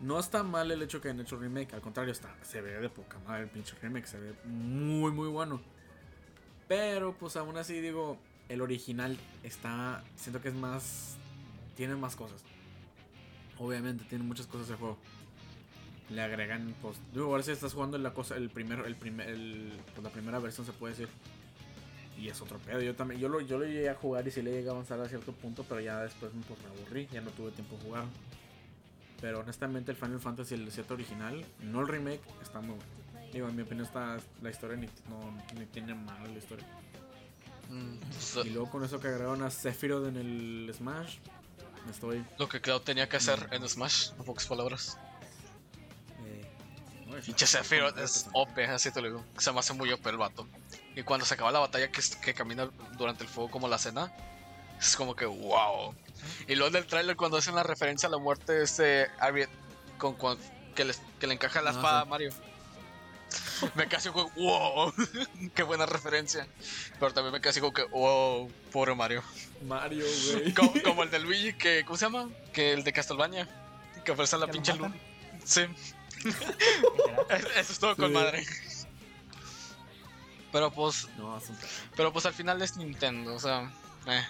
No 0.00 0.18
está 0.20 0.42
mal 0.42 0.70
el 0.70 0.82
hecho 0.82 1.00
que 1.00 1.08
hayan 1.08 1.20
hecho 1.20 1.38
remake, 1.38 1.74
al 1.74 1.80
contrario, 1.80 2.12
está, 2.12 2.34
se 2.42 2.60
ve 2.60 2.78
de 2.78 2.88
poca 2.90 3.18
madre 3.20 3.44
el 3.44 3.48
pinche 3.48 3.74
remake, 3.80 4.06
se 4.06 4.20
ve 4.20 4.34
muy 4.44 5.10
muy 5.10 5.28
bueno. 5.28 5.60
Pero 6.68 7.14
pues 7.14 7.36
aún 7.36 7.56
así 7.56 7.80
digo, 7.80 8.18
el 8.48 8.60
original 8.60 9.16
está, 9.42 10.04
siento 10.16 10.40
que 10.42 10.48
es 10.48 10.54
más, 10.54 11.16
tiene 11.76 11.96
más 11.96 12.14
cosas. 12.14 12.42
Obviamente 13.58 14.04
tiene 14.04 14.24
muchas 14.24 14.46
cosas 14.46 14.68
de 14.68 14.74
juego. 14.74 14.98
Le 16.10 16.22
agregan, 16.22 16.74
pues, 16.82 16.98
digo, 17.12 17.26
ahora 17.26 17.42
si 17.42 17.50
estás 17.50 17.72
jugando 17.72 17.98
la 17.98 18.12
cosa, 18.12 18.36
el 18.36 18.50
primero, 18.50 18.86
el 18.86 18.94
primer, 18.94 19.26
pues, 19.94 20.04
la 20.04 20.10
primera 20.10 20.38
versión 20.38 20.64
se 20.66 20.72
puede 20.72 20.92
decir. 20.92 21.08
Y 22.18 22.28
es 22.28 22.40
otro 22.40 22.58
pedo. 22.58 22.80
Yo 22.80 22.94
también, 22.94 23.20
yo 23.20 23.28
lo, 23.28 23.40
yo 23.40 23.58
lo 23.58 23.66
llegué 23.66 23.90
a 23.90 23.94
jugar 23.94 24.26
y 24.26 24.30
sí 24.30 24.42
le 24.42 24.50
llegué 24.52 24.68
a 24.68 24.72
avanzar 24.72 25.00
a 25.00 25.08
cierto 25.08 25.32
punto, 25.32 25.64
pero 25.68 25.80
ya 25.80 26.00
después 26.00 26.32
pues, 26.48 26.58
me 26.60 26.68
aburrí, 26.80 27.08
ya 27.12 27.20
no 27.20 27.30
tuve 27.30 27.50
tiempo 27.50 27.76
de 27.76 27.82
jugar. 27.82 28.04
Pero 29.20 29.40
honestamente 29.40 29.90
el 29.90 29.96
Final 29.96 30.20
Fantasy 30.20 30.54
el 30.54 30.70
7 30.70 30.92
original, 30.94 31.44
no 31.60 31.80
el 31.80 31.88
remake, 31.88 32.20
está 32.42 32.60
muy 32.60 32.76
bueno. 32.76 33.30
Digo, 33.32 33.48
en 33.48 33.56
mi 33.56 33.62
opinión 33.62 33.86
está 33.86 34.18
la 34.42 34.50
historia 34.50 34.76
ni, 34.76 34.86
no, 34.86 35.36
ni 35.58 35.66
tiene 35.66 35.94
mal 35.94 36.32
la 36.32 36.38
historia. 36.38 36.66
Mm, 37.68 38.46
Y 38.46 38.50
luego 38.50 38.70
con 38.70 38.84
eso 38.84 39.00
que 39.00 39.08
agregaron 39.08 39.42
a 39.42 39.50
Sephiroth 39.50 40.06
en 40.06 40.16
el 40.16 40.72
Smash, 40.74 41.16
me 41.84 41.92
estoy... 41.92 42.24
lo 42.38 42.48
que 42.48 42.60
Cloud 42.60 42.82
tenía 42.82 43.08
que 43.08 43.16
hacer 43.16 43.48
en 43.50 43.68
Smash, 43.68 44.10
en 44.18 44.24
pocas 44.24 44.46
palabras. 44.46 44.98
Eh, 46.24 46.46
no, 47.06 47.16
Pinche 47.16 47.46
Sephiroth 47.46 47.98
es 47.98 48.28
OP, 48.32 48.58
así 48.58 48.90
te 48.90 49.00
lo 49.00 49.08
digo. 49.08 49.24
Se 49.38 49.52
me 49.52 49.58
hace 49.58 49.72
muy 49.72 49.92
OP 49.92 50.06
el 50.06 50.16
vato. 50.16 50.46
Y 50.96 51.02
cuando 51.04 51.24
se 51.26 51.34
acaba 51.34 51.52
la 51.52 51.58
batalla 51.60 51.90
que, 51.92 52.00
que 52.22 52.34
camina 52.34 52.68
durante 52.96 53.22
el 53.22 53.28
fuego 53.28 53.50
como 53.50 53.68
la 53.68 53.78
cena, 53.78 54.12
es 54.80 54.96
como 54.96 55.14
que 55.14 55.26
wow. 55.26 55.94
Y 56.48 56.54
luego 56.56 56.70
del 56.72 56.86
tráiler 56.86 57.14
cuando 57.16 57.36
hacen 57.36 57.54
la 57.54 57.62
referencia 57.62 58.08
a 58.08 58.10
la 58.10 58.18
muerte 58.18 58.52
de 58.54 58.64
este 58.64 59.08
Ariet 59.20 59.50
con, 59.98 60.14
con- 60.14 60.38
que, 60.74 60.84
les- 60.86 61.00
que 61.20 61.26
le 61.26 61.34
encaja 61.34 61.60
la 61.62 61.70
Ah, 61.70 61.74
espada 61.74 62.00
a. 62.00 62.04
Mario. 62.06 62.30
Me 63.74 63.88
casi 63.88 64.08
como 64.10 64.30
wow, 64.36 64.92
qué 65.54 65.62
buena 65.64 65.84
referencia. 65.84 66.46
Pero 66.98 67.12
también 67.12 67.32
me 67.32 67.40
casi 67.40 67.60
como 67.60 67.72
que 67.74 67.82
wow, 67.84 68.50
pobre 68.72 68.94
Mario. 68.94 69.22
Mario, 69.66 70.04
güey. 70.32 70.54
Como, 70.54 70.72
como 70.82 71.02
el 71.02 71.10
de 71.10 71.18
Luigi 71.18 71.52
que, 71.54 71.84
¿cómo 71.84 71.98
se 71.98 72.06
llama? 72.06 72.30
Que 72.52 72.72
el 72.72 72.84
de 72.84 72.92
Castlevania. 72.92 73.46
Que 74.04 74.12
ofrece 74.12 74.36
la 74.38 74.46
¿Que 74.46 74.52
lo 74.52 74.52
pinche 74.52 74.72
luz. 74.74 74.82
matan? 74.88 75.00
Sí, 75.44 75.62
eso 77.56 77.72
es 77.72 77.78
todo 77.78 77.96
con 77.96 78.12
madre. 78.12 78.44
Pero 80.52 80.70
pues 80.70 81.08
No, 81.18 81.36
es 81.36 81.48
un- 81.48 81.58
Pero 81.96 82.12
pues 82.12 82.26
al 82.26 82.32
final 82.34 82.60
es 82.62 82.76
Nintendo, 82.76 83.34
o 83.34 83.40
sea, 83.40 83.70
eh. 84.06 84.24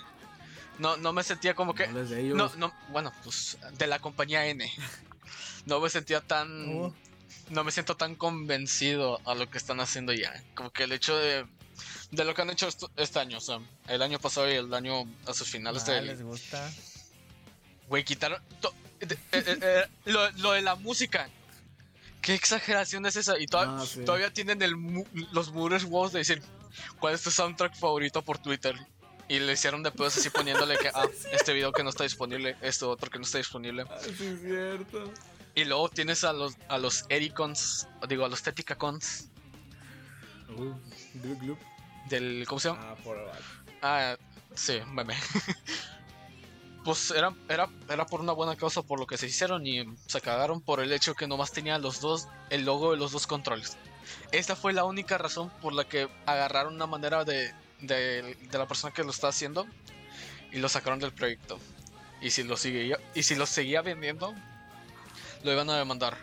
no, 0.79 0.97
no 0.97 1.13
me 1.13 1.23
sentía 1.23 1.55
como 1.55 1.75
que, 1.75 1.87
no 1.89 2.01
ellos. 2.01 2.37
no, 2.37 2.51
no, 2.57 2.75
bueno, 2.91 3.13
pues 3.23 3.59
de 3.73 3.87
la 3.87 3.99
compañía 3.99 4.47
N, 4.47 4.71
no 5.67 5.81
me 5.81 5.91
sentía 5.91 6.21
tan, 6.21 6.69
Uh. 6.69 6.95
no 7.51 7.65
me 7.65 7.71
siento 7.73 7.97
tan 7.97 8.15
convencido 8.15 9.21
a 9.25 9.35
lo 9.35 9.49
que 9.51 9.59
están 9.59 9.81
haciendo 9.81 10.13
ya, 10.13 10.33
como 10.55 10.71
que 10.73 10.85
el 10.85 10.93
hecho 10.93 11.17
de, 11.17 11.47
de 12.11 12.25
lo 12.25 12.35
que 12.35 12.43
han 12.43 12.51
hecho 12.51 12.67
esto- 12.69 12.91
este 12.97 13.19
año, 13.21 13.39
o 13.39 13.41
sea, 13.43 13.61
el 13.89 14.01
año 14.03 14.19
pasado 14.19 14.51
y 14.51 14.55
el 14.55 14.73
año 14.75 15.05
a 15.27 15.35
sus 15.35 15.49
finales 15.49 15.85
Ah, 15.89 15.93
de, 15.93 16.03
les 16.03 16.23
gusta. 16.23 16.71
güey, 17.89 18.05
quitaron, 18.05 18.43
to- 18.61 18.75
de- 19.01 19.15
eh, 19.15 19.19
eh, 19.61 19.85
lo, 20.07 20.31
lo 20.33 20.53
de 20.53 20.63
la 20.63 20.75
música. 20.77 21.29
¿Qué 22.27 22.35
exageración 22.35 23.07
es 23.07 23.15
esa? 23.15 23.39
Y 23.39 23.47
to- 23.47 23.61
Ah, 23.61 23.85
sí. 23.87 24.05
todavía 24.05 24.33
tienen 24.33 24.61
el 24.61 24.77
mu- 24.77 25.05
los 25.31 25.53
muros 25.53 25.85
huevos 25.85 26.11
de 26.13 26.19
decir, 26.19 26.43
¿cuál 26.99 27.15
es 27.15 27.23
tu 27.23 27.31
soundtrack 27.31 27.77
favorito 27.77 28.21
por 28.23 28.39
Twitter? 28.39 28.75
Y 29.29 29.39
le 29.39 29.53
hicieron 29.53 29.85
de 29.85 29.93
pedos 29.93 30.17
así 30.17 30.29
poniéndole 30.31 30.77
que, 30.77 30.89
ah, 30.89 31.07
este 31.33 31.53
video 31.55 31.71
que 31.71 31.85
no 31.85 31.91
está 31.91 32.03
disponible, 32.03 32.57
esto 32.63 32.91
otro 32.91 33.11
que 33.11 33.19
no 33.19 33.25
está 33.25 33.39
disponible. 33.39 33.85
Ah, 33.89 33.99
sí, 34.03 34.25
es 34.27 34.41
cierto. 34.41 35.13
Y 35.55 35.65
luego 35.67 35.89
tienes 35.89 36.25
a 36.25 36.33
los, 36.33 36.55
a 36.69 36.79
los 36.79 37.05
Ericons, 37.09 37.87
digo, 38.09 38.25
a 38.25 38.29
los 38.29 38.43
Teticacons 38.43 39.29
Uh, 40.49 40.75
glup, 41.15 41.41
glup. 41.41 41.59
del, 42.09 42.45
¿cómo 42.49 42.59
se 42.61 42.69
llama? 42.69 42.81
Ah, 42.91 42.97
por 43.05 43.17
Ah, 43.83 44.17
sí, 44.55 44.81
meme. 44.87 45.15
pues 46.87 47.11
era, 47.11 47.35
era, 47.49 47.69
era 47.89 48.07
por 48.07 48.21
una 48.21 48.31
buena 48.31 48.55
causa 48.55 48.81
por 48.81 49.01
lo 49.01 49.09
que 49.09 49.19
se 49.19 49.27
hicieron 49.27 49.67
y 49.67 49.85
se 50.07 50.21
cagaron 50.21 50.61
por 50.61 50.79
el 50.79 50.93
hecho 50.93 51.15
que 51.15 51.27
nomás 51.27 51.51
tenía 51.51 51.79
los 51.79 52.01
dos, 52.01 52.29
el 52.49 52.65
logo 52.65 52.93
de 52.93 52.97
los 52.97 53.11
dos 53.11 53.27
controles. 53.27 53.77
Esta 54.31 54.55
fue 54.55 54.73
la 54.73 54.85
única 54.85 55.19
razón 55.19 55.51
por 55.61 55.73
la 55.73 55.83
que 55.83 56.09
agarraron 56.27 56.77
una 56.77 56.87
manera 56.87 57.25
de, 57.25 57.53
de, 57.81 58.37
de 58.41 58.59
la 58.59 58.69
persona 58.69 58.95
que 58.95 59.03
lo 59.03 59.11
está 59.11 59.27
haciendo 59.27 59.67
y 60.53 60.59
lo 60.59 60.69
sacaron 60.69 61.01
del 61.01 61.13
proyecto. 61.13 61.59
Y 62.21 62.31
si 62.31 62.45
lo 62.45 62.57
seguía, 62.57 63.01
y 63.17 63.25
si 63.25 63.35
lo 63.35 63.47
seguía 63.47 63.83
vendiendo, 63.83 64.33
lo 65.43 65.53
iban 65.53 65.69
a 65.71 65.77
demandar. 65.77 66.17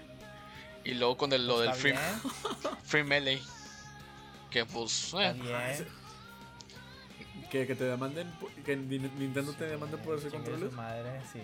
Y 0.86 0.93
luego 0.93 1.18
con 1.18 1.34
el, 1.34 1.45
lo 1.45 1.59
del 1.59 1.72
Está 1.72 1.82
free, 1.82 1.95
free 2.86 3.03
melee. 3.03 3.41
Que 4.49 4.66
pues, 4.66 5.14
eh. 5.20 5.86
Que, 7.54 7.68
que 7.68 7.76
te 7.76 7.84
demanden, 7.84 8.30
que 8.66 8.76
Ni- 8.76 8.97
Nintendo 8.97 9.54
te 9.54 9.66
demande 9.68 9.95
por 9.97 10.18
ese 10.18 10.32
Chingue 10.32 10.38
controles. 10.49 10.72
su 10.72 10.76
madre, 10.76 11.22
sí. 11.32 11.39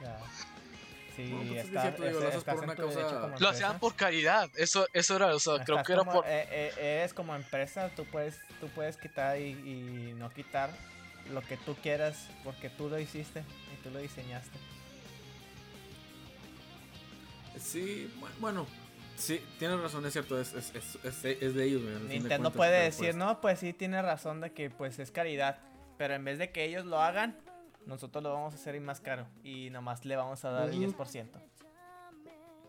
ya. 0.00 0.18
Sí, 1.16 1.24
No, 1.32 1.38
pues 1.38 1.64
está, 1.64 1.90
digo, 1.90 2.20
lo 2.20 2.40
por 2.44 2.64
una 2.64 2.74
hacían 3.48 3.78
por 3.80 3.94
caridad. 3.96 4.50
Eso, 4.56 4.86
eso 4.92 5.16
era, 5.16 5.34
o 5.34 5.40
sea, 5.40 5.64
creo 5.64 5.82
que 5.82 5.92
era 5.94 6.00
como- 6.02 6.12
por. 6.12 6.24
eh, 6.26 6.46
eh, 6.50 6.72
eres 7.00 7.14
como 7.14 7.34
empresa, 7.34 7.90
tú 7.96 8.04
puedes, 8.04 8.38
tú 8.60 8.68
puedes 8.68 8.98
quitar 8.98 9.40
y, 9.40 9.46
y 9.52 10.14
no 10.18 10.30
quitar 10.30 10.70
lo 11.32 11.40
que 11.40 11.56
tú 11.56 11.74
quieras 11.82 12.28
porque 12.44 12.68
tú 12.68 12.90
lo 12.90 12.98
hiciste 13.00 13.40
y 13.74 13.82
tú 13.82 13.88
lo 13.90 13.98
diseñaste. 14.00 14.58
Sí, 17.58 18.12
bu- 18.20 18.28
bueno. 18.38 18.66
Sí, 19.18 19.44
tienes 19.58 19.80
razón, 19.80 20.06
es 20.06 20.12
cierto, 20.12 20.40
es, 20.40 20.54
es, 20.54 20.72
es, 20.74 20.94
es, 21.04 21.24
es 21.24 21.54
de 21.54 21.64
ellos, 21.64 21.82
güey, 21.82 21.94
de 21.94 22.00
Nintendo 22.20 22.52
puede 22.52 22.84
decir, 22.84 23.06
pues, 23.06 23.16
no, 23.16 23.40
pues 23.40 23.58
sí 23.58 23.72
tiene 23.72 24.00
razón 24.00 24.40
de 24.40 24.52
que 24.52 24.70
pues 24.70 24.98
es 25.00 25.10
caridad, 25.10 25.58
pero 25.96 26.14
en 26.14 26.24
vez 26.24 26.38
de 26.38 26.50
que 26.52 26.64
ellos 26.64 26.86
lo 26.86 27.00
hagan, 27.00 27.36
nosotros 27.84 28.22
lo 28.22 28.32
vamos 28.32 28.54
a 28.54 28.56
hacer 28.56 28.76
y 28.76 28.80
más 28.80 29.00
caro 29.00 29.26
y 29.42 29.70
nomás 29.70 30.04
le 30.04 30.14
vamos 30.14 30.44
a 30.44 30.50
dar 30.50 30.68
el 30.68 30.84
Ujú. 30.84 31.02
10%. 31.02 31.26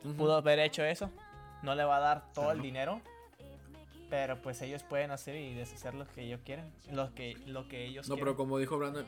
ujú. 0.04 0.14
Pudo 0.16 0.36
haber 0.38 0.58
hecho 0.60 0.84
eso, 0.84 1.12
no 1.62 1.76
le 1.76 1.84
va 1.84 1.98
a 1.98 2.00
dar 2.00 2.34
todo 2.34 2.52
el 2.52 2.62
dinero, 2.62 3.00
pero 4.10 4.42
pues 4.42 4.60
ellos 4.64 4.82
pueden 4.84 5.12
hacer 5.12 5.36
y 5.36 5.54
deshacer 5.54 5.94
lo 5.94 6.08
que 6.08 6.24
ellos 6.24 6.42
quieren, 6.44 6.72
lo 6.92 7.14
que, 7.14 7.38
lo 7.46 7.68
que 7.68 7.86
ellos 7.86 8.08
No, 8.10 8.16
quieren. 8.16 8.26
pero 8.26 8.38
como 8.38 8.58
dijo 8.58 8.78
Brandon, 8.78 9.06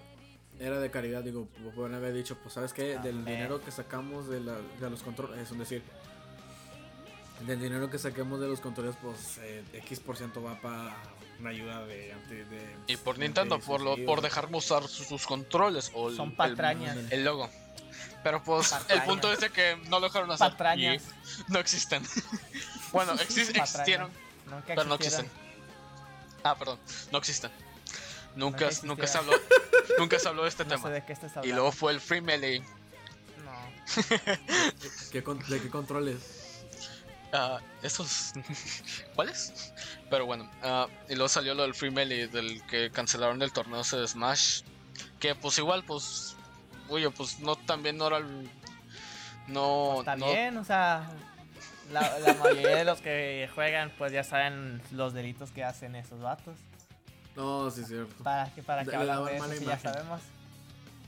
era 0.60 0.80
de 0.80 0.92
caridad, 0.92 1.24
digo, 1.24 1.48
pu- 1.60 1.74
pueden 1.74 1.96
haber 1.96 2.14
dicho, 2.14 2.38
pues 2.44 2.54
sabes 2.54 2.72
qué, 2.72 3.00
del 3.00 3.16
Amén. 3.20 3.26
dinero 3.26 3.62
que 3.64 3.72
sacamos 3.72 4.28
de, 4.28 4.42
la, 4.42 4.58
de 4.80 4.90
los 4.92 5.02
controles, 5.02 5.50
es 5.52 5.58
decir, 5.58 5.82
del 7.46 7.60
dinero 7.60 7.90
que 7.90 7.98
saquemos 8.00 8.40
de 8.40 8.48
los 8.48 8.60
controles, 8.60 8.96
pues 9.02 9.38
eh, 9.42 9.64
X 9.74 10.00
por 10.00 10.18
ciento 10.18 10.42
va 10.44 10.60
para 10.62 10.96
una 11.40 11.50
ayuda 11.50 11.86
de... 11.86 12.14
Y 12.88 12.98
por 12.98 13.18
Nintendo, 13.18 13.60
por, 13.60 13.82
lo, 13.82 13.98
por 14.06 14.22
dejarme 14.22 14.58
usar 14.58 14.88
sus, 14.88 15.08
sus 15.08 15.26
controles 15.26 15.92
o 15.94 16.10
el, 16.10 16.16
Son 16.16 16.30
el- 16.30 16.36
patrañas. 16.36 16.98
el, 17.10 17.24
logo. 17.24 17.50
Pero 18.24 18.44
pues 18.44 18.76
el 18.90 19.02
punto 19.04 19.32
es 19.34 19.40
de 19.40 19.50
que 19.50 19.76
no 19.90 20.00
lo 20.00 20.08
dejaron 20.08 20.30
hacer. 20.32 20.52
Patrañas. 20.52 21.02
Y 21.50 21.52
no 21.52 21.60
existen. 21.60 22.04
bueno, 22.92 23.14
existieron, 23.14 24.12
Nunca 24.46 24.64
pero 24.68 24.84
no 24.84 24.96
existen. 24.96 25.28
Ah, 26.44 26.56
perdón, 26.56 26.80
no 27.12 27.18
existen. 27.18 27.50
Nunca 28.36 28.66
Nunca, 28.70 28.78
nunca 28.88 29.08
se 29.08 29.18
habló, 29.18 29.34
nunca 29.98 30.20
se 30.20 30.28
habló 30.28 30.44
de 30.44 30.50
este 30.50 30.64
No 30.66 30.70
sé 30.72 30.78
tema. 30.78 30.90
de 30.92 31.06
qué 31.06 31.14
estás 31.14 31.32
Y 31.44 31.52
luego 31.52 31.72
fue 31.72 31.92
el 31.92 32.00
Free 32.00 32.22
Melee. 32.22 32.60
No. 33.44 33.92
¿Qué 35.12 35.24
con- 35.24 35.40
¿De 35.50 35.60
qué 35.60 35.70
controles? 35.70 36.18
Ah, 37.34 37.60
esos. 37.82 38.34
¿Cuáles? 39.16 39.74
Pero 40.10 40.26
bueno, 40.26 40.50
ah, 40.64 40.88
y 41.08 41.14
luego 41.16 41.30
salió 41.30 41.54
lo 41.56 41.64
del 41.64 41.74
Free 41.74 41.92
Melee, 41.92 42.28
del 42.28 42.66
que 42.68 42.92
cancelaron 42.92 43.42
el 43.42 43.54
torneo 43.54 43.82
de 43.84 44.08
Smash. 44.08 44.62
Que 45.20 45.36
pues 45.36 45.58
igual, 45.58 45.84
pues. 45.84 46.36
Oye, 46.90 47.10
pues 47.10 47.40
no 47.40 47.56
también 47.56 47.98
no 47.98 48.08
era 48.08 48.18
el. 48.18 48.50
No. 49.48 50.04
No- 50.04 50.26
bien, 50.28 50.58
o 50.58 50.64
sea, 50.64 51.10
la, 51.92 52.20
la 52.20 52.34
mayoría 52.36 52.76
de 52.76 52.86
los 52.86 53.02
que 53.02 53.50
juegan, 53.56 53.92
pues 53.98 54.12
ya 54.12 54.24
saben 54.24 54.82
los 54.92 55.14
delitos 55.14 55.52
que 55.52 55.64
hacen 55.64 55.96
esos 55.96 56.22
vatos. 56.22 56.58
No, 57.36 57.72
sí, 57.72 57.82
es 57.82 57.88
cierto. 57.88 58.24
¿Para 58.24 58.54
qué, 58.54 58.62
para 58.62 58.84
de 58.84 58.92
eso 58.92 59.40
mala 59.40 59.56
si 59.56 59.66
ya 59.66 59.80
sabemos? 59.80 60.22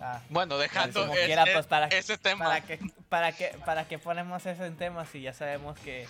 Ah, 0.06 0.20
Bueno, 0.28 0.58
dejando 0.58 1.01
como 1.01 1.14
es- 1.14 1.26
quiera, 1.26 1.43
es- 1.43 1.54
pues, 1.54 1.66
para- 1.66 1.88
ese 1.88 2.18
tema. 2.18 2.43
¿para, 2.45 2.62
qué, 2.62 2.78
para, 3.08 3.32
qué, 3.32 3.56
¿Para 3.66 3.88
qué 3.88 3.97
ponemos 3.99 4.45
eso 4.45 4.66
en 4.66 4.76
temas 4.76 5.08
si 5.08 5.22
ya 5.22 5.34
sabemos 5.34 5.80
que, 5.80 6.06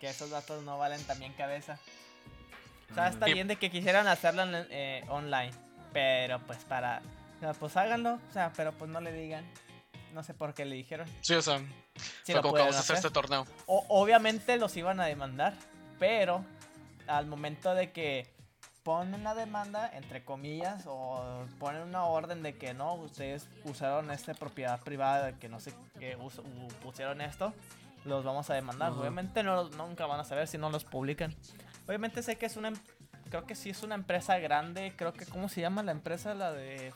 que 0.00 0.08
esos 0.10 0.28
datos 0.28 0.62
no 0.64 0.76
valen 0.76 1.02
también 1.04 1.32
cabeza? 1.32 1.78
O 2.90 2.94
sea, 2.94 3.08
está 3.08 3.24
bien 3.26 3.48
de 3.48 3.56
que 3.56 3.70
quisieran 3.70 4.06
hacerlo 4.06 4.42
en- 4.42 4.66
eh, 4.70 5.02
online, 5.08 5.50
pero 5.94 6.40
pues 6.40 6.58
para... 6.64 7.00
o 7.36 7.40
sea, 7.40 7.52
pues 7.54 7.74
háganlo, 7.78 8.18
o 8.28 8.32
sea, 8.34 8.52
pero 8.54 8.72
pues 8.72 8.90
no 8.90 9.00
le 9.00 9.12
digan. 9.12 9.44
No 10.12 10.22
sé 10.22 10.34
por 10.34 10.52
qué 10.54 10.64
le 10.66 10.74
dijeron. 10.76 11.08
Sí, 11.22 11.34
o 11.34 11.40
sea, 11.42 11.58
Si 12.24 12.32
fue 12.32 12.42
como 12.42 12.52
que 12.54 12.60
vamos 12.60 12.76
a 12.76 12.80
hacer 12.80 12.96
hacer. 12.96 13.06
este 13.06 13.10
torneo. 13.10 13.46
O- 13.66 13.84
obviamente 13.88 14.56
los 14.58 14.76
iban 14.76 15.00
a 15.00 15.06
demandar, 15.06 15.54
pero 15.98 16.44
al 17.06 17.26
momento 17.26 17.74
de 17.74 17.92
que 17.92 18.30
ponen 18.82 19.24
la 19.24 19.34
demanda, 19.34 19.90
entre 19.94 20.24
comillas, 20.24 20.84
o 20.86 21.44
ponen 21.58 21.82
una 21.82 22.04
orden 22.04 22.42
de 22.42 22.56
que 22.56 22.72
no, 22.74 22.94
ustedes 22.94 23.48
usaron 23.64 24.10
esta 24.10 24.34
propiedad 24.34 24.80
privada, 24.80 25.32
que 25.38 25.48
no 25.48 25.60
sé 25.60 25.74
us- 26.20 26.38
u- 26.38 26.68
pusieron 26.82 27.20
esto, 27.20 27.52
los 28.04 28.24
vamos 28.24 28.48
a 28.50 28.54
demandar. 28.54 28.92
Ajá. 28.92 29.00
Obviamente 29.00 29.42
no, 29.42 29.64
nunca 29.70 30.06
van 30.06 30.20
a 30.20 30.24
saber 30.24 30.48
si 30.48 30.56
no 30.58 30.70
los 30.70 30.84
publican. 30.84 31.34
Obviamente 31.86 32.22
sé 32.22 32.36
que 32.36 32.46
es 32.46 32.56
una, 32.56 32.68
em- 32.68 32.78
creo 33.30 33.44
que 33.44 33.54
sí 33.54 33.70
es 33.70 33.82
una 33.82 33.94
empresa 33.94 34.38
grande, 34.38 34.94
creo 34.96 35.12
que, 35.12 35.26
¿cómo 35.26 35.48
se 35.48 35.60
llama 35.60 35.82
la 35.82 35.92
empresa? 35.92 36.34
La 36.34 36.52
de 36.52 36.92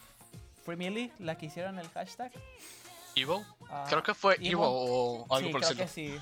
Free 0.64 0.76
Millie, 0.76 1.12
la 1.18 1.36
que 1.36 1.46
hicieron 1.46 1.78
el 1.78 1.88
hashtag. 1.90 2.32
¿Evo? 3.16 3.44
Ah, 3.68 3.84
Creo 3.88 4.02
que 4.02 4.14
fue 4.14 4.36
Evo. 4.40 4.66
O 5.26 5.34
algo 5.34 5.48
sí, 5.48 5.52
por 5.52 5.62
el 5.62 5.68
creo 5.68 5.84
estilo. 5.84 5.84
que 5.84 5.88
sí. 5.88 6.20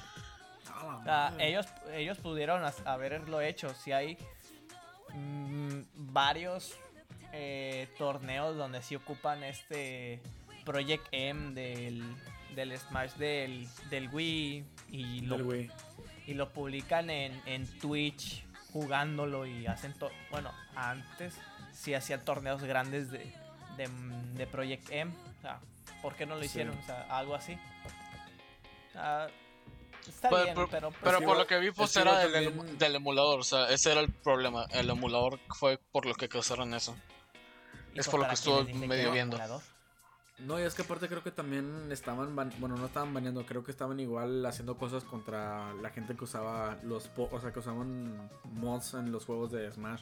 Madre. 1.05 1.49
ellos, 1.49 1.67
ellos 1.93 2.19
pudieron 2.19 2.63
haberlo 2.87 3.41
hecho. 3.41 3.73
Si 3.75 3.93
hay 3.93 4.17
varios 5.95 6.77
eh, 7.33 7.89
torneos 7.99 8.57
donde 8.57 8.83
sí 8.83 8.97
ocupan 8.97 9.43
este 9.45 10.21
Project 10.65 11.07
M 11.13 11.53
del, 11.55 12.03
del 12.55 12.77
Smash 12.79 13.13
del, 13.15 13.67
del 13.89 14.09
Wii 14.09 14.65
y 14.91 15.21
lo, 15.23 15.39
y 16.27 16.35
lo 16.35 16.53
publican 16.53 17.11
en, 17.11 17.41
en 17.47 17.67
Twitch 17.79 18.45
jugándolo 18.73 19.47
y 19.47 19.67
hacen 19.67 19.93
todo. 19.95 20.11
Bueno, 20.31 20.53
antes 20.77 21.35
sí 21.73 21.95
hacían 21.95 22.25
torneos 22.25 22.63
grandes 22.63 23.11
de, 23.11 23.33
de, 23.77 23.89
de 24.35 24.47
Project 24.47 24.89
M. 24.91 25.13
O 25.39 25.41
sea, 25.41 25.61
¿por 26.03 26.15
qué 26.15 26.27
no 26.27 26.35
lo 26.37 26.41
Sí. 26.43 26.47
hicieron? 26.47 26.77
O 26.79 26.83
sea, 26.85 27.03
algo 27.17 27.35
así. 27.35 27.57
Ah, 28.95 29.29
está 30.09 30.29
Pero, 30.31 30.43
bien, 30.43 30.55
pero- 30.55 30.69
pero, 30.69 30.89
pues, 30.91 31.01
pero 31.03 31.15
por 31.17 31.23
igual- 31.23 31.39
lo 31.39 31.47
que 31.47 31.59
vi, 31.59 31.71
pues 31.71 31.97
era 31.97 32.19
del, 32.19 32.53
también- 32.55 32.79
del 32.79 32.95
emulador. 32.97 33.41
O 33.41 33.45
sea, 33.45 33.69
ese 33.71 33.93
era 33.93 34.01
el 34.01 34.13
problema. 34.13 34.67
El 34.71 34.89
emulador 34.91 35.39
fue 35.59 35.79
por 35.93 36.07
lo 36.07 36.15
que 36.15 36.29
causaron 36.29 36.75
eso. 36.75 36.97
es 37.95 38.09
por 38.09 38.21
lo 38.21 38.29
que 38.29 38.67
que 38.67 38.87
medio 38.87 39.11
viendo. 39.13 39.37
emulador. 39.37 39.63
No, 40.39 40.59
y 40.59 40.63
es 40.63 40.75
que 40.75 40.83
aparte 40.83 41.07
creo 41.09 41.23
que 41.23 41.31
también 41.33 41.91
estaban, 41.93 42.35
ban- 42.35 42.55
bueno, 42.59 42.77
no 42.77 42.87
estaban 42.87 43.13
baneando, 43.13 43.45
creo 43.45 43.63
que 43.63 43.71
estaban 43.73 44.01
igual 44.01 44.47
haciendo 44.47 44.79
cosas 44.79 45.05
contra 45.05 45.75
la 45.75 45.91
gente 45.91 46.17
que 46.17 46.25
usaba 46.25 46.79
los, 46.83 47.09
po- 47.09 47.29
o 47.31 47.41
sea, 47.41 47.53
que 47.53 47.59
usaban 47.59 48.31
mods 48.45 48.95
en 48.95 49.13
los 49.13 49.27
juegos 49.27 49.51
de 49.53 49.71
Smash. 49.71 50.01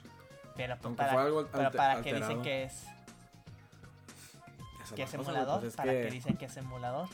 Pero, 0.54 0.74
pues, 0.76 0.84
Aunque 0.84 0.96
para, 0.98 1.12
fue 1.12 1.22
algo 1.22 1.46
pero 1.50 1.64
alte- 1.64 1.76
para 1.76 1.94
qué 2.02 2.14
dicen 2.14 2.22
alterado. 2.22 2.42
que 2.42 2.62
es, 2.64 2.84
que 4.94 5.02
es 5.02 5.14
emulador, 5.14 5.60
pues 5.60 5.70
es 5.72 5.76
para 5.76 5.90
que- 5.92 6.10
dicen 6.10 6.36
que 6.36 6.44
es 6.44 6.56
emulador. 6.56 7.08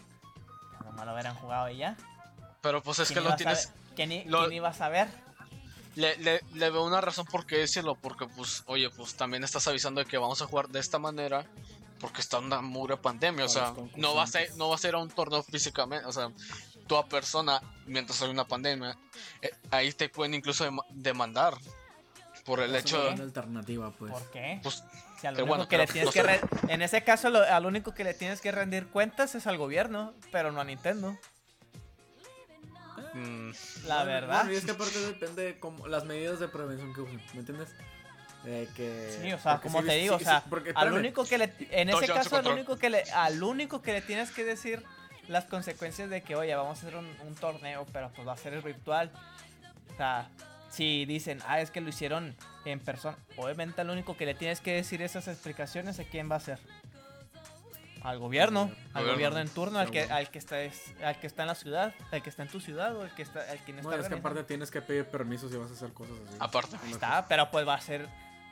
Nomás 0.84 1.06
lo 1.06 1.12
hubieran 1.12 1.34
jugado 1.36 1.70
y 1.70 1.78
ya. 1.78 1.96
Pero 2.64 2.82
pues 2.82 2.98
es 2.98 3.08
que 3.08 3.14
¿Quién 3.14 3.24
lo 3.24 3.32
a 3.32 3.36
tienes. 3.36 3.72
¿Quién, 3.94 4.10
i- 4.10 4.24
lo- 4.24 4.40
quién 4.40 4.54
iba 4.54 4.70
a 4.70 4.74
saber? 4.74 5.06
Le, 5.96 6.16
le, 6.16 6.40
le 6.54 6.70
veo 6.70 6.84
una 6.84 7.00
razón 7.00 7.26
por 7.26 7.46
qué 7.46 7.58
decirlo. 7.58 7.94
Porque, 7.94 8.26
pues, 8.26 8.64
oye, 8.66 8.90
pues 8.90 9.14
también 9.14 9.44
estás 9.44 9.68
avisando 9.68 10.00
de 10.00 10.06
que 10.06 10.16
vamos 10.18 10.40
a 10.42 10.46
jugar 10.46 10.68
de 10.68 10.80
esta 10.80 10.98
manera. 10.98 11.46
Porque 12.00 12.20
está 12.22 12.38
una 12.38 12.60
mugre 12.62 12.96
pandemia. 12.96 13.44
O 13.44 13.48
sea, 13.48 13.72
no 13.96 14.14
va, 14.14 14.24
a 14.24 14.28
no 14.56 14.70
va 14.70 14.74
a 14.74 14.78
ser 14.78 14.94
a 14.94 14.98
un 14.98 15.10
torneo 15.10 15.42
físicamente. 15.42 16.06
O 16.06 16.12
sea, 16.12 16.30
toda 16.88 17.06
persona, 17.06 17.60
mientras 17.86 18.20
hay 18.22 18.30
una 18.30 18.44
pandemia, 18.48 18.96
eh, 19.42 19.50
ahí 19.70 19.92
te 19.92 20.08
pueden 20.08 20.34
incluso 20.34 20.64
dema- 20.64 20.84
demandar. 20.90 21.54
Por 22.46 22.60
el 22.60 22.74
hecho 22.74 23.02
de. 23.04 23.10
alternativa, 23.22 23.90
pues. 23.92 24.12
¿Por 24.12 24.30
qué? 24.30 24.60
Pues, 24.62 24.82
Si 25.20 25.26
al 25.26 25.34
pero 25.34 25.44
único 25.44 25.46
bueno, 25.56 25.68
que 25.68 25.78
le 25.78 25.86
tienes 25.86 26.06
no 26.06 26.12
que 26.12 26.22
re- 26.22 26.40
en 26.68 26.82
ese 26.82 27.02
caso 27.04 27.30
lo- 27.30 27.42
al 27.42 27.64
único 27.64 27.94
que 27.94 28.04
le 28.04 28.12
tienes 28.14 28.40
que 28.42 28.52
rendir 28.52 28.88
cuentas 28.88 29.34
es 29.34 29.46
al 29.46 29.56
gobierno, 29.58 30.12
pero 30.32 30.50
no 30.52 30.60
a 30.60 30.64
Nintendo. 30.64 31.16
Mm, 33.14 33.50
La 33.86 33.96
Bueno, 33.96 34.10
verdad. 34.12 34.36
bueno, 34.42 34.52
y 34.52 34.56
es 34.56 34.64
que 34.64 34.70
aparte 34.72 34.98
depende 35.00 35.42
de 35.44 35.58
cómo- 35.58 35.86
las 35.86 36.04
medidas 36.04 36.38
de 36.40 36.48
prevención 36.48 36.92
que 36.94 37.00
usen, 37.00 37.22
¿me 37.32 37.40
entiendes? 37.40 37.68
Eh, 38.46 38.68
que, 38.76 39.18
Sí, 39.22 39.32
o 39.32 39.38
sea, 39.38 39.58
como 39.60 39.80
sí, 39.80 39.86
te 39.86 39.92
sí, 39.94 40.00
digo, 40.00 40.16
o 40.16 40.18
sí, 40.18 40.24
sea, 40.26 40.44
porque, 40.50 40.72
al 40.74 40.92
único 40.92 41.24
que 41.24 41.38
le, 41.38 41.54
en 41.70 41.88
ese 41.88 42.06
caso, 42.06 42.36
al 42.36 42.46
único 42.48 42.76
que 42.76 42.90
le, 42.90 43.02
al 43.12 43.42
único 43.42 43.80
que 43.80 43.92
le 43.94 44.02
tienes 44.02 44.30
que 44.32 44.44
decir 44.44 44.82
las 45.28 45.46
consecuencias 45.46 46.10
de 46.10 46.22
que, 46.22 46.36
oye, 46.36 46.54
vamos 46.54 46.76
a 46.76 46.80
hacer 46.86 46.96
un, 46.96 47.06
un 47.26 47.34
torneo, 47.36 47.86
pero 47.92 48.10
pues 48.14 48.28
va 48.28 48.34
a 48.34 48.36
ser 48.36 48.60
virtual. 48.60 49.10
O 49.92 49.96
sea, 49.96 50.28
si 50.70 51.06
dicen, 51.06 51.38
ah, 51.46 51.60
es 51.60 51.70
que 51.70 51.80
lo 51.80 51.88
hicieron 51.88 52.36
en 52.66 52.80
persona, 52.80 53.16
obviamente 53.36 53.80
al 53.80 53.88
único 53.88 54.14
que 54.16 54.26
le 54.26 54.34
tienes 54.34 54.60
que 54.60 54.72
decir 54.74 55.00
esas 55.00 55.26
explicaciones, 55.28 55.98
¿a 55.98 56.04
quién 56.04 56.30
va 56.30 56.36
a 56.36 56.40
ser? 56.40 56.58
Al 58.04 58.18
gobierno, 58.18 58.70
al 58.92 59.02
Gobierno. 59.02 59.12
gobierno 59.14 59.38
en 59.40 59.48
turno, 59.48 59.78
al 59.78 59.90
que, 59.90 60.02
al 60.02 60.30
que 60.30 60.38
está 60.38 60.60
es- 60.62 60.92
al 61.02 61.18
que 61.18 61.26
está 61.26 61.42
en 61.42 61.48
la 61.48 61.54
ciudad, 61.54 61.94
al 62.12 62.22
que 62.22 62.28
está 62.30 62.42
en 62.42 62.48
tu 62.50 62.60
ciudad 62.60 62.94
o 62.96 63.02
al 63.02 63.14
que 63.14 63.22
está, 63.22 63.40
al 63.50 63.58
quien 63.60 63.78
está 63.78 63.90
No, 63.90 63.96
es 63.96 64.08
que 64.08 64.14
aparte 64.14 64.44
tienes 64.44 64.70
que 64.70 64.82
pedir 64.82 65.06
permiso 65.06 65.48
si 65.48 65.56
vas 65.56 65.70
a 65.70 65.72
hacer 65.74 65.92
cosas 65.94 66.14
así. 66.28 66.36
Aparte. 66.38 66.76
Está, 66.90 67.26
pero 67.26 67.50
pues 67.50 67.66
va 67.66 67.74
a 67.74 67.80
ser. 67.80 68.06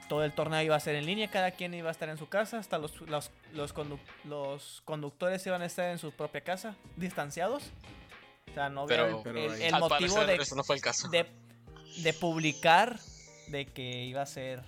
Todo 0.09 0.25
el 0.25 0.33
torneo 0.33 0.61
iba 0.63 0.75
a 0.77 0.81
ser 0.81 0.95
en 0.97 1.07
línea, 1.07 1.31
cada 1.31 1.53
quien 1.53 1.73
iba 1.75 1.89
a 1.89 1.93
estar 1.93 2.09
en 2.09 2.19
su 2.19 2.29
casa, 2.29 2.59
hasta 2.59 2.77
los, 2.79 3.01
los, 3.03 3.31
los, 3.55 3.75
condu- 3.75 4.01
los 4.25 4.83
conductores 4.85 5.47
iban 5.47 5.63
a 5.63 5.67
estar 5.67 5.91
en 5.91 5.99
su 5.99 6.11
propia 6.13 6.41
casa, 6.43 6.75
distanciados. 6.97 7.71
O 8.51 8.55
sea, 8.55 8.69
no 8.69 8.85
Pero- 8.87 9.07
el- 9.07 9.13
motivo 9.79 10.25
de, 10.27 10.37
eso 10.37 10.55
no 10.57 10.65
fue 10.65 10.77
el 10.77 10.83
caso. 10.83 11.09
de, 11.09 11.27
de 11.99 12.13
publicar 12.15 12.99
de 13.49 13.67
que 13.67 14.05
iba 14.05 14.21
a 14.23 14.27
ser 14.27 14.63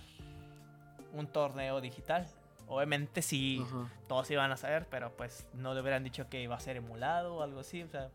un 1.13 1.27
torneo 1.27 1.81
digital. 1.81 2.27
Obviamente 2.67 3.23
sí, 3.23 3.63
Ajá. 3.67 3.91
todos 4.09 4.31
iban 4.31 4.51
a 4.51 4.57
saber, 4.57 4.87
pero 4.91 5.17
pues 5.17 5.47
no 5.55 5.75
le 5.75 5.81
hubieran 5.81 6.03
dicho 6.05 6.29
que 6.29 6.43
iba 6.43 6.57
a 6.57 6.61
ser 6.61 6.77
emulado 6.77 7.37
o 7.37 7.43
algo 7.43 7.61
así. 7.61 7.83
O 7.83 7.89
sea, 7.89 8.11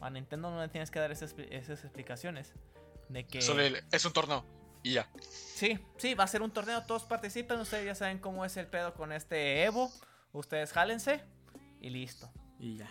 a 0.00 0.10
Nintendo 0.10 0.50
no 0.50 0.60
le 0.60 0.68
tienes 0.68 0.90
que 0.90 0.98
dar 0.98 1.12
esas, 1.12 1.34
esas 1.50 1.84
explicaciones. 1.84 2.52
De 3.08 3.26
que... 3.26 3.42
Solo 3.42 3.62
el- 3.62 3.82
es 3.92 4.04
un 4.04 4.12
torneo. 4.12 4.44
Y 4.82 4.94
ya. 4.94 5.10
Sí, 5.20 5.78
sí, 5.98 6.14
va 6.14 6.24
a 6.24 6.26
ser 6.26 6.40
un 6.40 6.50
torneo, 6.50 6.82
todos 6.86 7.02
participan, 7.04 7.60
ustedes 7.60 7.84
ya 7.84 7.94
saben 7.94 8.18
cómo 8.18 8.44
es 8.46 8.56
el 8.56 8.66
pedo 8.66 8.94
con 8.94 9.12
este 9.12 9.64
Evo, 9.64 9.92
ustedes 10.32 10.72
jálense 10.72 11.22
y 11.82 11.90
listo. 11.90 12.30
Y 12.58 12.76
ya. 12.78 12.88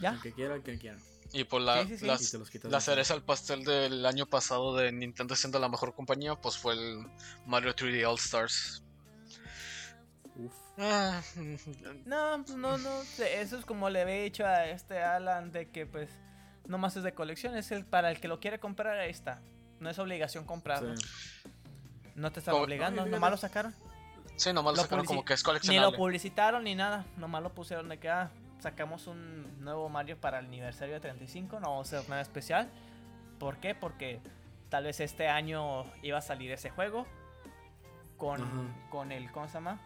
¿Ya? 0.00 0.12
El 0.12 0.20
que 0.22 0.32
quiera, 0.32 0.54
el 0.54 0.62
que 0.62 0.78
quiera. 0.78 0.96
Y 1.32 1.44
por 1.44 1.60
la, 1.60 1.82
Sí, 1.82 1.88
sí, 1.88 1.98
sí. 1.98 2.06
las- 2.06 2.22
Y 2.22 2.30
te 2.30 2.38
los 2.38 2.50
quitas 2.50 2.70
la 2.70 2.78
encima. 2.78 2.92
cereza 2.94 3.14
al 3.14 3.22
pastel 3.22 3.64
del 3.64 4.06
año 4.06 4.26
pasado 4.26 4.74
de 4.76 4.90
Nintendo 4.92 5.34
siendo 5.36 5.58
la 5.58 5.68
mejor 5.68 5.94
compañía, 5.94 6.36
pues 6.36 6.56
fue 6.56 6.74
el 6.74 7.04
Mario 7.46 7.74
3D 7.74 8.04
All 8.08 8.16
Stars. 8.18 8.82
Uf. 10.36 10.52
Ah, 10.78 11.20
No, 12.06 12.42
pues 12.44 12.56
no, 12.56 12.78
no, 12.78 13.02
sé, 13.02 13.40
eso 13.40 13.58
es 13.58 13.64
como 13.64 13.90
le 13.90 14.00
había 14.02 14.22
dicho 14.22 14.46
a 14.46 14.66
este 14.66 15.02
Alan 15.02 15.52
de 15.52 15.68
que 15.70 15.86
pues 15.86 16.10
no 16.66 16.78
más 16.78 16.96
es 16.96 17.02
de 17.02 17.12
colección, 17.14 17.56
es 17.56 17.70
el 17.72 17.84
para 17.84 18.10
el 18.10 18.20
que 18.20 18.28
lo 18.28 18.40
quiere 18.40 18.58
comprar, 18.60 18.98
ahí 18.98 19.10
está. 19.10 19.40
No 19.80 19.90
es 19.90 19.98
obligación 19.98 20.44
comprarlo. 20.44 20.96
Sí. 20.96 21.06
No 22.14 22.30
te 22.32 22.40
están 22.40 22.54
obligando, 22.54 23.04
No, 23.04 23.10
nomás 23.10 23.30
lo 23.30 23.36
sacaron. 23.36 23.74
sí, 24.36 24.52
nomás 24.52 24.72
lo 24.72 24.76
Lo 24.78 24.82
sacaron 24.82 25.04
como 25.06 25.24
que 25.24 25.34
es 25.34 25.40
Ni 25.40 25.44
lo 25.44 25.48
coleccionable. 25.52 25.96
publicitaron 25.98 26.64
ni 26.64 26.74
nada, 26.74 27.06
nomás 27.16 27.42
lo 27.42 27.52
pusieron 27.54 27.88
de 27.88 27.98
que 27.98 28.08
ah, 28.10 28.30
sacamos 28.60 29.06
un 29.06 29.62
nuevo 29.64 29.88
Mario 29.88 30.20
para 30.20 30.38
el 30.38 30.46
aniversario 30.46 30.94
de 30.94 31.00
35, 31.00 31.60
no 31.60 31.70
vamos 31.70 31.92
a 31.92 31.98
hacer 31.98 32.10
nada 32.10 32.22
especial. 32.22 32.68
¿Por 33.38 33.56
qué? 33.56 33.74
Porque 33.74 34.20
tal 34.68 34.84
vez 34.84 35.00
este 35.00 35.28
año 35.28 35.84
iba 36.02 36.18
a 36.18 36.22
salir 36.22 36.52
ese 36.52 36.68
juego 36.70 37.06
con, 38.18 38.74
con 38.90 39.12
el, 39.12 39.30
¿cómo 39.32 39.48
se 39.48 39.54
llama? 39.54 39.80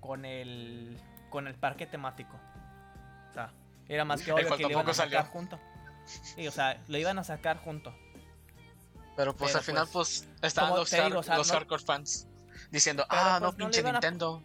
Con 0.00 0.24
el, 0.24 0.98
con 1.30 1.46
el 1.46 1.54
parque 1.54 1.86
temático. 1.86 2.38
O 3.30 3.32
sea, 3.34 3.52
era 3.88 4.04
más 4.04 4.22
que 4.22 4.32
obvio 4.32 4.56
que 4.56 4.62
lo 4.64 4.70
iban 4.70 4.88
a 4.88 4.94
sacar 4.94 5.10
salió. 5.26 5.30
junto. 5.32 5.60
Sí, 6.06 6.48
o 6.48 6.50
sea, 6.50 6.80
lo 6.88 6.98
iban 6.98 7.18
a 7.18 7.24
sacar 7.24 7.58
junto. 7.58 7.94
Pero 9.16 9.36
pues 9.36 9.50
Pero, 9.52 9.58
al 9.58 9.64
final 9.64 9.88
pues 9.92 10.28
estaban 10.42 10.70
como 10.70 10.80
los, 10.80 10.90
te 10.90 10.96
hard- 10.98 11.06
digo, 11.08 11.18
o 11.18 11.22
sea, 11.22 11.36
los 11.36 11.48
no- 11.48 11.54
hardcore 11.54 11.82
fans 11.82 12.26
diciendo, 12.70 13.04
Pero, 13.08 13.20
ah, 13.20 13.36
pues, 13.40 13.52
no, 13.52 13.56
pinche 13.56 13.86
a- 13.86 13.92
Nintendo. 13.92 14.42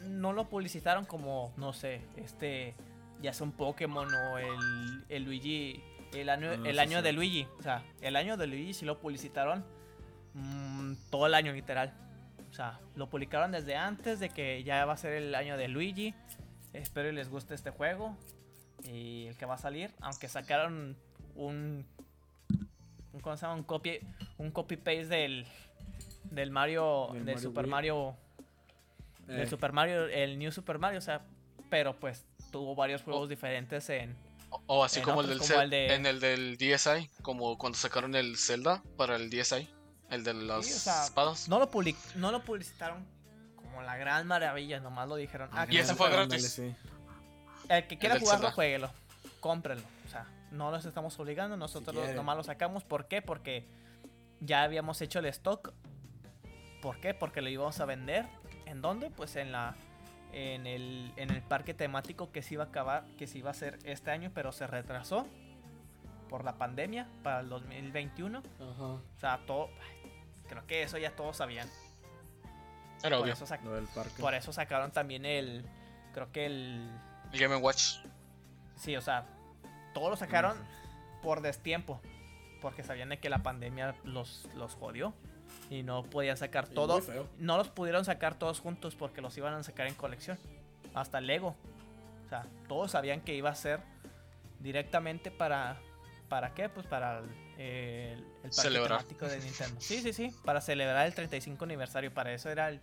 no 0.00 0.32
lo 0.32 0.48
publicitaron 0.48 1.04
como, 1.04 1.52
no 1.56 1.72
sé, 1.72 2.00
este, 2.16 2.74
ya 3.20 3.32
sea 3.32 3.44
un 3.44 3.52
Pokémon 3.52 4.08
o 4.12 4.38
el, 4.38 5.04
el 5.08 5.24
Luigi, 5.24 5.82
el 6.14 6.28
año, 6.30 6.50
Ah, 6.52 6.54
el 6.64 6.78
año 6.78 6.98
sí. 6.98 7.04
de 7.04 7.12
Luigi. 7.12 7.48
O 7.58 7.62
sea, 7.62 7.84
el 8.00 8.16
año 8.16 8.36
de 8.36 8.46
Luigi 8.46 8.72
sí 8.74 8.84
lo 8.86 8.98
publicitaron 8.98 9.64
mm, 10.34 10.94
todo 11.10 11.26
el 11.26 11.34
año 11.34 11.52
literal. 11.52 11.92
O 12.54 12.56
sea, 12.56 12.78
lo 12.94 13.10
publicaron 13.10 13.50
desde 13.50 13.74
antes 13.74 14.20
de 14.20 14.30
que 14.30 14.62
ya 14.62 14.84
va 14.84 14.92
a 14.92 14.96
ser 14.96 15.14
el 15.14 15.34
año 15.34 15.56
de 15.56 15.66
Luigi. 15.66 16.14
Espero 16.72 17.08
y 17.08 17.12
les 17.12 17.28
guste 17.28 17.52
este 17.52 17.70
juego. 17.70 18.16
Y 18.84 19.26
el 19.26 19.36
que 19.36 19.44
va 19.44 19.54
a 19.54 19.58
salir, 19.58 19.92
aunque 20.00 20.28
sacaron 20.28 20.96
un, 21.34 21.84
un 23.12 23.20
¿cómo 23.20 23.36
se 23.36 23.42
llama? 23.42 23.56
Un 23.56 23.64
copy, 23.64 23.98
un 24.38 24.52
copy 24.52 24.76
paste 24.76 25.06
del, 25.06 25.46
del 26.30 26.52
Mario, 26.52 27.08
Del 27.12 27.24
del 27.24 27.34
Mario 27.34 27.48
Super 27.48 27.64
Wii. 27.64 27.70
Mario 27.72 28.16
Eh, 29.26 29.32
del 29.32 29.48
Super 29.48 29.72
Mario, 29.72 30.04
el 30.06 30.38
New 30.38 30.52
Super 30.52 30.78
Mario, 30.78 30.98
o 30.98 31.02
sea, 31.02 31.22
pero 31.70 31.98
pues 31.98 32.24
tuvo 32.52 32.76
varios 32.76 33.02
juegos 33.02 33.28
diferentes 33.28 33.90
en... 33.90 34.14
O, 34.50 34.62
o 34.68 34.84
así 34.84 35.00
En 35.00 35.04
como, 35.06 35.22
el 35.22 35.26
del 35.28 35.38
como 35.38 35.50
Zel- 35.54 35.62
el 35.64 35.70
de- 35.70 35.94
en 35.96 36.06
el 36.06 36.20
del 36.20 36.56
DSi, 36.56 37.10
como 37.22 37.58
cuando 37.58 37.76
sacaron 37.76 38.14
el 38.14 38.36
Zelda 38.36 38.80
para 38.96 39.16
el 39.16 39.28
DSi, 39.28 39.68
el 40.14 40.24
de 40.24 40.34
las 40.34 40.64
Sí, 40.66 40.72
o 40.72 40.76
sea, 40.76 41.04
espadas. 41.04 41.48
No 41.48 41.58
lo, 41.58 41.70
public- 41.70 42.14
no 42.14 42.30
lo 42.32 42.42
publicitaron 42.42 43.04
como 43.56 43.82
la 43.82 43.96
gran 43.96 44.26
maravilla, 44.26 44.80
nomás 44.80 45.08
lo 45.08 45.16
dijeron. 45.16 45.48
Ah, 45.52 45.66
Y 45.68 45.78
ese 45.78 45.92
que 45.92 45.96
fue 45.98 46.10
gratis. 46.10 46.52
sí. 46.52 46.74
El 47.68 47.86
que 47.86 47.98
quiera 47.98 48.18
jugarlo, 48.18 48.40
Zelda. 48.42 48.52
jueguelo. 48.54 48.90
Cómprenlo. 49.40 49.84
O 50.06 50.08
sea, 50.10 50.26
no 50.50 50.70
los 50.70 50.84
estamos 50.84 51.18
obligando, 51.18 51.56
nosotros 51.56 52.14
nomás 52.14 52.36
lo 52.36 52.42
sacamos. 52.44 52.84
¿Por 52.84 53.06
qué? 53.08 53.22
Porque 53.22 53.66
ya 54.40 54.62
habíamos 54.62 55.00
hecho 55.00 55.18
el 55.18 55.26
stock. 55.26 55.72
¿Por 56.82 57.00
qué? 57.00 57.14
Porque 57.14 57.40
lo 57.42 57.48
íbamos 57.48 57.80
a 57.80 57.84
vender. 57.86 58.26
¿En 58.66 58.82
dónde? 58.82 59.10
Pues 59.10 59.36
en 59.36 59.52
la 59.52 59.74
en 60.32 60.66
el, 60.66 61.12
en 61.16 61.30
el 61.30 61.42
parque 61.42 61.74
temático 61.74 62.32
que 62.32 62.42
se 62.42 62.54
iba 62.54 62.64
a 62.64 62.66
acabar, 62.66 63.04
que 63.16 63.26
se 63.28 63.38
iba 63.38 63.50
a 63.50 63.52
hacer 63.52 63.78
este 63.84 64.10
año, 64.10 64.32
pero 64.34 64.50
se 64.50 64.66
retrasó 64.66 65.26
por 66.28 66.44
la 66.44 66.54
pandemia 66.58 67.06
para 67.22 67.38
el 67.40 67.48
2021. 67.48 68.38
Ajá. 68.38 68.82
O 68.82 69.00
sea, 69.20 69.40
todo 69.46 69.70
creo 70.54 70.66
que 70.66 70.82
eso 70.82 70.98
ya 70.98 71.10
todos 71.14 71.36
sabían. 71.36 71.68
Era 73.02 73.16
Por 73.16 73.24
obvio. 73.24 73.32
eso, 73.34 73.46
sac- 73.46 73.62
Lo 73.62 73.72
del 73.74 73.86
parque. 73.86 74.20
por 74.22 74.34
eso 74.34 74.52
sacaron 74.52 74.90
también 74.90 75.26
el 75.26 75.64
creo 76.14 76.30
que 76.32 76.46
el 76.46 76.90
El 77.32 77.38
Game 77.40 77.56
Watch. 77.56 77.96
sí, 78.76 78.96
o 78.96 79.00
sea, 79.02 79.26
todos 79.92 80.10
lo 80.10 80.16
sacaron 80.16 80.56
por 81.22 81.40
destiempo. 81.42 82.00
Porque 82.60 82.82
sabían 82.82 83.10
de 83.10 83.18
que 83.18 83.28
la 83.28 83.42
pandemia 83.42 83.94
los, 84.04 84.48
los 84.54 84.74
jodió. 84.74 85.12
Y 85.68 85.82
no 85.82 86.02
podían 86.02 86.38
sacar 86.38 86.68
Y 86.70 86.74
todo. 86.74 86.94
muy 86.94 87.02
feo. 87.02 87.28
No 87.38 87.58
los 87.58 87.68
pudieron 87.68 88.06
sacar 88.06 88.34
todos 88.38 88.58
juntos 88.60 88.94
porque 88.94 89.20
los 89.20 89.36
iban 89.36 89.52
a 89.52 89.62
sacar 89.62 89.86
en 89.86 89.94
colección. 89.94 90.38
Hasta 90.94 91.20
Lego. 91.20 91.54
O 92.24 92.28
sea, 92.30 92.46
todos 92.66 92.92
sabían 92.92 93.20
que 93.20 93.34
iba 93.34 93.50
a 93.50 93.54
ser 93.54 93.80
directamente 94.60 95.30
para. 95.30 95.76
¿Para 96.30 96.54
qué? 96.54 96.70
Pues 96.70 96.86
para 96.86 97.18
el, 97.18 97.26
el, 97.58 98.18
el 98.18 98.24
parque 98.42 98.52
Celebrar. 98.52 98.98
temático 99.00 99.26
de 99.28 99.38
Nintendo. 99.40 99.80
Sí, 99.80 100.00
sí, 100.02 100.12
sí. 100.12 100.34
Para 100.44 100.60
celebrar 100.60 101.06
el 101.06 101.14
35 101.14 101.64
aniversario. 101.64 102.12
Para 102.12 102.32
eso 102.32 102.48
era 102.50 102.68
el. 102.68 102.80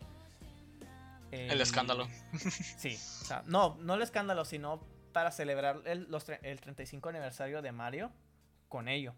El 1.32 1.62
escándalo. 1.62 2.08
Sí. 2.78 2.96
O 3.22 3.26
sea, 3.26 3.44
no, 3.46 3.78
no 3.80 3.94
el 3.94 4.02
escándalo, 4.02 4.44
sino 4.44 4.82
para 5.14 5.32
celebrar 5.32 5.82
el, 5.86 6.04
los 6.10 6.26
el 6.30 6.60
35 6.60 7.08
aniversario 7.10 7.62
de 7.62 7.72
Mario 7.72 8.12
con 8.68 8.88
ello. 8.90 9.14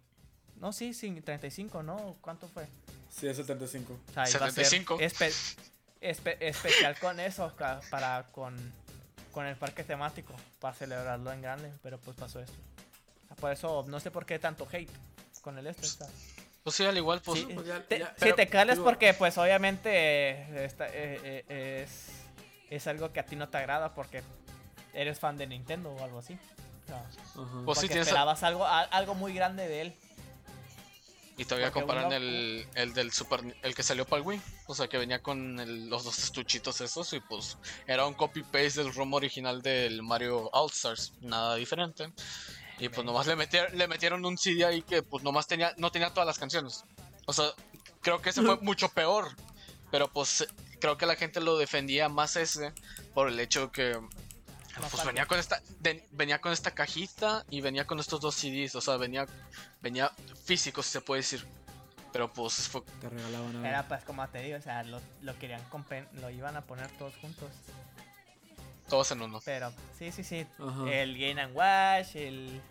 No, 0.57 0.71
sí, 0.73 0.93
sí, 0.93 1.11
35, 1.21 1.81
¿no? 1.81 2.15
¿Cuánto 2.21 2.47
fue? 2.47 2.67
Sí, 3.09 3.27
es 3.27 3.39
el 3.39 3.45
35. 3.45 3.93
O 3.93 4.13
sea, 4.13 4.29
iba 4.29 4.45
a 4.45 4.51
ser 4.51 4.65
75. 4.65 4.99
espe- 4.99 5.57
espe- 6.01 6.37
especial 6.39 6.97
con 6.99 7.19
eso, 7.19 7.51
para 7.89 8.23
con, 8.31 8.55
con 9.31 9.45
el 9.47 9.55
parque 9.55 9.83
temático, 9.83 10.33
para 10.59 10.75
celebrarlo 10.75 11.31
en 11.31 11.41
grande, 11.41 11.73
pero 11.81 11.97
pues 11.99 12.15
pasó 12.15 12.39
esto. 12.39 12.55
Por 13.39 13.51
eso, 13.51 13.83
no 13.87 13.99
sé 13.99 14.11
por 14.11 14.25
qué 14.27 14.37
tanto 14.37 14.67
hate 14.71 14.89
con 15.43 15.59
el 15.59 15.67
este. 15.67 15.85
está. 15.85 16.07
Pues 16.63 16.75
sí, 16.77 16.85
al 16.85 16.97
igual, 16.97 17.21
pues. 17.21 17.41
Sí, 17.41 17.47
pues 17.53 17.67
ya- 17.67 17.83
Te- 17.85 17.99
ya- 17.99 18.07
si 18.15 18.21
pero, 18.21 18.35
te 18.35 18.47
cales 18.47 18.75
digo- 18.77 18.85
porque 18.85 19.13
pues 19.13 19.37
obviamente 19.37 19.89
eh, 19.91 20.65
esta- 20.65 20.87
eh, 20.87 21.43
eh, 21.49 21.83
es, 21.85 22.07
es 22.71 22.87
algo 22.87 23.11
que 23.13 23.19
a 23.19 23.25
ti 23.25 23.35
no 23.35 23.49
te 23.49 23.57
agrada 23.57 23.93
porque 23.93 24.23
eres 24.93 25.19
fan 25.19 25.37
de 25.37 25.45
Nintendo 25.45 25.91
o 25.91 26.03
algo 26.03 26.19
así. 26.19 26.33
O 26.83 26.87
sea, 26.87 26.97
Ajá. 27.43 27.61
Pues 27.65 27.79
sí, 27.79 27.85
esperabas 27.87 28.43
algo, 28.43 28.65
a- 28.65 28.81
algo 28.81 29.13
muy 29.13 29.33
grande 29.33 29.67
de 29.67 29.81
él. 29.81 29.93
Y 31.35 31.45
todavía 31.45 31.67
Porque 31.71 31.79
comparan 31.81 32.05
uno- 32.07 32.15
el, 32.15 32.67
el 32.75 32.93
del 32.93 33.11
Super 33.11 33.39
el 33.63 33.73
que 33.75 33.81
salió 33.81 34.05
para 34.05 34.21
el 34.21 34.27
Wii. 34.27 34.41
O 34.67 34.75
sea 34.75 34.87
que 34.87 34.99
venía 34.99 35.21
con 35.23 35.59
el- 35.59 35.89
los 35.89 36.03
dos 36.03 36.19
estuchitos 36.19 36.79
esos. 36.79 37.11
Y 37.13 37.19
pues 37.21 37.57
era 37.87 38.05
un 38.05 38.13
copy 38.13 38.43
paste 38.43 38.83
del 38.83 38.93
ROM 38.93 39.13
original 39.15 39.61
del 39.63 40.03
Mario 40.03 40.49
All 40.53 40.69
Stars. 40.69 41.13
Nada 41.21 41.55
diferente. 41.55 42.13
Y 42.79 42.89
pues 42.89 43.05
nomás 43.05 43.27
le 43.27 43.35
metieron, 43.35 43.77
le 43.77 43.87
metieron 43.87 44.25
un 44.25 44.37
CD 44.37 44.65
ahí 44.65 44.81
que 44.81 45.03
pues 45.03 45.23
nomás 45.23 45.47
tenía, 45.47 45.73
no 45.77 45.91
tenía 45.91 46.09
todas 46.11 46.27
las 46.27 46.39
canciones. 46.39 46.83
O 47.25 47.33
sea, 47.33 47.45
creo 48.01 48.21
que 48.21 48.29
ese 48.31 48.41
fue 48.41 48.57
mucho 48.61 48.89
peor. 48.89 49.27
Pero 49.91 50.11
pues 50.11 50.45
creo 50.81 50.97
que 50.97 51.05
la 51.05 51.15
gente 51.15 51.39
lo 51.39 51.57
defendía 51.57 52.09
más 52.09 52.35
ese 52.35 52.73
por 53.13 53.27
el 53.27 53.39
hecho 53.39 53.71
que 53.71 53.97
pues 54.89 55.05
venía 55.05 55.27
con 55.27 55.37
esta 55.39 55.61
de- 55.81 56.03
venía 56.11 56.41
con 56.41 56.51
esta 56.51 56.71
cajita 56.71 57.45
y 57.51 57.61
venía 57.61 57.85
con 57.85 57.99
estos 57.99 58.19
dos 58.19 58.33
CDs, 58.33 58.73
o 58.73 58.81
sea, 58.81 58.97
venía 58.97 59.27
venía 59.81 60.11
físico 60.45 60.81
si 60.81 60.89
se 60.89 61.01
puede 61.01 61.21
decir. 61.21 61.45
Pero 62.11 62.31
pues 62.33 62.67
fue... 62.69 62.81
Te 63.01 63.09
regalaban 63.09 63.55
algo. 63.55 63.65
Era 63.65 63.87
pues 63.87 64.03
como 64.03 64.27
te 64.29 64.39
digo, 64.41 64.57
o 64.57 64.61
sea, 64.61 64.83
lo, 64.83 64.99
lo 65.21 65.37
querían 65.39 65.61
compen- 65.69 66.09
lo 66.13 66.29
iban 66.31 66.57
a 66.57 66.61
poner 66.61 66.89
todos 66.97 67.15
juntos. 67.17 67.49
Todos 68.93 69.09
en 69.11 69.23
uno. 69.23 69.41
Pero 69.43 69.73
sí, 69.97 70.11
sí, 70.11 70.23
sí. 70.23 70.45
Ajá. 70.59 70.87
El 70.87 71.17
Game 71.17 71.41
and 71.41 71.55
Watch, 71.55 72.15
el 72.15 72.61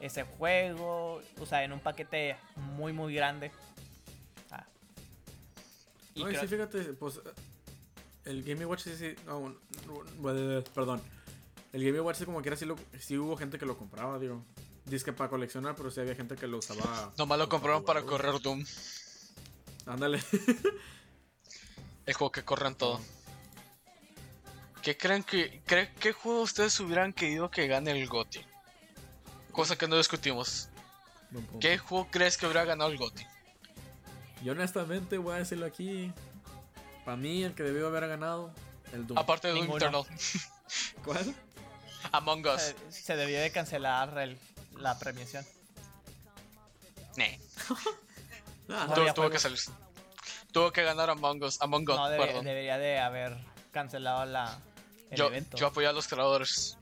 ese 0.00 0.24
juego, 0.24 1.22
o 1.40 1.46
sea, 1.46 1.64
en 1.64 1.72
un 1.72 1.80
paquete 1.80 2.36
muy 2.56 2.92
muy 2.92 3.14
grande. 3.14 3.50
Ah. 4.50 4.66
Y 6.14 6.20
No, 6.24 6.28
y 6.28 6.32
creo- 6.34 6.42
sí, 6.42 6.48
fíjate, 6.48 6.82
pues 6.92 7.20
el 8.26 8.42
Game 8.42 8.66
Watch 8.66 8.82
sí, 8.82 8.94
sí, 8.98 9.14
no, 9.24 9.48
no, 9.86 10.02
bueno, 10.18 10.62
perdón. 10.74 11.00
El 11.72 11.82
Game 11.82 12.02
Watch 12.02 12.18
sí 12.18 12.26
como 12.26 12.42
que 12.42 12.50
era 12.50 12.56
sí, 12.56 12.66
lo, 12.66 12.76
sí 13.00 13.16
hubo 13.16 13.34
gente 13.38 13.58
que 13.58 13.64
lo 13.64 13.78
compraba, 13.78 14.18
digo. 14.18 14.44
Dice 14.84 15.06
que 15.06 15.14
para 15.14 15.30
coleccionar, 15.30 15.74
pero 15.74 15.90
sí 15.90 16.00
había 16.00 16.14
gente 16.14 16.36
que 16.36 16.46
lo 16.46 16.58
usaba. 16.58 17.14
Nomás 17.16 17.38
lo 17.38 17.48
compraron 17.48 17.82
para 17.82 18.02
correr 18.02 18.38
Doom. 18.42 18.62
Ándale. 19.86 20.22
El 22.04 22.12
juego 22.12 22.30
que 22.30 22.44
corre 22.44 22.68
en 22.68 22.74
todo. 22.74 23.00
¿Qué 24.82 24.96
creen 24.96 25.22
que... 25.22 25.62
cre- 25.64 25.90
¿Qué 26.00 26.12
juego 26.12 26.42
ustedes 26.42 26.78
hubieran 26.80 27.12
querido 27.12 27.50
que 27.50 27.66
gane 27.68 27.90
el 27.92 28.08
GOTY? 28.08 28.44
Cosa 29.52 29.76
que 29.76 29.86
no 29.86 29.96
discutimos. 29.96 30.68
¿Qué 31.60 31.78
juego 31.78 32.08
crees 32.10 32.36
que 32.36 32.46
hubiera 32.46 32.64
ganado 32.64 32.90
el 32.90 32.98
GOTY? 32.98 33.26
Yo 34.42 34.52
honestamente 34.52 35.18
voy 35.18 35.34
a 35.34 35.38
decirlo 35.38 35.66
aquí. 35.66 36.12
Para 37.04 37.16
mí, 37.16 37.44
el 37.44 37.54
que 37.54 37.62
debió 37.62 37.86
haber 37.86 38.08
ganado, 38.08 38.52
el 38.92 39.06
Doom. 39.06 39.18
Aparte 39.18 39.48
de 39.48 39.54
Doom. 39.54 39.76
Eternal. 39.76 40.04
¿Cuál? 41.04 41.34
Among 42.10 42.44
Us. 42.46 42.60
se, 42.90 43.02
se 43.02 43.16
debió 43.16 43.40
de 43.40 43.50
cancelar 43.52 44.18
el- 44.18 44.38
la 44.76 44.98
premiación. 44.98 45.44
Nah. 47.16 47.24
Ah, 48.68 48.86
No 48.96 49.12
Tuvo, 49.12 49.28
que 49.28 49.38
salir. 49.38 49.58
Tuvo 50.52 50.72
que 50.72 50.82
ganar 50.82 51.10
Among 51.10 51.42
Us. 51.42 51.60
Among 51.60 51.82
Us, 51.90 51.96
No, 51.96 52.08
debe- 52.08 52.26
perdón. 52.26 52.44
debería 52.44 52.78
de 52.78 52.98
haber 53.00 53.36
cancelado 53.70 54.24
la, 54.24 54.58
el 55.12 55.18
Yo, 55.18 55.26
evento. 55.28 55.56
yo 55.56 55.66
apoyé 55.68 55.86
a 55.86 55.92
los 55.92 56.08
creadores 56.08 56.76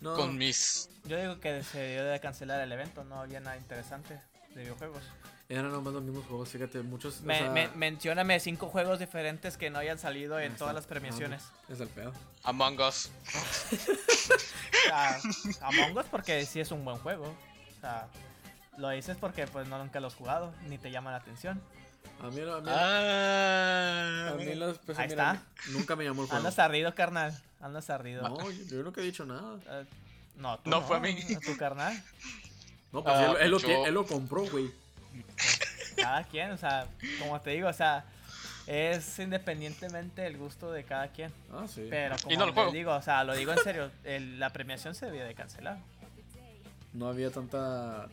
no, 0.00 0.14
con 0.16 0.36
mis. 0.36 0.88
Yo 1.04 1.18
digo 1.20 1.40
que 1.40 1.62
se 1.62 1.78
debió 1.78 2.04
de 2.04 2.20
cancelar 2.20 2.60
el 2.60 2.72
evento, 2.72 3.04
no 3.04 3.20
había 3.20 3.40
nada 3.40 3.56
interesante 3.56 4.20
de 4.54 4.62
videojuegos. 4.62 5.02
eran 5.48 5.70
nomás 5.72 5.92
los 5.94 6.02
mismos 6.02 6.24
juegos, 6.26 6.48
fíjate, 6.48 6.80
muchos. 6.82 7.20
o 7.20 7.22
Me, 7.24 7.38
sea, 7.38 7.50
me- 7.50 7.68
mencióname 7.68 8.38
cinco 8.40 8.68
juegos 8.68 8.98
diferentes 8.98 9.56
que 9.56 9.68
no 9.70 9.78
hayan 9.78 9.98
salido 9.98 10.38
en 10.38 10.52
ahí 10.52 10.58
todas 10.58 10.70
está. 10.70 10.72
las 10.74 10.86
premiaciones. 10.86 11.42
Ah, 11.44 11.72
Es 11.72 11.80
el 11.80 11.88
pedo. 11.88 12.12
Among 12.44 12.80
Us. 12.80 13.10
O 13.72 14.88
sea, 14.88 15.18
Among 15.62 15.96
Us 15.98 16.06
porque 16.10 16.44
sí 16.46 16.60
es 16.60 16.70
un 16.70 16.84
buen 16.84 16.98
juego. 16.98 17.26
O 17.76 17.80
sea, 17.80 18.08
lo 18.78 18.88
dices 18.90 19.16
porque 19.20 19.46
pues 19.46 19.68
no 19.68 19.78
nunca 19.78 20.00
lo 20.00 20.06
has 20.08 20.14
jugado, 20.14 20.52
ni 20.68 20.78
te 20.78 20.90
llama 20.90 21.10
la 21.10 21.18
atención. 21.18 21.60
A 22.22 22.28
mí, 22.30 22.40
a 22.42 22.60
mí, 22.60 22.68
Ah, 22.68 24.30
a 24.32 24.34
mí 24.34 24.54
los- 24.54 24.78
pues, 24.78 24.98
Ahí 24.98 25.08
mira, 25.08 25.32
está. 25.32 25.70
nunca 25.72 25.96
me 25.96 26.04
llamó 26.04 26.22
el 26.22 26.28
juego. 26.28 26.38
Andas 26.38 26.58
ardido, 26.58 26.94
carnal. 26.94 27.36
Andas 27.60 27.88
ardido. 27.90 28.22
No, 28.28 28.50
yo, 28.50 28.62
yo 28.64 28.82
nunca 28.82 29.00
he 29.00 29.04
dicho 29.04 29.24
nada. 29.24 29.56
Eh, 29.70 29.84
no, 30.36 30.58
tú 30.58 30.68
No 30.70 30.82
fue 30.82 30.98
a 30.98 31.00
mí. 31.00 31.16
Tu 31.46 31.56
carnal. 31.56 31.94
No, 32.92 33.02
pues 33.02 33.14
Ah, 33.16 33.32
él, 33.32 33.36
él 33.42 33.50
lo, 33.50 33.58
él 33.86 33.94
lo 33.94 34.04
compró, 34.06 34.44
güey. 34.50 34.70
Cada 35.96 36.24
quien, 36.24 36.50
o 36.52 36.56
sea, 36.58 36.86
como 37.20 37.40
te 37.40 37.50
digo, 37.50 37.68
o 37.68 37.72
sea, 37.72 38.04
es 38.66 39.18
independientemente 39.18 40.26
el 40.26 40.36
gusto 40.36 40.70
de 40.72 40.84
cada 40.84 41.08
quien. 41.08 41.32
Ah, 41.52 41.66
sí. 41.66 41.86
Pero 41.88 42.16
como 42.22 42.34
Y 42.34 42.36
no 42.36 42.46
lo 42.46 42.70
digo, 42.72 42.94
o 42.94 43.02
sea, 43.02 43.24
lo 43.24 43.34
digo 43.34 43.52
en 43.52 43.58
serio, 43.64 43.90
el- 44.04 44.38
la 44.38 44.50
premiación 44.50 44.94
se 44.94 45.06
debía 45.06 45.24
de 45.24 45.34
cancelar. 45.34 45.78
No 46.92 47.08
había 47.08 47.30
tanta. 47.30 48.08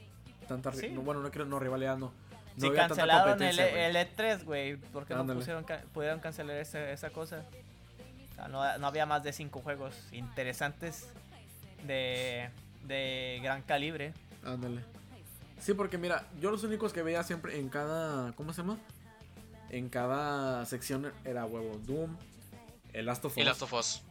tanta 0.48 0.72
Sí. 0.72 0.90
no, 0.90 1.02
bueno, 1.02 1.22
no 1.22 1.30
creo, 1.32 1.46
no, 1.46 1.60
rivalidad 1.60 1.98
no. 1.98 2.14
No 2.58 2.70
si 2.70 2.76
cancelaron 2.76 3.42
el, 3.42 3.56
güey. 3.56 3.84
el 3.84 3.96
E3, 3.96 4.44
güey, 4.44 4.76
¿por 4.78 5.06
qué 5.06 5.14
no 5.16 5.26
pusieron, 5.26 5.66
pudieron 5.94 6.20
cancelar 6.20 6.58
ese- 6.58 6.92
esa 6.92 7.10
cosa? 7.12 7.44
O 8.32 8.36
sea, 8.36 8.48
no, 8.48 8.78
no 8.78 8.88
había 8.88 9.06
más 9.06 9.24
de 9.24 9.32
cinco 9.34 9.62
juegos 9.62 9.94
interesantes 10.12 11.08
de, 11.86 12.50
de 12.84 13.40
gran 13.44 13.62
calibre. 13.62 14.14
Ándale. 14.44 14.82
Sí, 15.60 15.74
porque 15.74 15.98
mira, 15.98 16.28
yo 16.40 16.52
los 16.52 16.64
únicos 16.64 16.94
que 16.94 17.02
veía 17.04 17.24
siempre 17.24 17.60
en 17.60 17.70
cada. 17.70 18.32
¿Cómo 18.34 18.54
se 18.54 18.62
llama? 18.62 18.78
En 19.70 19.90
cada 19.90 20.66
sección 20.66 21.12
era 21.26 21.46
huevo. 21.46 21.78
Doom, 21.86 22.16
el 22.94 23.06
Last 23.06 23.26
of 23.26 23.34
Us 23.34 23.38
Y 23.38 23.44
Last 23.44 23.62
of 23.64 23.74
Us. 23.74 24.02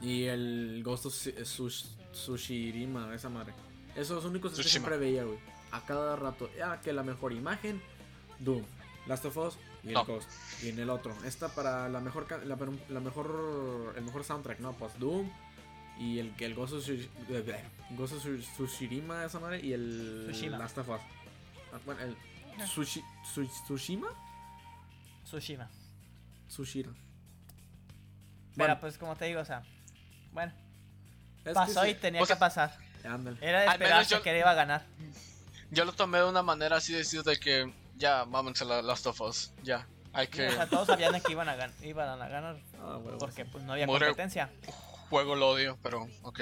y 0.00 0.24
el 0.24 0.82
Ghost 0.84 1.06
of 1.06 1.12
Tsu- 1.14 1.34
Tsush- 1.42 1.86
Tsushima, 2.12 3.14
esa 3.14 3.28
madre. 3.28 3.52
Esos 3.94 4.08
son 4.08 4.16
los 4.16 4.24
únicos 4.26 4.54
que 4.54 4.62
siempre 4.62 4.96
veía, 4.96 5.24
güey. 5.24 5.38
A 5.74 5.80
cada 5.86 6.16
rato. 6.16 6.48
Ah, 6.64 6.78
que 6.82 6.92
la 6.92 7.02
mejor 7.02 7.32
imagen, 7.32 7.82
Doom. 8.38 8.62
Last 9.06 9.24
of 9.26 9.36
Us 9.36 9.58
y 9.82 9.88
el 9.88 9.94
No. 9.94 10.04
Ghost. 10.06 10.28
Y 10.62 10.68
en 10.70 10.78
el 10.78 10.88
otro. 10.88 11.14
Esta 11.24 11.48
para 11.48 11.88
la 11.88 12.00
mejor, 12.00 12.26
ca- 12.26 12.38
la, 12.38 12.56
la 12.88 13.00
mejor, 13.00 13.92
el 13.96 14.02
mejor 14.04 14.24
soundtrack, 14.24 14.60
¿no? 14.60 14.72
Pues 14.72 14.98
Doom. 14.98 15.30
Y 15.98 16.18
el 16.18 16.34
que 16.36 16.46
el 16.46 16.54
Ghost 16.54 16.74
of, 16.74 16.84
Tsush- 16.88 17.08
eh, 17.28 17.64
Ghost 17.90 18.14
of 18.14 18.24
Tsushima, 18.24 19.24
esa 19.24 19.38
madre. 19.40 19.60
Y 19.60 19.72
el 19.72 20.28
Tsushima. 20.30 20.58
Last 20.58 20.78
of 20.78 20.88
Us. 20.88 21.00
Ah, 21.72 21.78
Bueno, 21.84 22.00
el 22.02 22.16
Tsushi- 22.58 23.04
Tsu- 23.24 23.48
Tsushima. 23.64 24.08
Tsushima. 25.24 25.68
Tsushira. 26.48 26.90
Pero 26.90 27.04
Bueno, 28.56 28.80
pues 28.80 28.96
como 28.98 29.16
te 29.16 29.24
digo, 29.26 29.40
o 29.40 29.44
sea, 29.44 29.64
bueno, 30.32 30.52
es 31.38 31.44
que 31.44 31.52
pasó 31.52 31.82
sí. 31.84 31.90
y 31.90 31.94
tenía 31.94 32.22
O 32.22 32.26
sea, 32.26 32.36
que 32.36 32.40
pasar. 32.40 32.76
Ándale. 33.04 33.36
Era 33.40 33.60
de 33.62 33.66
esperarse 33.66 34.14
yo- 34.14 34.22
que 34.22 34.38
iba 34.38 34.50
a 34.50 34.54
ganar. 34.54 34.86
Yo 35.70 35.84
lo 35.84 35.92
tomé 35.92 36.18
de 36.18 36.24
una 36.24 36.42
manera 36.42 36.76
así 36.76 36.92
de 36.92 36.98
decir 36.98 37.22
de 37.22 37.36
que 37.38 37.72
ya, 37.96 38.24
mámense 38.24 38.64
la 38.64 38.82
Last 38.82 39.06
of 39.06 39.20
Us. 39.20 39.52
Ya. 39.62 39.86
Hay 40.12 40.28
que. 40.28 40.46
O 40.48 40.52
sea, 40.52 40.66
todos 40.68 40.86
sabían 40.86 41.20
que 41.20 41.32
iban 41.32 41.48
a, 41.48 41.56
gan- 41.56 41.72
iban 41.82 42.08
a 42.20 42.28
ganar 42.28 42.56
Ah, 42.80 42.98
porque 43.18 43.44
sí. 43.44 43.48
pues 43.50 43.64
no 43.64 43.72
había 43.72 43.86
competencia. 43.86 44.50
Juego 45.10 45.34
lo 45.34 45.50
odio, 45.50 45.76
pero 45.82 46.08
ok. 46.22 46.40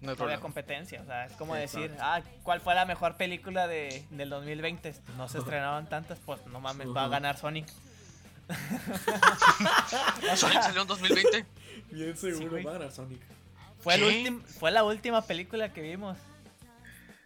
No 0.00 0.10
hay 0.12 0.16
No 0.16 0.24
había 0.24 0.40
competencia, 0.40 1.00
o 1.00 1.04
sea, 1.06 1.26
es 1.26 1.32
como 1.34 1.54
decir, 1.54 1.94
ah, 2.00 2.20
¿cuál 2.42 2.60
fue 2.60 2.74
la 2.74 2.84
mejor 2.86 3.16
película 3.16 3.68
de, 3.68 4.04
del 4.10 4.30
2020? 4.30 4.94
No 5.16 5.28
se 5.28 5.38
estrenaban 5.38 5.88
tantas, 5.88 6.18
pues 6.24 6.44
no 6.46 6.60
mames, 6.60 6.88
va 6.88 7.04
a 7.04 7.08
ganar 7.08 7.36
Sonic. 7.38 7.68
¿Sonic 10.36 10.62
salió 10.62 10.82
en 10.82 10.88
2020? 10.88 11.46
Bien 11.90 12.16
Sí, 12.16 12.30
seguro 12.32 12.50
güey. 12.50 12.64
va 12.64 12.70
a 12.70 12.74
ganar 12.74 12.92
Sonic. 12.92 13.20
Fue, 13.80 13.94
el 13.94 14.40
fue 14.42 14.70
la 14.70 14.84
última 14.84 15.22
película 15.22 15.72
que 15.72 15.80
vimos. 15.82 16.16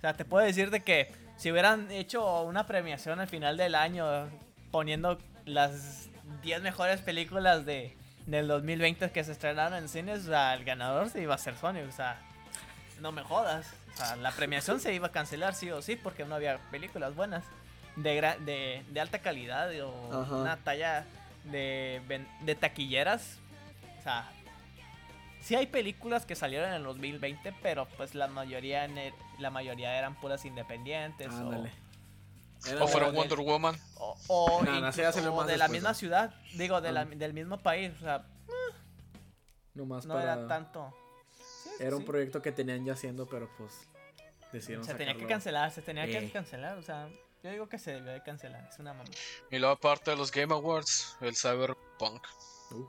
Sea, 0.07 0.15
te 0.15 0.25
puedo 0.25 0.47
decir 0.47 0.71
de 0.71 0.85
que 0.85 1.11
si 1.37 1.51
hubieran 1.51 1.91
hecho 1.91 2.43
una 2.43 2.65
premiación 2.65 3.19
al 3.19 3.27
final 3.27 3.57
del 3.57 3.75
año 3.75 4.29
poniendo 4.71 5.19
las 5.47 6.09
10 6.43 6.63
mejores 6.63 7.01
películas 7.01 7.67
de, 7.67 7.97
del 8.27 8.47
2020 8.47 9.11
que 9.11 9.25
se 9.25 9.33
estrenaron 9.33 9.77
en 9.77 9.89
cines, 9.89 10.21
o 10.21 10.29
sea, 10.29 10.55
el 10.55 10.65
ganador 10.65 11.11
se 11.11 11.21
iba 11.23 11.35
a 11.35 11.39
ser 11.39 11.57
Sonic, 11.57 11.89
o 11.89 11.91
sea, 11.93 12.21
no 13.01 13.11
me 13.11 13.23
jodas. 13.25 13.67
O 13.95 13.97
sea, 13.97 14.15
la 14.15 14.31
premiación 14.31 14.79
se 14.79 14.95
iba 14.95 15.09
a 15.09 15.11
cancelar 15.11 15.57
sí 15.57 15.73
o 15.73 15.83
sí 15.83 15.97
porque 15.97 16.25
no 16.25 16.37
había 16.37 16.59
películas 16.71 17.17
buenas 17.17 17.43
de, 17.97 18.23
gra- 18.23 18.39
de, 18.39 18.85
de 18.89 19.01
alta 19.01 19.19
calidad 19.19 19.71
o 19.81 20.23
Ajá. 20.23 20.37
una 20.37 20.57
talla 20.59 21.05
de, 21.51 22.01
de 22.43 22.55
taquilleras. 22.55 23.39
O 23.99 24.03
sea, 24.05 24.31
sí 25.47 25.55
hay 25.55 25.67
películas 25.69 26.27
que 26.27 26.35
salieron 26.35 26.69
en 26.71 26.75
el 26.75 26.83
2020, 26.83 27.55
pero 27.63 27.87
pues 27.97 28.15
la 28.17 28.27
mayoría 28.27 28.85
en 28.85 28.99
el- 28.99 29.15
la 29.39 29.51
mayoría 29.51 29.97
eran 29.97 30.19
puras 30.21 30.45
independientes 30.45 31.29
o- 31.33 31.37
Ándale. 31.37 31.73
¿O 32.81 32.89
fueron 32.89 33.15
Wonder 33.15 33.39
Woman? 33.39 33.77
o, 33.99 34.17
o 34.27 34.63
No, 34.65 34.81
no, 34.81 34.89
incluso 34.89 35.33
más 35.35 35.47
de 35.47 35.57
la 35.57 35.69
misma 35.69 35.91
¿no? 35.91 35.95
ciudad, 35.95 36.35
digo, 36.55 36.81
de 36.81 36.91
la- 36.91 37.03
Ah. 37.03 37.05
del 37.05 37.33
mismo 37.33 37.59
país, 37.59 37.93
o 37.97 38.01
sea, 38.01 38.27
no 39.75 39.99
para... 40.09 40.23
era 40.35 40.49
tanto. 40.49 40.93
Sí, 41.31 41.71
sí, 41.79 41.85
Era 41.85 41.95
un 41.97 42.05
proyecto 42.05 42.43
que 42.43 42.51
tenían 42.51 42.85
ya 42.85 42.95
haciendo, 42.95 43.27
pero 43.27 43.49
pues 43.57 43.73
decidieron 44.53 44.85
Se 44.85 44.95
tenía 44.95 45.17
que 45.17 45.27
cancelar, 45.27 45.71
se 45.71 45.83
tenía 45.83 46.07
que 46.07 46.19
Eh. 46.19 46.31
cancelar, 46.33 46.77
o 46.79 46.83
sea, 46.83 47.09
yo 47.45 47.51
digo 47.51 47.69
que 47.69 47.79
se 47.79 47.93
debió 47.93 48.13
de 48.13 48.23
cancelar, 48.23 48.67
es 48.69 48.79
una 48.81 48.95
mamá. 48.95 49.09
Y 49.51 49.59
luego 49.59 49.75
aparte 49.75 50.11
de 50.11 50.17
los 50.17 50.33
Game 50.33 50.53
Awards, 50.53 51.17
el 51.21 51.37
Cyberpunk. 51.37 52.27
Uh, 52.73 52.87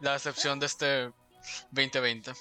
La 0.00 0.14
excepción 0.14 0.58
de 0.60 0.66
este 0.66 1.12
2020. 1.70 2.32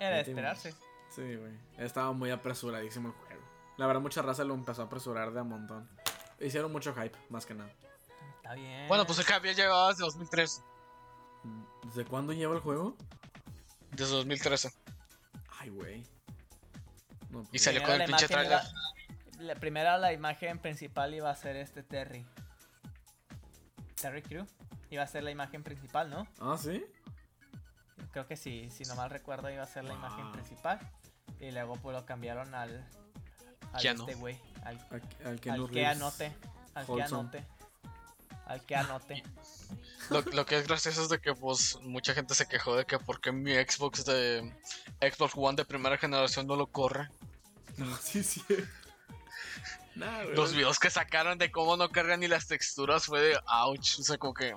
Era 0.00 0.16
de 0.16 0.20
esperarse. 0.22 0.74
sí, 1.10 1.36
güey. 1.36 1.52
Estaba 1.78 2.12
muy 2.12 2.30
apresuradísimo 2.30 3.08
el 3.08 3.14
juego. 3.14 3.42
La 3.76 3.86
verdad, 3.86 4.00
mucha 4.02 4.22
raza 4.22 4.44
lo 4.44 4.54
empezó 4.54 4.82
a 4.82 4.84
apresurar 4.86 5.32
de 5.32 5.40
a 5.40 5.44
montón. 5.44 5.88
Hicieron 6.40 6.72
mucho 6.72 6.94
hype, 6.94 7.16
más 7.30 7.46
que 7.46 7.54
nada. 7.54 7.70
Está 8.36 8.54
bien. 8.54 8.88
Bueno, 8.88 9.06
pues 9.06 9.18
el 9.18 9.24
que 9.26 9.32
había 9.32 9.52
llegado 9.52 9.88
desde 9.88 10.04
2013. 10.04 10.62
¿Desde 11.84 12.04
cuándo 12.04 12.32
lleva 12.32 12.54
el 12.54 12.60
juego? 12.60 12.96
Desde 13.92 14.12
2013. 14.14 14.70
Ay, 15.58 15.70
güey. 15.70 16.02
No, 17.30 17.40
Y 17.42 17.44
pues, 17.46 17.62
salió 17.62 17.82
con 17.82 17.92
el 18.00 18.04
pinche 18.06 18.28
trailer. 18.28 18.60
la 19.38 19.54
primera 19.54 19.96
la 19.98 20.12
imagen 20.12 20.58
principal 20.58 21.14
iba 21.14 21.30
a 21.30 21.36
ser 21.36 21.56
este 21.56 21.82
Terry. 21.82 22.26
Terry 24.00 24.22
Crew. 24.22 24.46
Iba 24.90 25.04
a 25.04 25.06
ser 25.06 25.22
la 25.22 25.30
imagen 25.30 25.62
principal, 25.62 26.10
¿no? 26.10 26.26
Ah, 26.40 26.56
¿sí? 26.58 26.84
Creo 28.10 28.26
que 28.26 28.36
sí, 28.36 28.68
si 28.70 28.84
no 28.84 28.94
mal 28.94 29.10
recuerdo 29.10 29.50
iba 29.50 29.62
a 29.62 29.66
ser 29.66 29.84
la 29.84 29.94
imagen 29.94 30.30
principal. 30.32 30.78
Y 31.40 31.50
luego 31.50 31.76
pues 31.76 31.96
lo 31.96 32.04
cambiaron 32.04 32.54
al... 32.54 32.86
al 33.72 33.82
Ya 33.82 33.94
no. 33.94 34.06
este 34.06 34.14
güey. 34.14 34.38
Al, 34.64 34.78
Al, 34.90 35.02
al 35.26 35.40
que, 35.40 35.50
al 35.50 35.58
no 35.58 35.68
que 35.68 35.86
anote. 35.86 36.32
Al 36.74 36.86
que 36.86 37.02
anote. 37.02 37.44
Al 38.46 38.62
que 38.66 38.76
anote. 38.76 39.22
Lo, 40.10 40.20
lo 40.20 40.44
que 40.46 40.58
es 40.58 40.66
gracioso 40.66 41.02
es 41.02 41.08
de 41.08 41.20
que 41.20 41.34
pues 41.34 41.78
mucha 41.82 42.12
gente 42.14 42.34
se 42.34 42.46
quejó 42.46 42.76
de 42.76 42.84
que 42.84 42.98
por 42.98 43.20
qué 43.20 43.32
mi 43.32 43.52
Xbox 43.54 44.04
de 44.04 44.52
Xbox 45.00 45.32
One 45.36 45.56
de 45.56 45.64
primera 45.64 45.96
generación 45.96 46.46
no 46.46 46.56
lo 46.56 46.66
corre. 46.66 47.08
No, 47.76 47.96
sí, 48.02 48.22
sí. 48.22 48.42
Nah. 49.94 50.24
Los 50.34 50.54
videos 50.54 50.78
que 50.78 50.90
sacaron 50.90 51.38
de 51.38 51.50
cómo 51.50 51.76
no 51.76 51.90
cargan 51.90 52.20
ni 52.20 52.28
las 52.28 52.46
texturas 52.46 53.06
fue 53.06 53.20
de 53.20 53.38
ouch. 53.46 53.98
O 53.98 54.02
sea, 54.02 54.18
como 54.18 54.34
que 54.34 54.56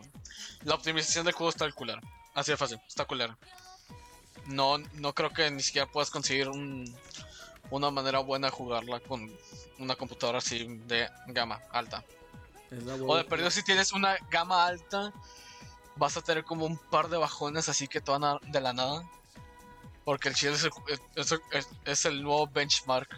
la 0.63 0.75
optimización 0.75 1.25
del 1.25 1.33
juego 1.33 1.49
está 1.49 1.65
al 1.65 1.73
culero. 1.73 2.01
Así 2.35 2.51
de 2.51 2.57
fácil, 2.57 2.79
está 2.87 3.05
culero. 3.05 3.35
No, 4.45 4.77
no 4.77 5.13
creo 5.13 5.31
que 5.31 5.49
ni 5.49 5.63
siquiera 5.63 5.87
puedas 5.91 6.11
conseguir 6.11 6.49
un- 6.49 6.93
una 7.71 7.89
manera 7.89 8.19
buena 8.19 8.47
de 8.47 8.51
jugarla 8.51 8.99
con 8.99 9.31
una 9.79 9.95
computadora 9.95 10.37
así 10.37 10.65
de 10.85 11.09
gama 11.27 11.59
alta. 11.71 12.03
O 13.07 13.15
de 13.17 13.23
perdido 13.23 13.49
si 13.49 13.63
tienes 13.63 13.91
una 13.93 14.17
gama 14.29 14.65
alta, 14.67 15.11
vas 15.95 16.15
a 16.17 16.21
tener 16.21 16.43
como 16.43 16.65
un 16.65 16.77
par 16.77 17.09
de 17.09 17.17
bajones 17.17 17.69
así 17.69 17.87
que 17.87 18.01
te 18.01 18.11
van 18.11 18.23
a 18.23 18.27
dar 18.33 18.41
de 18.41 18.61
la 18.61 18.73
nada. 18.73 19.03
Porque 20.03 20.29
el 20.29 20.35
chile 20.35 20.53
es 20.53 20.63
el, 20.65 20.71
es, 21.15 21.31
es- 21.51 21.69
es 21.85 22.05
el 22.05 22.21
nuevo 22.21 22.45
benchmark, 22.47 23.09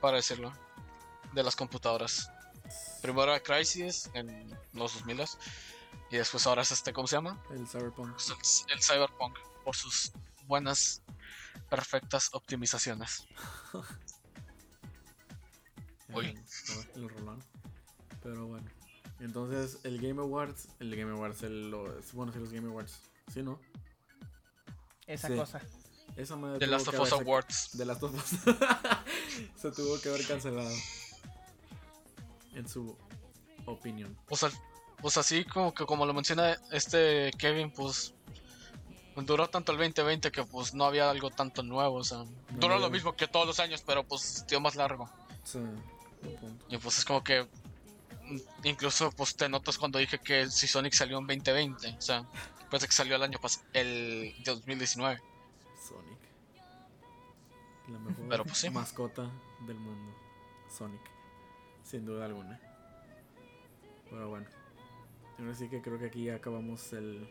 para 0.00 0.18
decirlo, 0.18 0.52
de 1.32 1.42
las 1.42 1.56
computadoras. 1.56 2.30
Primero 3.02 3.32
era 3.32 3.40
Crysis 3.42 4.08
en 4.14 4.56
los 4.74 4.92
2000 4.94 5.24
y 6.10 6.16
después 6.16 6.46
ahora 6.46 6.62
es 6.62 6.72
este, 6.72 6.92
¿cómo 6.92 7.06
se 7.06 7.16
llama? 7.16 7.40
El 7.50 7.66
Cyberpunk. 7.68 8.18
El, 8.18 8.72
el 8.76 8.82
Cyberpunk, 8.82 9.38
por 9.64 9.76
sus 9.76 10.12
buenas, 10.46 11.02
perfectas 11.68 12.30
optimizaciones. 12.32 13.26
Uy. 16.12 16.26
El, 16.96 17.02
el 17.02 17.08
Rolón. 17.08 17.42
Pero 18.22 18.46
bueno. 18.46 18.66
Entonces, 19.20 19.78
el 19.84 20.00
Game 20.00 20.20
Awards. 20.20 20.68
El 20.80 20.96
Game 20.96 21.12
Awards, 21.12 21.42
el, 21.42 21.70
los, 21.70 22.12
bueno, 22.12 22.32
sí, 22.32 22.38
los 22.38 22.52
Game 22.52 22.68
Awards. 22.68 23.00
Sí, 23.32 23.42
¿no? 23.42 23.60
Esa 25.06 25.28
Sí. 25.28 25.36
cosa. 25.36 25.60
Esa 26.16 26.36
madre 26.36 26.58
The 26.58 26.66
Last 26.66 26.88
of 26.88 26.98
Us 26.98 27.12
Awards. 27.12 27.76
De 27.78 27.84
Last 27.84 28.02
of 28.02 28.14
Us. 28.14 28.40
Se 29.56 29.70
tuvo 29.70 30.00
que 30.00 30.08
haber 30.08 30.26
cancelado. 30.26 30.70
En 32.54 32.68
su 32.68 32.96
opinión. 33.66 34.18
Pues, 34.26 34.42
al- 34.42 34.52
pues 35.00 35.16
así 35.16 35.44
como 35.44 35.72
que 35.74 35.84
como 35.86 36.06
lo 36.06 36.14
menciona 36.14 36.56
este 36.70 37.30
Kevin, 37.38 37.70
pues 37.70 38.14
duró 39.16 39.48
tanto 39.48 39.72
el 39.72 39.78
2020 39.78 40.30
que 40.30 40.44
pues 40.44 40.74
no 40.74 40.84
había 40.84 41.10
algo 41.10 41.30
tanto 41.30 41.62
nuevo, 41.62 41.96
o 41.96 42.04
sea, 42.04 42.24
duró 42.50 42.78
lo 42.78 42.90
mismo 42.90 43.14
que 43.16 43.26
todos 43.26 43.46
los 43.46 43.60
años, 43.60 43.82
pero 43.84 44.04
pues 44.04 44.44
dio 44.48 44.60
más 44.60 44.76
largo. 44.76 45.10
Sí. 45.44 45.58
Y 46.68 46.76
pues 46.78 46.98
es 46.98 47.04
como 47.04 47.22
que 47.24 47.46
incluso 48.64 49.10
pues 49.12 49.34
te 49.36 49.48
notas 49.48 49.78
cuando 49.78 49.98
dije 49.98 50.18
que 50.18 50.48
si 50.50 50.66
Sonic 50.66 50.92
salió 50.92 51.18
en 51.18 51.26
2020, 51.26 51.96
o 51.98 52.00
sea, 52.00 52.24
parece 52.70 52.86
que 52.86 52.92
salió 52.92 53.16
el 53.16 53.22
año 53.22 53.38
pasado, 53.40 53.66
el 53.72 54.34
de 54.44 54.52
2019. 54.52 55.20
Sonic. 55.88 56.18
La 57.88 57.98
mejor 57.98 58.28
Pero, 58.28 58.44
pues, 58.44 58.58
sí. 58.58 58.70
mascota 58.70 59.30
del 59.66 59.76
mundo. 59.76 60.14
Sonic. 60.76 61.00
Sin 61.82 62.06
duda 62.06 62.26
alguna. 62.26 62.60
Pero 64.08 64.28
bueno. 64.28 64.46
Ahora 65.40 65.54
sí 65.54 65.68
que 65.68 65.80
creo 65.80 65.98
que 65.98 66.04
aquí 66.04 66.24
ya 66.24 66.34
acabamos 66.34 66.92
el 66.92 67.26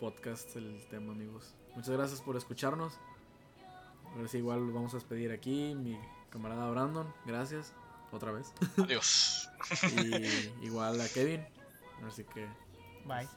podcast, 0.00 0.56
el 0.56 0.84
tema, 0.90 1.12
amigos. 1.12 1.54
Muchas 1.76 1.90
gracias 1.90 2.20
por 2.20 2.36
escucharnos. 2.36 2.98
Ahora 4.16 4.26
sí, 4.26 4.38
igual 4.38 4.72
vamos 4.72 4.92
a 4.94 4.96
despedir 4.96 5.30
aquí. 5.30 5.74
Mi 5.76 5.96
camarada 6.30 6.68
Brandon, 6.70 7.06
gracias. 7.24 7.72
Otra 8.10 8.32
vez. 8.32 8.52
Adiós. 8.82 9.48
y 9.82 10.66
igual 10.66 11.00
a 11.00 11.08
Kevin. 11.08 11.46
Así 12.06 12.24
que, 12.24 12.46
Bye. 13.04 13.28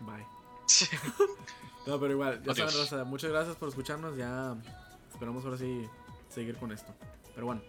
bye. 0.00 0.26
No, 1.84 1.98
pero 1.98 2.12
igual, 2.12 2.40
ya 2.44 2.54
saben, 2.54 2.74
raza, 2.78 3.04
muchas 3.04 3.30
gracias 3.30 3.56
por 3.56 3.68
escucharnos. 3.68 4.16
Ya 4.16 4.56
esperamos 5.10 5.44
ahora 5.44 5.58
sí 5.58 5.88
seguir 6.28 6.56
con 6.56 6.70
esto. 6.70 6.94
Pero 7.34 7.46
bueno, 7.46 7.60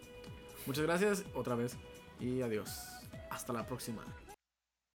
muchas 0.67 0.83
gracias 0.83 1.23
otra 1.33 1.55
vez 1.55 1.75
y 2.19 2.41
adiós. 2.41 2.69
Hasta 3.31 3.51
la 3.53 3.65
próxima. 3.65 4.03